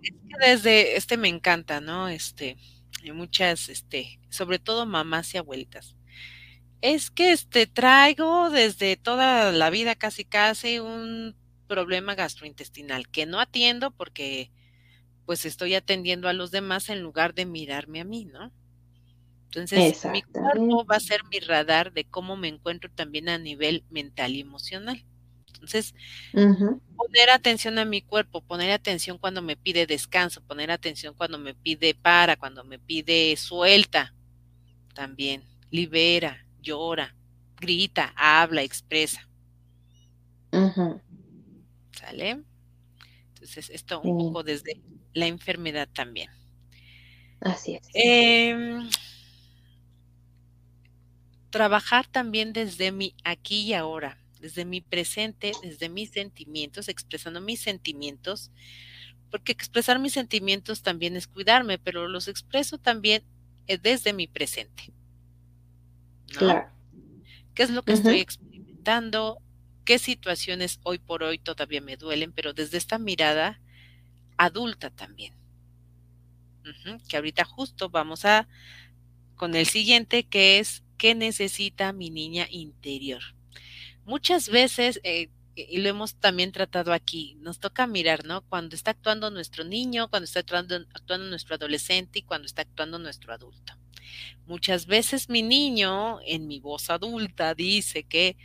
Es 0.03 0.11
que 0.11 0.47
desde, 0.47 0.97
este 0.97 1.17
me 1.17 1.27
encanta, 1.29 1.79
¿no? 1.81 2.07
Este, 2.07 2.57
muchas, 3.13 3.69
este, 3.69 4.19
sobre 4.29 4.59
todo 4.59 4.85
mamás 4.87 5.33
y 5.33 5.37
abuelitas, 5.37 5.95
es 6.81 7.11
que 7.11 7.31
este 7.31 7.67
traigo 7.67 8.49
desde 8.49 8.97
toda 8.97 9.51
la 9.51 9.69
vida 9.69 9.95
casi 9.95 10.25
casi 10.25 10.79
un 10.79 11.35
problema 11.71 12.15
gastrointestinal 12.15 13.07
que 13.07 13.25
no 13.25 13.39
atiendo 13.39 13.91
porque 13.91 14.51
pues 15.25 15.45
estoy 15.45 15.73
atendiendo 15.73 16.27
a 16.27 16.33
los 16.33 16.51
demás 16.51 16.89
en 16.89 17.01
lugar 17.01 17.33
de 17.33 17.45
mirarme 17.45 18.01
a 18.01 18.03
mí, 18.03 18.25
¿no? 18.25 18.51
Entonces, 19.45 20.05
mi 20.11 20.21
cuerpo 20.21 20.85
va 20.85 20.97
a 20.97 20.99
ser 20.99 21.21
mi 21.31 21.39
radar 21.39 21.93
de 21.93 22.03
cómo 22.03 22.35
me 22.35 22.49
encuentro 22.49 22.91
también 22.91 23.29
a 23.29 23.37
nivel 23.37 23.85
mental 23.89 24.35
y 24.35 24.41
emocional. 24.41 25.05
Entonces, 25.47 25.95
poner 26.97 27.29
atención 27.29 27.79
a 27.79 27.85
mi 27.85 28.01
cuerpo, 28.01 28.41
poner 28.41 28.71
atención 28.71 29.17
cuando 29.17 29.41
me 29.41 29.55
pide 29.55 29.87
descanso, 29.87 30.41
poner 30.41 30.71
atención 30.71 31.13
cuando 31.13 31.37
me 31.37 31.53
pide 31.53 31.95
para, 31.95 32.35
cuando 32.35 32.65
me 32.65 32.79
pide 32.79 33.37
suelta, 33.37 34.13
también 34.93 35.43
libera, 35.69 36.45
llora, 36.61 37.15
grita, 37.61 38.13
habla, 38.17 38.61
expresa. 38.61 39.25
¿Sale? 42.01 42.43
Entonces, 43.29 43.69
esto 43.69 44.01
un 44.01 44.17
poco 44.17 44.43
desde 44.43 44.81
la 45.13 45.27
enfermedad 45.27 45.87
también. 45.93 46.29
Así 47.41 47.75
es. 47.75 47.87
Em, 47.93 48.89
trabajar 51.49 52.07
también 52.07 52.53
desde 52.53 52.91
mi 52.91 53.15
aquí 53.23 53.61
y 53.61 53.73
ahora, 53.73 54.17
desde 54.39 54.65
mi 54.65 54.81
presente, 54.81 55.51
desde 55.61 55.89
mis 55.89 56.11
sentimientos, 56.11 56.87
expresando 56.87 57.41
mis 57.41 57.61
sentimientos, 57.61 58.51
porque 59.29 59.51
expresar 59.51 59.99
mis 59.99 60.13
sentimientos 60.13 60.81
también 60.81 61.15
es 61.15 61.27
cuidarme, 61.27 61.77
pero 61.77 62.07
los 62.07 62.27
expreso 62.27 62.77
también 62.77 63.23
eh, 63.67 63.77
desde 63.77 64.13
mi 64.13 64.27
presente. 64.27 64.91
Claro. 66.27 66.69
¿Qué 67.53 67.63
es 67.63 67.69
lo 67.69 67.83
que 67.83 67.93
estoy 67.93 68.19
experimentando? 68.19 69.39
¿Qué 69.91 69.99
situaciones 69.99 70.79
hoy 70.83 70.99
por 70.99 71.21
hoy 71.21 71.37
todavía 71.37 71.81
me 71.81 71.97
duelen? 71.97 72.31
Pero 72.31 72.53
desde 72.53 72.77
esta 72.77 72.97
mirada 72.97 73.59
adulta 74.37 74.89
también. 74.89 75.33
que 77.09 77.17
ahorita 77.17 77.43
justo 77.43 77.89
vamos 77.89 78.23
a 78.23 78.47
con 79.35 79.53
el 79.53 79.65
siguiente, 79.65 80.23
que 80.23 80.59
es 80.59 80.85
¿qué 80.97 81.13
necesita 81.13 81.91
mi 81.91 82.09
niña 82.09 82.47
interior? 82.49 83.21
Muchas 84.05 84.47
veces, 84.47 85.01
eh, 85.03 85.29
y 85.57 85.79
lo 85.79 85.89
hemos 85.89 86.15
también 86.15 86.53
tratado 86.53 86.93
aquí, 86.93 87.35
nos 87.41 87.59
toca 87.59 87.85
mirar, 87.85 88.23
¿no? 88.23 88.43
Cuando 88.47 88.77
está 88.77 88.91
actuando 88.91 89.29
nuestro 89.29 89.65
niño, 89.65 90.09
cuando 90.09 90.23
está 90.23 90.39
actuando, 90.39 90.75
actuando 90.93 91.27
nuestro 91.27 91.55
adolescente 91.55 92.19
y 92.19 92.21
cuando 92.21 92.45
está 92.45 92.61
actuando 92.61 92.97
nuestro 92.97 93.33
adulto. 93.33 93.73
Muchas 94.45 94.85
veces 94.85 95.27
mi 95.27 95.41
niño, 95.41 96.21
en 96.25 96.47
mi 96.47 96.61
voz 96.61 96.89
adulta, 96.89 97.55
dice 97.55 98.03
que 98.03 98.37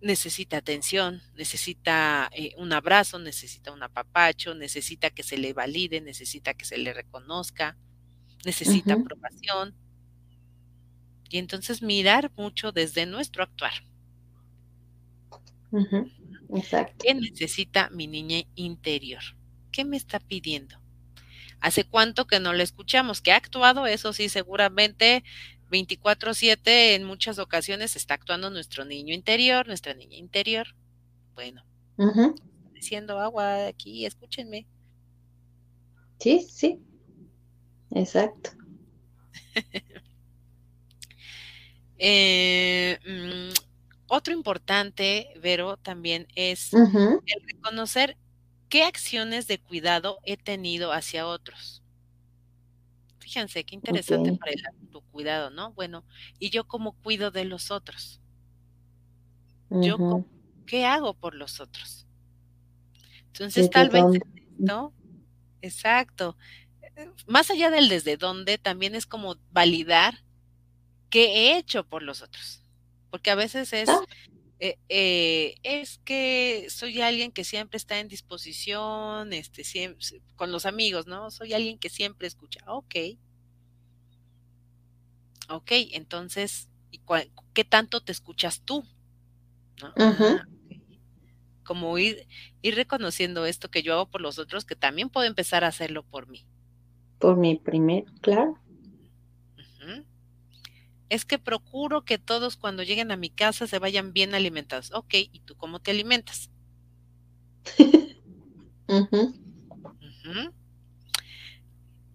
necesita 0.00 0.58
atención, 0.58 1.22
necesita 1.34 2.30
eh, 2.32 2.54
un 2.56 2.72
abrazo, 2.72 3.18
necesita 3.18 3.72
un 3.72 3.82
apapacho, 3.82 4.54
necesita 4.54 5.10
que 5.10 5.22
se 5.22 5.38
le 5.38 5.52
valide, 5.52 6.00
necesita 6.00 6.54
que 6.54 6.64
se 6.64 6.78
le 6.78 6.92
reconozca, 6.92 7.76
necesita 8.44 8.94
aprobación. 8.94 9.74
Y 11.30 11.38
entonces 11.38 11.82
mirar 11.82 12.32
mucho 12.36 12.72
desde 12.72 13.04
nuestro 13.06 13.42
actuar. 13.42 13.72
Exacto. 16.54 17.04
¿Qué 17.04 17.14
necesita 17.14 17.90
mi 17.90 18.06
niña 18.06 18.42
interior? 18.54 19.22
¿Qué 19.70 19.84
me 19.84 19.96
está 19.96 20.20
pidiendo? 20.20 20.80
¿Hace 21.60 21.84
cuánto 21.84 22.26
que 22.26 22.40
no 22.40 22.52
le 22.52 22.62
escuchamos? 22.62 23.20
¿Que 23.20 23.32
ha 23.32 23.36
actuado? 23.36 23.86
Eso 23.86 24.12
sí, 24.12 24.28
seguramente 24.28 25.24
24/7 25.70 26.94
en 26.94 27.04
muchas 27.04 27.38
ocasiones 27.38 27.96
está 27.96 28.14
actuando 28.14 28.50
nuestro 28.50 28.84
niño 28.84 29.14
interior, 29.14 29.66
nuestra 29.66 29.94
niña 29.94 30.16
interior. 30.16 30.68
Bueno, 31.34 31.64
diciendo 32.72 33.18
agua 33.18 33.66
aquí, 33.66 34.06
escúchenme. 34.06 34.66
Sí, 36.18 36.46
sí. 36.50 36.80
Exacto. 37.90 38.50
eh, 41.98 42.98
mm, 43.06 43.54
otro 44.08 44.32
importante, 44.32 45.28
Vero, 45.40 45.76
también 45.76 46.26
es 46.34 46.72
el 46.72 47.20
reconocer 47.46 48.16
qué 48.68 48.84
acciones 48.84 49.46
de 49.46 49.58
cuidado 49.58 50.18
he 50.24 50.36
tenido 50.36 50.92
hacia 50.92 51.26
otros. 51.26 51.82
Fíjense, 53.28 53.62
qué 53.64 53.74
interesante 53.74 54.32
para 54.38 54.52
el 54.52 54.62
cuidado, 55.12 55.50
¿no? 55.50 55.74
Bueno, 55.74 56.02
¿y 56.38 56.48
yo 56.48 56.66
cómo 56.66 56.92
cuido 57.02 57.30
de 57.30 57.44
los 57.44 57.70
otros? 57.70 58.22
Yo, 59.68 60.24
¿qué 60.64 60.86
hago 60.86 61.12
por 61.12 61.34
los 61.34 61.60
otros? 61.60 62.06
Entonces, 63.26 63.68
tal 63.68 63.90
vez 63.90 64.02
¿no? 64.56 64.94
Exacto. 65.60 66.38
Eh, 66.96 67.10
más 67.26 67.50
allá 67.50 67.68
del 67.68 67.90
desde 67.90 68.16
dónde, 68.16 68.56
también 68.56 68.94
es 68.94 69.04
como 69.04 69.36
validar 69.50 70.24
qué 71.10 71.26
he 71.26 71.58
hecho 71.58 71.86
por 71.86 72.02
los 72.02 72.22
otros. 72.22 72.62
Porque 73.10 73.30
a 73.30 73.34
veces 73.34 73.74
es, 73.74 73.90
ah. 73.90 74.00
Eh, 74.60 74.78
eh, 74.88 75.54
es 75.62 75.98
que 76.04 76.66
soy 76.70 77.00
alguien 77.00 77.32
que 77.32 77.44
siempre 77.44 77.76
está 77.76 78.00
en 78.00 78.08
disposición, 78.08 79.32
este, 79.32 79.64
siempre, 79.64 80.04
con 80.36 80.52
los 80.52 80.66
amigos, 80.66 81.06
¿no? 81.06 81.30
Soy 81.30 81.52
alguien 81.52 81.78
que 81.78 81.88
siempre 81.88 82.26
escucha. 82.26 82.60
Ok, 82.66 82.94
Ok, 85.48 85.72
entonces, 85.92 86.68
¿y 86.90 87.00
¿qué 87.54 87.64
tanto 87.64 88.02
te 88.02 88.12
escuchas 88.12 88.60
tú? 88.60 88.84
Ah, 89.82 90.44
Como 91.64 91.96
ir, 91.98 92.26
ir 92.60 92.74
reconociendo 92.74 93.46
esto 93.46 93.70
que 93.70 93.82
yo 93.82 93.94
hago 93.94 94.10
por 94.10 94.20
los 94.20 94.38
otros, 94.38 94.64
que 94.64 94.76
también 94.76 95.08
puedo 95.08 95.26
empezar 95.26 95.64
a 95.64 95.68
hacerlo 95.68 96.02
por 96.02 96.28
mí. 96.28 96.46
Por 97.18 97.36
mí 97.36 97.56
primero, 97.56 98.12
claro. 98.20 98.58
Es 101.08 101.24
que 101.24 101.38
procuro 101.38 102.04
que 102.04 102.18
todos 102.18 102.56
cuando 102.56 102.82
lleguen 102.82 103.10
a 103.10 103.16
mi 103.16 103.30
casa 103.30 103.66
se 103.66 103.78
vayan 103.78 104.12
bien 104.12 104.34
alimentados. 104.34 104.90
Ok, 104.92 105.14
¿y 105.14 105.40
tú 105.40 105.56
cómo 105.56 105.80
te 105.80 105.90
alimentas? 105.90 106.50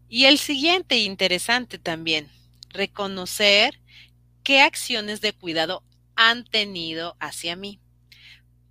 Y 0.10 0.26
el 0.26 0.38
siguiente 0.38 1.00
interesante 1.00 1.80
también, 1.80 2.30
reconocer 2.70 3.80
qué 4.44 4.62
acciones 4.62 5.22
de 5.22 5.34
cuidado 5.34 5.84
han 6.16 6.46
tenido 6.46 7.16
hacia 7.20 7.56
mí. 7.56 7.80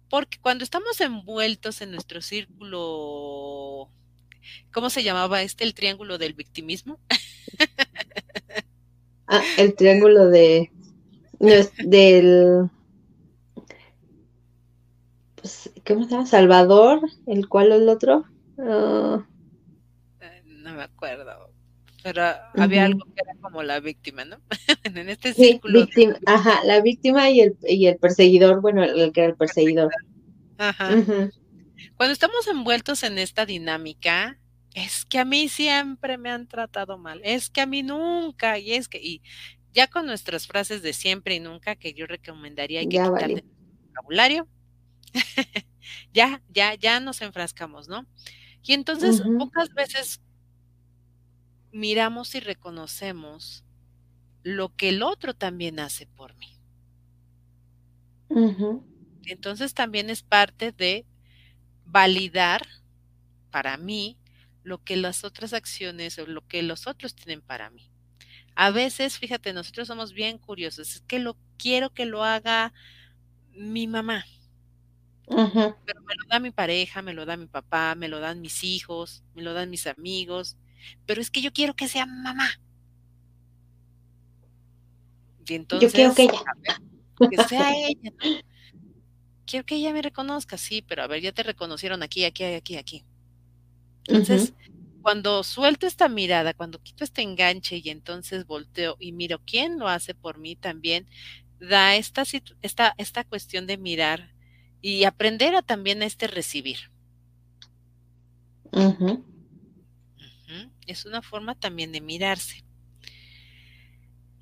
Porque 0.08 0.38
cuando 0.38 0.62
estamos 0.62 1.00
envueltos 1.00 1.80
en 1.80 1.90
nuestro 1.90 2.22
círculo, 2.22 3.90
¿cómo 4.72 4.88
se 4.88 5.02
llamaba 5.02 5.42
este? 5.42 5.64
El 5.64 5.74
triángulo 5.74 6.16
del 6.16 6.34
victimismo. 6.34 7.00
Ah, 9.34 9.42
el 9.56 9.74
triángulo 9.74 10.28
de 10.28 10.70
del 11.38 12.70
pues, 15.36 15.72
¿cómo 15.86 16.04
se 16.04 16.10
llama? 16.10 16.26
Salvador, 16.26 17.00
el 17.26 17.48
cual 17.48 17.72
el 17.72 17.88
otro. 17.88 18.24
Ah. 18.58 19.26
No 20.44 20.74
me 20.74 20.82
acuerdo 20.82 21.52
pero 22.02 22.22
había 22.54 22.84
algo 22.84 23.04
que 23.04 23.22
era 23.22 23.40
como 23.40 23.62
la 23.62 23.80
víctima, 23.80 24.24
¿no? 24.24 24.38
en 24.84 25.08
este 25.08 25.32
círculo. 25.32 25.86
ajá, 26.26 26.64
la 26.64 26.80
víctima 26.80 27.30
y 27.30 27.40
el, 27.40 27.56
y 27.62 27.86
el 27.86 27.96
perseguidor, 27.96 28.60
bueno, 28.60 28.82
el 28.82 29.12
que 29.12 29.20
era 29.20 29.30
el 29.30 29.36
perseguidor. 29.36 29.92
Ajá. 30.58 30.90
Cuando 31.96 32.12
estamos 32.12 32.46
envueltos 32.48 33.02
en 33.04 33.18
esta 33.18 33.46
dinámica, 33.46 34.38
es 34.74 35.04
que 35.04 35.18
a 35.18 35.24
mí 35.24 35.48
siempre 35.48 36.18
me 36.18 36.30
han 36.30 36.46
tratado 36.46 36.98
mal, 36.98 37.20
es 37.24 37.50
que 37.50 37.60
a 37.60 37.66
mí 37.66 37.82
nunca, 37.82 38.58
y 38.58 38.72
es 38.72 38.88
que, 38.88 38.98
y 38.98 39.22
ya 39.72 39.86
con 39.86 40.06
nuestras 40.06 40.46
frases 40.46 40.82
de 40.82 40.92
siempre 40.92 41.34
y 41.34 41.40
nunca, 41.40 41.76
que 41.76 41.94
yo 41.94 42.06
recomendaría 42.06 42.80
hay 42.80 42.88
que 42.88 42.98
quitarle 42.98 43.40
el 43.40 43.86
vocabulario, 43.88 44.48
ya, 46.12 46.42
ya, 46.48 46.74
ya 46.74 47.00
nos 47.00 47.20
enfrascamos, 47.20 47.88
¿no? 47.88 48.06
Y 48.62 48.72
entonces 48.74 49.22
pocas 49.38 49.74
veces 49.74 50.22
miramos 51.72 52.34
y 52.34 52.40
reconocemos 52.40 53.64
lo 54.42 54.74
que 54.74 54.90
el 54.90 55.02
otro 55.02 55.34
también 55.34 55.80
hace 55.80 56.06
por 56.06 56.36
mí. 56.36 56.58
Entonces 59.24 59.74
también 59.74 60.10
es 60.10 60.22
parte 60.22 60.72
de 60.72 61.06
validar 61.84 62.66
para 63.50 63.76
mí 63.76 64.18
lo 64.64 64.82
que 64.82 64.96
las 64.96 65.24
otras 65.24 65.52
acciones 65.52 66.18
o 66.18 66.26
lo 66.26 66.46
que 66.46 66.62
los 66.62 66.86
otros 66.86 67.14
tienen 67.14 67.40
para 67.40 67.70
mí. 67.70 67.90
A 68.54 68.70
veces, 68.70 69.18
fíjate, 69.18 69.52
nosotros 69.52 69.88
somos 69.88 70.12
bien 70.12 70.38
curiosos, 70.38 70.96
es 70.96 71.00
que 71.02 71.18
lo 71.18 71.36
quiero 71.56 71.90
que 71.90 72.04
lo 72.06 72.22
haga 72.24 72.72
mi 73.52 73.86
mamá. 73.86 74.24
Pero 75.26 76.00
me 76.02 76.14
lo 76.14 76.26
da 76.28 76.40
mi 76.40 76.50
pareja, 76.50 77.00
me 77.00 77.14
lo 77.14 77.24
da 77.24 77.36
mi 77.36 77.46
papá, 77.46 77.94
me 77.94 78.08
lo 78.08 78.20
dan 78.20 78.40
mis 78.40 78.64
hijos, 78.64 79.22
me 79.34 79.42
lo 79.42 79.54
dan 79.54 79.70
mis 79.70 79.86
amigos, 79.86 80.56
pero 81.06 81.20
es 81.20 81.30
que 81.30 81.40
yo 81.40 81.52
quiero 81.52 81.74
que 81.74 81.88
sea 81.88 82.06
mamá. 82.06 82.50
Y 85.46 85.54
entonces, 85.54 85.92
Yo 85.92 85.94
quiero 85.94 86.14
que 86.14 86.22
ella. 86.24 86.42
ver, 87.20 87.30
que 87.30 87.44
sea 87.44 87.72
ella, 87.74 88.10
¿no? 88.10 88.40
Quiero 89.46 89.66
que 89.66 89.74
ella 89.76 89.92
me 89.92 90.02
reconozca, 90.02 90.56
sí, 90.56 90.82
pero 90.82 91.02
a 91.02 91.06
ver, 91.06 91.20
ya 91.20 91.32
te 91.32 91.42
reconocieron 91.42 92.02
aquí, 92.02 92.24
aquí, 92.24 92.44
aquí, 92.44 92.76
aquí. 92.76 93.04
Entonces, 94.06 94.54
cuando 95.02 95.42
suelto 95.42 95.86
esta 95.86 96.08
mirada, 96.08 96.54
cuando 96.54 96.80
quito 96.80 97.04
este 97.04 97.22
enganche 97.22 97.80
y 97.82 97.90
entonces 97.90 98.46
volteo 98.46 98.96
y 98.98 99.12
miro 99.12 99.40
quién 99.44 99.78
lo 99.78 99.88
hace 99.88 100.14
por 100.14 100.38
mí 100.38 100.56
también, 100.56 101.06
da 101.58 101.96
esta, 101.96 102.24
esta, 102.62 102.94
esta 102.98 103.24
cuestión 103.24 103.66
de 103.66 103.78
mirar 103.78 104.34
y 104.80 105.04
aprender 105.04 105.54
a 105.54 105.62
también 105.62 106.02
a 106.02 106.06
este 106.06 106.26
recibir. 106.26 106.90
Es 110.86 111.04
una 111.04 111.22
forma 111.22 111.54
también 111.54 111.92
de 111.92 112.00
mirarse. 112.00 112.64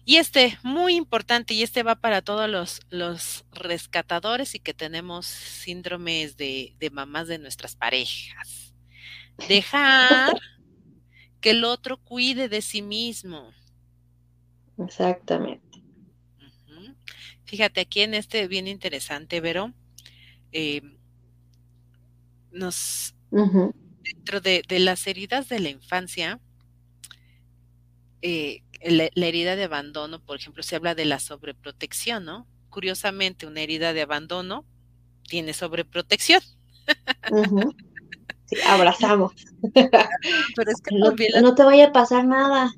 Y 0.05 0.17
este, 0.17 0.59
muy 0.63 0.97
importante, 0.97 1.55
y 1.55 1.63
este 1.63 1.83
va 1.83 1.95
para 1.95 2.23
todos 2.23 2.49
los, 2.49 2.81
los 2.89 3.45
rescatadores 3.53 4.55
y 4.55 4.59
que 4.59 4.75
tenemos 4.75 5.27
síndromes 5.27 6.37
de, 6.37 6.75
de 6.81 6.91
mamás 6.91 7.29
de 7.29 7.39
nuestras 7.39 7.77
parejas. 7.77 8.60
Dejar 9.49 10.35
que 11.41 11.51
el 11.51 11.65
otro 11.65 11.99
cuide 11.99 12.49
de 12.49 12.63
sí 12.63 12.83
mismo. 12.83 13.51
Exactamente. 14.79 15.83
Fíjate, 17.45 17.81
aquí 17.81 18.03
en 18.03 18.15
este 18.15 18.47
bien 18.47 18.69
interesante, 18.69 19.41
Vero, 19.41 19.75
eh, 20.53 20.83
nos, 22.53 23.15
dentro 24.05 24.41
de, 24.41 24.63
de 24.69 24.79
las 24.79 25.07
heridas 25.09 25.49
de 25.49 25.59
la 25.59 25.69
infancia, 25.71 26.41
eh, 28.23 28.63
la, 28.85 29.09
la 29.15 29.27
herida 29.27 29.57
de 29.57 29.65
abandono, 29.65 30.25
por 30.25 30.39
ejemplo, 30.39 30.63
se 30.63 30.77
habla 30.77 30.95
de 30.95 31.07
la 31.07 31.19
sobreprotección, 31.19 32.25
¿no? 32.25 32.47
Curiosamente, 32.69 33.47
una 33.47 33.63
herida 33.63 33.93
de 33.93 34.03
abandono 34.03 34.65
tiene 35.29 35.53
sobreprotección, 35.53 36.43
Ujú. 37.31 37.75
Sí, 38.51 38.57
abrazamos. 38.67 39.33
pero 40.57 40.71
es 40.71 40.81
que 40.83 40.97
No, 40.97 41.07
también 41.07 41.31
la- 41.33 41.41
no 41.41 41.55
te 41.55 41.63
vaya 41.63 41.87
a 41.87 41.93
pasar 41.93 42.27
nada. 42.27 42.73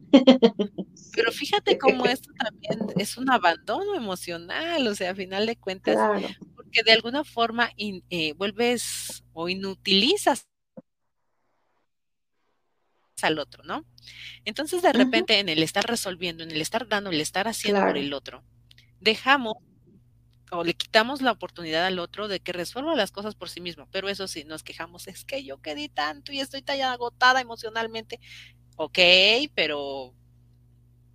pero 1.14 1.32
fíjate 1.32 1.78
cómo 1.78 2.04
esto 2.06 2.30
también 2.38 2.78
es 2.98 3.16
un 3.16 3.30
abandono 3.30 3.94
emocional, 3.94 4.86
o 4.86 4.94
sea, 4.94 5.10
a 5.12 5.14
final 5.14 5.46
de 5.46 5.56
cuentas, 5.56 5.94
Claro. 5.96 6.28
porque 6.54 6.82
de 6.84 6.92
alguna 6.92 7.24
forma 7.24 7.70
in- 7.76 8.04
eh, 8.10 8.34
vuelves 8.34 9.24
o 9.32 9.48
inutilizas 9.48 10.46
al 13.22 13.38
otro, 13.38 13.62
¿no? 13.64 13.84
Entonces, 14.44 14.82
de 14.82 14.92
repente, 14.92 15.38
en 15.38 15.48
el 15.48 15.62
estar 15.62 15.84
resolviendo, 15.86 16.42
en 16.42 16.50
el 16.50 16.60
estar 16.60 16.88
dando, 16.88 17.10
el 17.10 17.20
estar 17.20 17.46
haciendo 17.46 17.80
por 17.82 17.96
el 17.96 18.12
otro, 18.14 18.42
dejamos 19.00 19.54
o 20.52 20.64
le 20.64 20.74
quitamos 20.74 21.22
la 21.22 21.32
oportunidad 21.32 21.86
al 21.86 21.98
otro 21.98 22.28
de 22.28 22.40
que 22.40 22.52
resuelva 22.52 22.94
las 22.94 23.10
cosas 23.10 23.34
por 23.34 23.48
sí 23.48 23.60
mismo. 23.60 23.88
Pero 23.90 24.08
eso 24.08 24.28
sí, 24.28 24.44
nos 24.44 24.62
quejamos, 24.62 25.08
es 25.08 25.24
que 25.24 25.44
yo 25.44 25.60
quedé 25.62 25.88
tanto 25.88 26.32
y 26.32 26.40
estoy 26.40 26.62
tan 26.62 26.80
agotada 26.82 27.40
emocionalmente. 27.40 28.20
Ok, 28.76 28.98
pero 29.54 30.14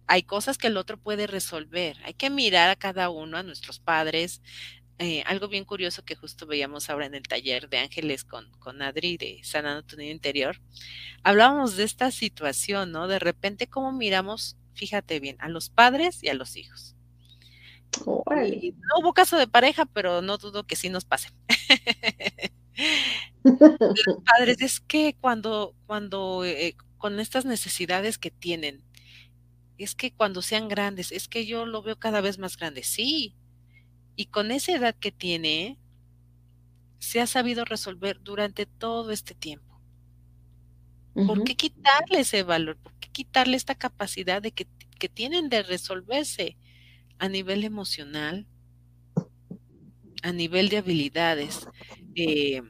hay 0.08 0.24
cosas 0.24 0.58
que 0.58 0.68
el 0.68 0.78
otro 0.78 0.98
puede 0.98 1.28
resolver. 1.28 1.98
Hay 2.04 2.16
que 2.16 2.30
mirar 2.32 2.70
a 2.70 2.76
cada 2.76 3.10
uno, 3.10 3.38
a 3.38 3.44
nuestros 3.44 3.80
padres. 3.80 4.42
Eh, 5.00 5.22
algo 5.28 5.48
bien 5.48 5.66
curioso 5.66 6.04
que 6.04 6.16
justo 6.16 6.48
veíamos 6.48 6.90
ahora 6.90 7.06
en 7.06 7.14
el 7.14 7.24
taller 7.24 7.70
de 7.70 7.78
Ángeles 7.80 8.24
con, 8.24 8.50
con 8.60 8.82
Adri 8.82 9.18
de 9.18 9.42
Sanando 9.44 9.84
tu 9.84 10.02
Interior. 10.02 10.60
Hablábamos 11.24 11.78
de 11.78 11.84
esta 11.84 12.10
situación, 12.10 12.92
¿no? 12.92 13.08
De 13.08 13.20
repente, 13.20 13.68
cómo 13.68 13.92
miramos, 13.92 14.58
fíjate 14.74 15.20
bien, 15.20 15.38
a 15.40 15.50
los 15.50 15.70
padres 15.70 16.24
y 16.24 16.30
a 16.30 16.34
los 16.34 16.56
hijos. 16.56 16.97
Y 18.62 18.72
no 18.72 19.00
hubo 19.00 19.14
caso 19.14 19.38
de 19.38 19.48
pareja, 19.48 19.86
pero 19.86 20.22
no 20.22 20.38
dudo 20.38 20.66
que 20.66 20.76
sí 20.76 20.90
nos 20.90 21.06
pase. 21.06 21.30
Los 23.44 24.24
padres, 24.24 24.62
es 24.62 24.80
que 24.80 25.16
cuando, 25.20 25.74
cuando, 25.86 26.44
eh, 26.46 26.76
con 26.98 27.20
estas 27.20 27.46
necesidades 27.46 28.18
que 28.18 28.32
tienen, 28.32 28.84
es 29.78 29.96
que 29.96 30.12
cuando 30.12 30.42
sean 30.42 30.68
grandes, 30.68 31.12
es 31.12 31.28
que 31.28 31.46
yo 31.46 31.66
lo 31.66 31.82
veo 31.82 31.98
cada 31.98 32.22
vez 32.22 32.38
más 32.38 32.58
grande, 32.58 32.84
sí. 32.84 33.36
Y 34.16 34.28
con 34.28 34.52
esa 34.52 34.74
edad 34.74 34.96
que 34.96 35.12
tiene, 35.12 35.78
se 37.00 37.22
ha 37.22 37.28
sabido 37.28 37.66
resolver 37.66 38.20
durante 38.22 38.66
todo 38.66 39.12
este 39.12 39.36
tiempo. 39.36 39.66
¿Por 41.26 41.44
qué 41.44 41.56
quitarle 41.56 42.20
ese 42.20 42.44
valor? 42.44 42.78
¿Por 42.78 42.94
qué 43.00 43.10
quitarle 43.10 43.58
esta 43.58 43.74
capacidad 43.74 44.40
de 44.40 44.52
que, 44.52 44.68
que 45.00 45.10
tienen 45.10 45.50
de 45.50 45.64
resolverse 45.64 46.58
a 47.20 47.30
nivel 47.30 47.64
emocional, 47.64 48.48
a 50.24 50.32
nivel 50.32 50.70
de 50.70 50.78
habilidades? 50.78 51.68
Eh, 52.16 52.62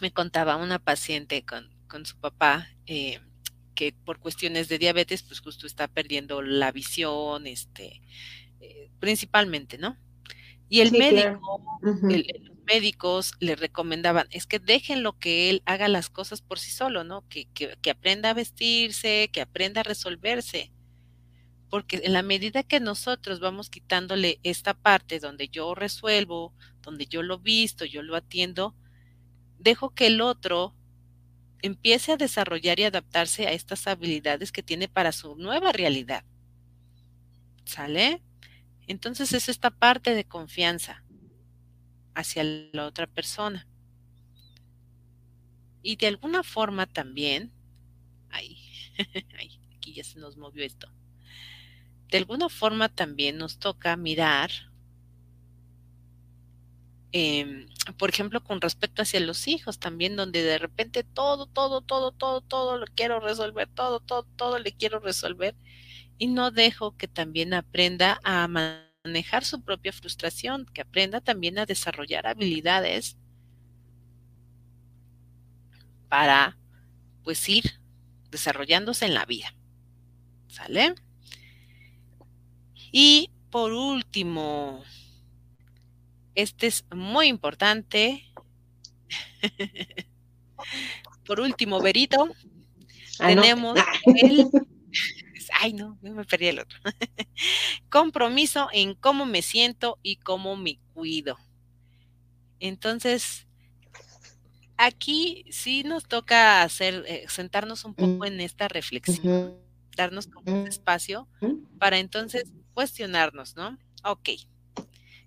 me 0.00 0.12
contaba 0.12 0.56
una 0.56 0.78
paciente 0.78 1.44
con, 1.44 1.70
con 1.88 2.04
su 2.06 2.18
papá 2.18 2.68
eh, 2.86 3.20
que 3.74 3.92
por 4.04 4.18
cuestiones 4.18 4.68
de 4.68 4.78
diabetes, 4.78 5.22
pues 5.22 5.40
justo 5.40 5.66
está 5.66 5.88
perdiendo 5.88 6.42
la 6.42 6.72
visión, 6.72 7.46
este, 7.46 8.02
eh, 8.60 8.90
principalmente, 9.00 9.78
¿no? 9.78 9.98
Y 10.68 10.80
el 10.80 10.92
Sí, 10.92 10.98
claro. 11.04 11.40
médico, 11.40 11.62
el- 12.08 12.26
los 12.44 12.58
médicos 12.66 13.32
le 13.40 13.56
recomendaban, 13.56 14.28
es 14.30 14.46
que 14.46 14.58
déjenlo 14.60 15.18
que 15.18 15.50
él 15.50 15.62
haga 15.66 15.88
las 15.88 16.10
cosas 16.10 16.42
por 16.42 16.58
sí 16.60 16.70
solo, 16.72 17.04
¿no? 17.04 17.26
Que, 17.28 17.46
que, 17.54 17.76
que 17.82 17.90
aprenda 17.90 18.30
a 18.30 18.34
vestirse, 18.34 19.30
que 19.32 19.42
aprenda 19.42 19.82
a 19.82 19.84
resolverse. 19.84 20.72
Porque 21.76 22.00
en 22.04 22.14
la 22.14 22.22
medida 22.22 22.62
que 22.62 22.80
nosotros 22.80 23.38
vamos 23.38 23.68
quitándole 23.68 24.40
esta 24.42 24.72
parte 24.72 25.20
donde 25.20 25.48
yo 25.48 25.74
resuelvo, 25.74 26.54
donde 26.80 27.04
yo 27.04 27.22
lo 27.22 27.38
visto, 27.38 27.84
yo 27.84 28.00
lo 28.00 28.16
atiendo, 28.16 28.74
dejo 29.58 29.90
que 29.90 30.06
el 30.06 30.22
otro 30.22 30.74
empiece 31.60 32.12
a 32.12 32.16
desarrollar 32.16 32.80
y 32.80 32.84
adaptarse 32.84 33.46
a 33.46 33.52
estas 33.52 33.86
habilidades 33.86 34.52
que 34.52 34.62
tiene 34.62 34.88
para 34.88 35.12
su 35.12 35.36
nueva 35.36 35.70
realidad. 35.70 36.24
¿Sale? 37.66 38.22
Entonces 38.86 39.34
es 39.34 39.50
esta 39.50 39.70
parte 39.70 40.14
de 40.14 40.24
confianza 40.24 41.04
hacia 42.14 42.42
la 42.72 42.86
otra 42.86 43.06
persona. 43.06 43.68
Y 45.82 45.96
de 45.96 46.06
alguna 46.06 46.42
forma 46.42 46.86
también, 46.86 47.52
ay, 48.30 48.56
aquí 49.76 49.92
ya 49.92 50.04
se 50.04 50.18
nos 50.18 50.38
movió 50.38 50.64
esto. 50.64 50.95
De 52.10 52.18
alguna 52.18 52.48
forma 52.48 52.88
también 52.88 53.38
nos 53.38 53.58
toca 53.58 53.96
mirar, 53.96 54.50
eh, 57.12 57.66
por 57.98 58.10
ejemplo, 58.10 58.42
con 58.42 58.60
respecto 58.60 59.02
hacia 59.02 59.20
los 59.20 59.48
hijos 59.48 59.78
también, 59.78 60.16
donde 60.16 60.42
de 60.42 60.58
repente 60.58 61.02
todo, 61.04 61.46
todo, 61.46 61.80
todo, 61.80 62.12
todo, 62.12 62.40
todo 62.42 62.78
lo 62.78 62.86
quiero 62.94 63.20
resolver, 63.20 63.68
todo, 63.68 64.00
todo, 64.00 64.24
todo 64.36 64.58
le 64.58 64.72
quiero 64.72 65.00
resolver 65.00 65.56
y 66.18 66.28
no 66.28 66.50
dejo 66.50 66.96
que 66.96 67.08
también 67.08 67.54
aprenda 67.54 68.20
a 68.24 68.48
manejar 68.48 69.44
su 69.44 69.62
propia 69.62 69.92
frustración, 69.92 70.66
que 70.66 70.82
aprenda 70.82 71.20
también 71.20 71.58
a 71.58 71.66
desarrollar 71.66 72.26
habilidades 72.26 73.16
para 76.08 76.56
pues 77.24 77.48
ir 77.48 77.80
desarrollándose 78.30 79.06
en 79.06 79.14
la 79.14 79.26
vida. 79.26 79.54
¿Sale? 80.48 80.94
Y 82.98 83.28
por 83.50 83.74
último, 83.74 84.82
este 86.34 86.66
es 86.66 86.82
muy 86.94 87.26
importante. 87.26 88.24
por 91.26 91.40
último, 91.40 91.78
Berito, 91.82 92.30
Ah, 93.20 93.28
tenemos 93.28 93.78
el 94.06 94.48
ay 95.60 95.74
no, 95.74 95.98
me 96.00 96.24
perdí 96.24 96.46
el 96.46 96.60
otro. 96.60 96.78
Compromiso 97.90 98.68
en 98.72 98.94
cómo 98.94 99.26
me 99.26 99.42
siento 99.42 99.98
y 100.02 100.16
cómo 100.16 100.56
me 100.56 100.78
cuido. 100.94 101.36
Entonces, 102.60 103.46
aquí 104.78 105.44
sí 105.50 105.82
nos 105.82 106.08
toca 106.08 106.62
hacer, 106.62 107.04
eh, 107.06 107.26
sentarnos 107.28 107.84
un 107.84 107.92
poco 107.92 108.24
Mm. 108.24 108.24
en 108.24 108.40
esta 108.40 108.68
reflexión, 108.68 109.54
darnos 109.94 110.28
como 110.28 110.62
un 110.62 110.66
espacio 110.66 111.28
Ujú. 111.42 111.62
para 111.78 111.98
entonces 111.98 112.44
cuestionarnos, 112.76 113.56
¿no? 113.56 113.78
Ok, 114.04 114.28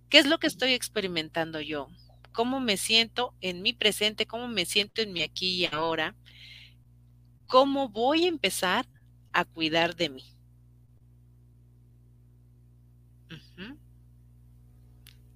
¿qué 0.08 0.20
es 0.20 0.28
lo 0.28 0.38
que 0.38 0.46
estoy 0.46 0.74
experimentando 0.74 1.60
yo? 1.60 1.88
¿Cómo 2.32 2.60
me 2.60 2.78
siento 2.78 3.34
en 3.42 3.64
mi 3.64 3.74
presente? 3.74 4.28
¿Cómo 4.28 4.48
me 4.48 4.66
siento 4.66 5.02
en 5.02 5.12
mi 5.14 5.24
aquí 5.24 5.56
y 5.56 5.66
ahora? 5.66 6.16
¿Cómo 7.48 7.90
voy 7.90 8.26
a 8.26 8.28
empezar 8.28 8.86
a 9.34 9.46
cuidar 9.46 9.96
de 9.96 10.10
mí? 10.10 10.24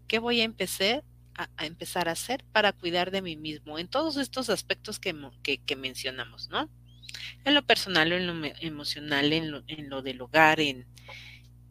¿Qué 0.08 0.20
voy 0.20 0.42
a 0.42 0.44
empezar 0.44 1.04
a, 1.34 1.66
empezar 1.66 2.08
a 2.08 2.12
hacer 2.12 2.44
para 2.52 2.74
cuidar 2.74 3.10
de 3.10 3.24
mí 3.24 3.36
mismo 3.36 3.80
en 3.80 3.88
todos 3.88 4.18
estos 4.18 4.52
aspectos 4.52 5.00
que, 5.00 5.14
mo- 5.14 5.34
que, 5.42 5.58
que 5.58 5.76
mencionamos, 5.76 6.48
¿no? 6.50 6.70
En 7.44 7.56
lo 7.56 7.66
personal, 7.66 8.12
en 8.12 8.28
lo 8.28 8.48
emocional, 8.62 9.34
en 9.34 9.52
lo, 9.52 9.64
en 9.66 9.90
lo 9.90 10.04
del 10.04 10.22
hogar, 10.22 10.60
en, 10.60 10.86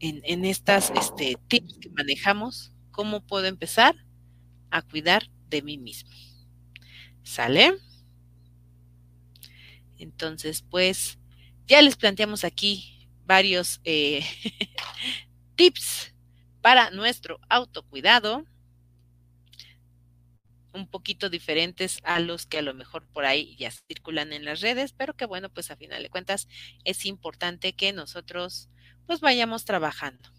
en, 0.02 0.44
estas 0.44 0.90
este, 0.96 1.36
tips 1.46 1.78
que 1.78 1.88
manejamos, 1.90 2.72
¿cómo 2.90 3.24
puedo 3.24 3.46
empezar 3.46 3.94
a 4.70 4.82
cuidar 4.82 5.30
de 5.48 5.62
mí 5.62 5.78
mismo? 5.78 6.10
¿Sale? 7.22 7.74
Entonces, 9.98 10.64
pues, 10.68 11.18
ya 11.68 11.80
les 11.80 11.96
planteamos 11.96 12.42
aquí 12.42 13.08
varios 13.24 13.80
eh, 13.84 14.24
tips 15.54 16.12
para 16.60 16.90
nuestro 16.90 17.38
autocuidado 17.48 18.44
un 20.74 20.88
poquito 20.88 21.28
diferentes 21.28 21.98
a 22.02 22.18
los 22.18 22.46
que 22.46 22.58
a 22.58 22.62
lo 22.62 22.74
mejor 22.74 23.06
por 23.06 23.24
ahí 23.24 23.56
ya 23.56 23.70
circulan 23.70 24.32
en 24.32 24.44
las 24.44 24.62
redes, 24.62 24.92
pero 24.92 25.14
que 25.14 25.26
bueno, 25.26 25.50
pues 25.50 25.70
a 25.70 25.76
final 25.76 26.02
de 26.02 26.08
cuentas 26.08 26.48
es 26.84 27.04
importante 27.04 27.74
que 27.74 27.92
nosotros 27.92 28.70
pues 29.06 29.20
vayamos 29.20 29.64
trabajando. 29.64 30.30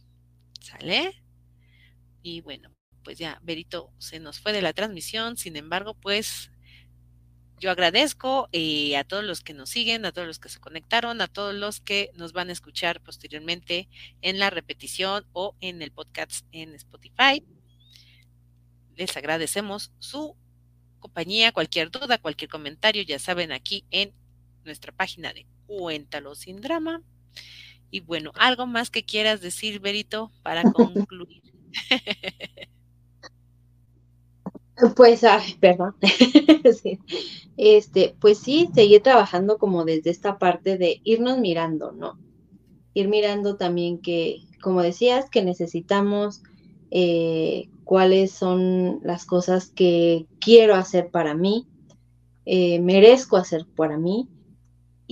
¿Sale? 0.62 1.24
Y 2.22 2.42
bueno, 2.42 2.70
pues 3.04 3.18
ya 3.18 3.40
Berito 3.44 3.92
se 3.98 4.20
nos 4.20 4.40
fue 4.40 4.54
de 4.54 4.62
la 4.62 4.74
transmisión, 4.74 5.38
sin 5.38 5.56
embargo, 5.56 5.94
pues 5.94 6.52
yo 7.60 7.72
agradezco 7.72 8.50
eh, 8.52 8.98
a 8.98 9.04
todos 9.04 9.24
los 9.24 9.42
que 9.42 9.54
nos 9.54 9.70
siguen, 9.70 10.06
a 10.06 10.12
todos 10.12 10.28
los 10.28 10.40
que 10.40 10.50
se 10.50 10.60
conectaron, 10.60 11.22
a 11.22 11.28
todos 11.28 11.54
los 11.54 11.80
que 11.80 12.12
nos 12.16 12.34
van 12.34 12.50
a 12.50 12.54
escuchar 12.54 13.02
posteriormente 13.02 13.90
en 14.22 14.40
la 14.40 14.50
repetición 14.50 15.26
o 15.34 15.56
en 15.62 15.82
el 15.82 15.92
podcast 15.92 16.46
en 16.52 16.74
Spotify 16.76 17.44
les 18.96 19.16
agradecemos 19.18 19.92
su 20.00 20.36
compañía, 21.00 21.52
cualquier 21.52 21.92
duda, 21.92 22.18
cualquier 22.18 22.50
comentario, 22.50 23.04
ya 23.04 23.20
saben, 23.20 23.52
aquí 23.52 23.86
en 23.92 24.14
nuestra 24.64 24.92
página 24.92 25.34
de 25.34 25.46
Cuéntalo 25.66 26.36
sin 26.36 26.62
drama. 26.62 27.02
Y 27.94 28.00
bueno, 28.00 28.32
algo 28.40 28.66
más 28.66 28.90
que 28.90 29.06
quieras 29.06 29.40
decir, 29.40 29.80
Berito, 29.80 30.32
para 30.42 30.64
concluir. 30.64 31.44
Pues, 34.96 35.24
ay, 35.24 35.56
perdón. 35.60 35.96
Este, 37.56 38.16
pues 38.20 38.40
sí, 38.40 38.70
seguir 38.74 39.04
trabajando 39.04 39.60
como 39.60 39.86
desde 39.86 40.10
esta 40.10 40.40
parte 40.40 40.80
de 40.80 41.00
irnos 41.04 41.38
mirando, 41.38 41.92
¿no? 41.92 42.18
Ir 42.96 43.10
mirando 43.10 43.58
también 43.58 44.00
que, 44.00 44.42
como 44.60 44.82
decías, 44.82 45.30
que 45.30 45.44
necesitamos 45.44 46.42
eh, 46.90 47.70
cuáles 47.84 48.32
son 48.32 49.02
las 49.04 49.26
cosas 49.26 49.70
que 49.70 50.26
quiero 50.40 50.74
hacer 50.74 51.12
para 51.12 51.36
mí, 51.36 51.68
eh, 52.48 52.80
merezco 52.80 53.38
hacer 53.38 53.68
para 53.76 54.00
mí. 54.00 54.28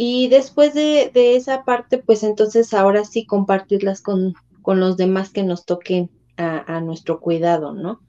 Y 0.04 0.30
después 0.30 0.74
de, 0.74 1.12
esa 1.14 1.64
parte, 1.64 2.00
pues 2.00 2.24
entonces 2.24 2.74
ahora 2.74 3.06
sí 3.06 3.28
compartirlas 3.28 4.02
con, 4.02 4.34
los 4.66 4.98
demás 4.98 5.30
que 5.30 5.44
nos 5.44 5.64
toquen 5.64 6.10
a, 6.38 6.82
nuestro 6.82 7.20
cuidado, 7.20 7.76
¿no? 7.76 8.02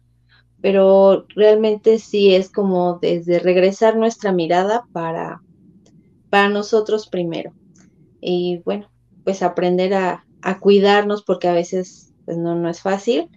Pero 0.63 1.27
realmente 1.37 1.99
sí 1.99 2.35
es 2.35 2.49
como 2.51 2.99
desde 2.99 3.41
regresar 3.41 3.99
nuestra 3.99 4.33
mirada 4.33 4.87
para, 4.93 5.43
para 6.31 6.49
nosotros 6.49 7.09
primero. 7.09 7.53
Y 8.23 8.63
bueno, 8.65 8.91
pues 9.23 9.43
aprender 9.43 9.93
a, 9.93 10.25
a 10.41 10.61
cuidarnos 10.61 11.23
porque 11.23 11.49
a 11.49 11.53
veces 11.53 12.15
pues 12.25 12.39
no, 12.39 12.55
no 12.55 12.71
es 12.71 12.81
fácil 12.81 13.29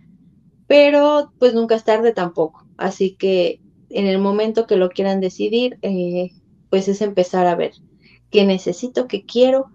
pero 0.65 1.33
pues 1.39 1.53
nunca 1.53 1.75
es 1.75 1.83
tarde 1.83 2.13
tampoco. 2.13 2.65
Así 2.77 3.17
que 3.17 3.59
en 3.89 4.07
el 4.07 4.17
momento 4.17 4.65
que 4.65 4.77
lo 4.77 4.89
quieran 4.89 5.19
decidir, 5.19 5.77
eh, 5.81 6.31
pues 6.69 6.87
es 6.87 7.01
empezar 7.01 7.47
a 7.47 7.55
ver 7.55 7.73
qué 8.36 8.43
necesito, 8.43 9.07
qué 9.07 9.25
quiero 9.25 9.71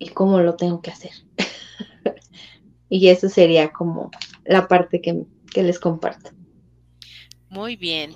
y 0.00 0.08
cómo 0.08 0.40
lo 0.40 0.56
tengo 0.56 0.82
que 0.82 0.90
hacer. 0.90 1.12
y 2.88 3.06
eso 3.06 3.28
sería 3.28 3.70
como 3.72 4.10
la 4.44 4.66
parte 4.66 5.00
que, 5.00 5.22
que 5.52 5.62
les 5.62 5.78
comparto. 5.78 6.30
Muy 7.48 7.76
bien. 7.76 8.12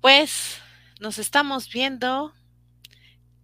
Pues 0.00 0.58
nos 1.00 1.20
estamos 1.20 1.72
viendo. 1.72 2.32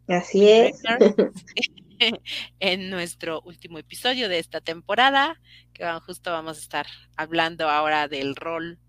Así 0.08 0.48
es. 0.48 0.82
en 2.58 2.90
nuestro 2.90 3.40
último 3.42 3.78
episodio 3.78 4.28
de 4.28 4.40
esta 4.40 4.60
temporada, 4.60 5.40
que 5.72 5.88
justo 6.04 6.32
vamos 6.32 6.56
a 6.56 6.60
estar 6.60 6.86
hablando 7.16 7.68
ahora 7.68 8.08
del 8.08 8.34
rol 8.34 8.80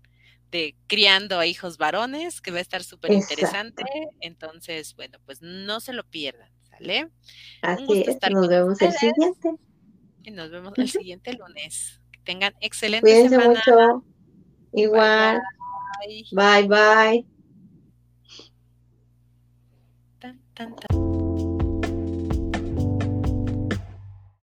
de 0.50 0.76
criando 0.86 1.38
a 1.38 1.46
hijos 1.46 1.78
varones, 1.78 2.40
que 2.40 2.50
va 2.50 2.58
a 2.58 2.62
estar 2.62 2.82
súper 2.82 3.12
interesante. 3.12 3.84
Entonces, 4.20 4.94
bueno, 4.96 5.18
pues 5.24 5.40
no 5.42 5.80
se 5.80 5.92
lo 5.92 6.04
pierdan, 6.04 6.50
¿sale? 6.70 7.08
Así 7.62 8.04
es, 8.06 8.18
nos 8.30 8.48
vemos 8.48 8.80
el 8.82 8.92
siguiente. 8.92 9.54
Y 10.22 10.30
nos 10.32 10.50
vemos 10.50 10.72
el 10.76 10.90
siguiente 10.90 11.32
lunes. 11.32 12.00
Que 12.12 12.20
tengan 12.20 12.54
excelente 12.60 13.10
Cuídense 13.10 13.38
mucho. 13.38 14.04
Igual. 14.72 15.40
Bye, 16.32 16.66
bye. 16.66 16.68
bye. 16.68 17.26
Tan, 20.18 20.40
tan, 20.54 20.76
tan. 20.76 20.99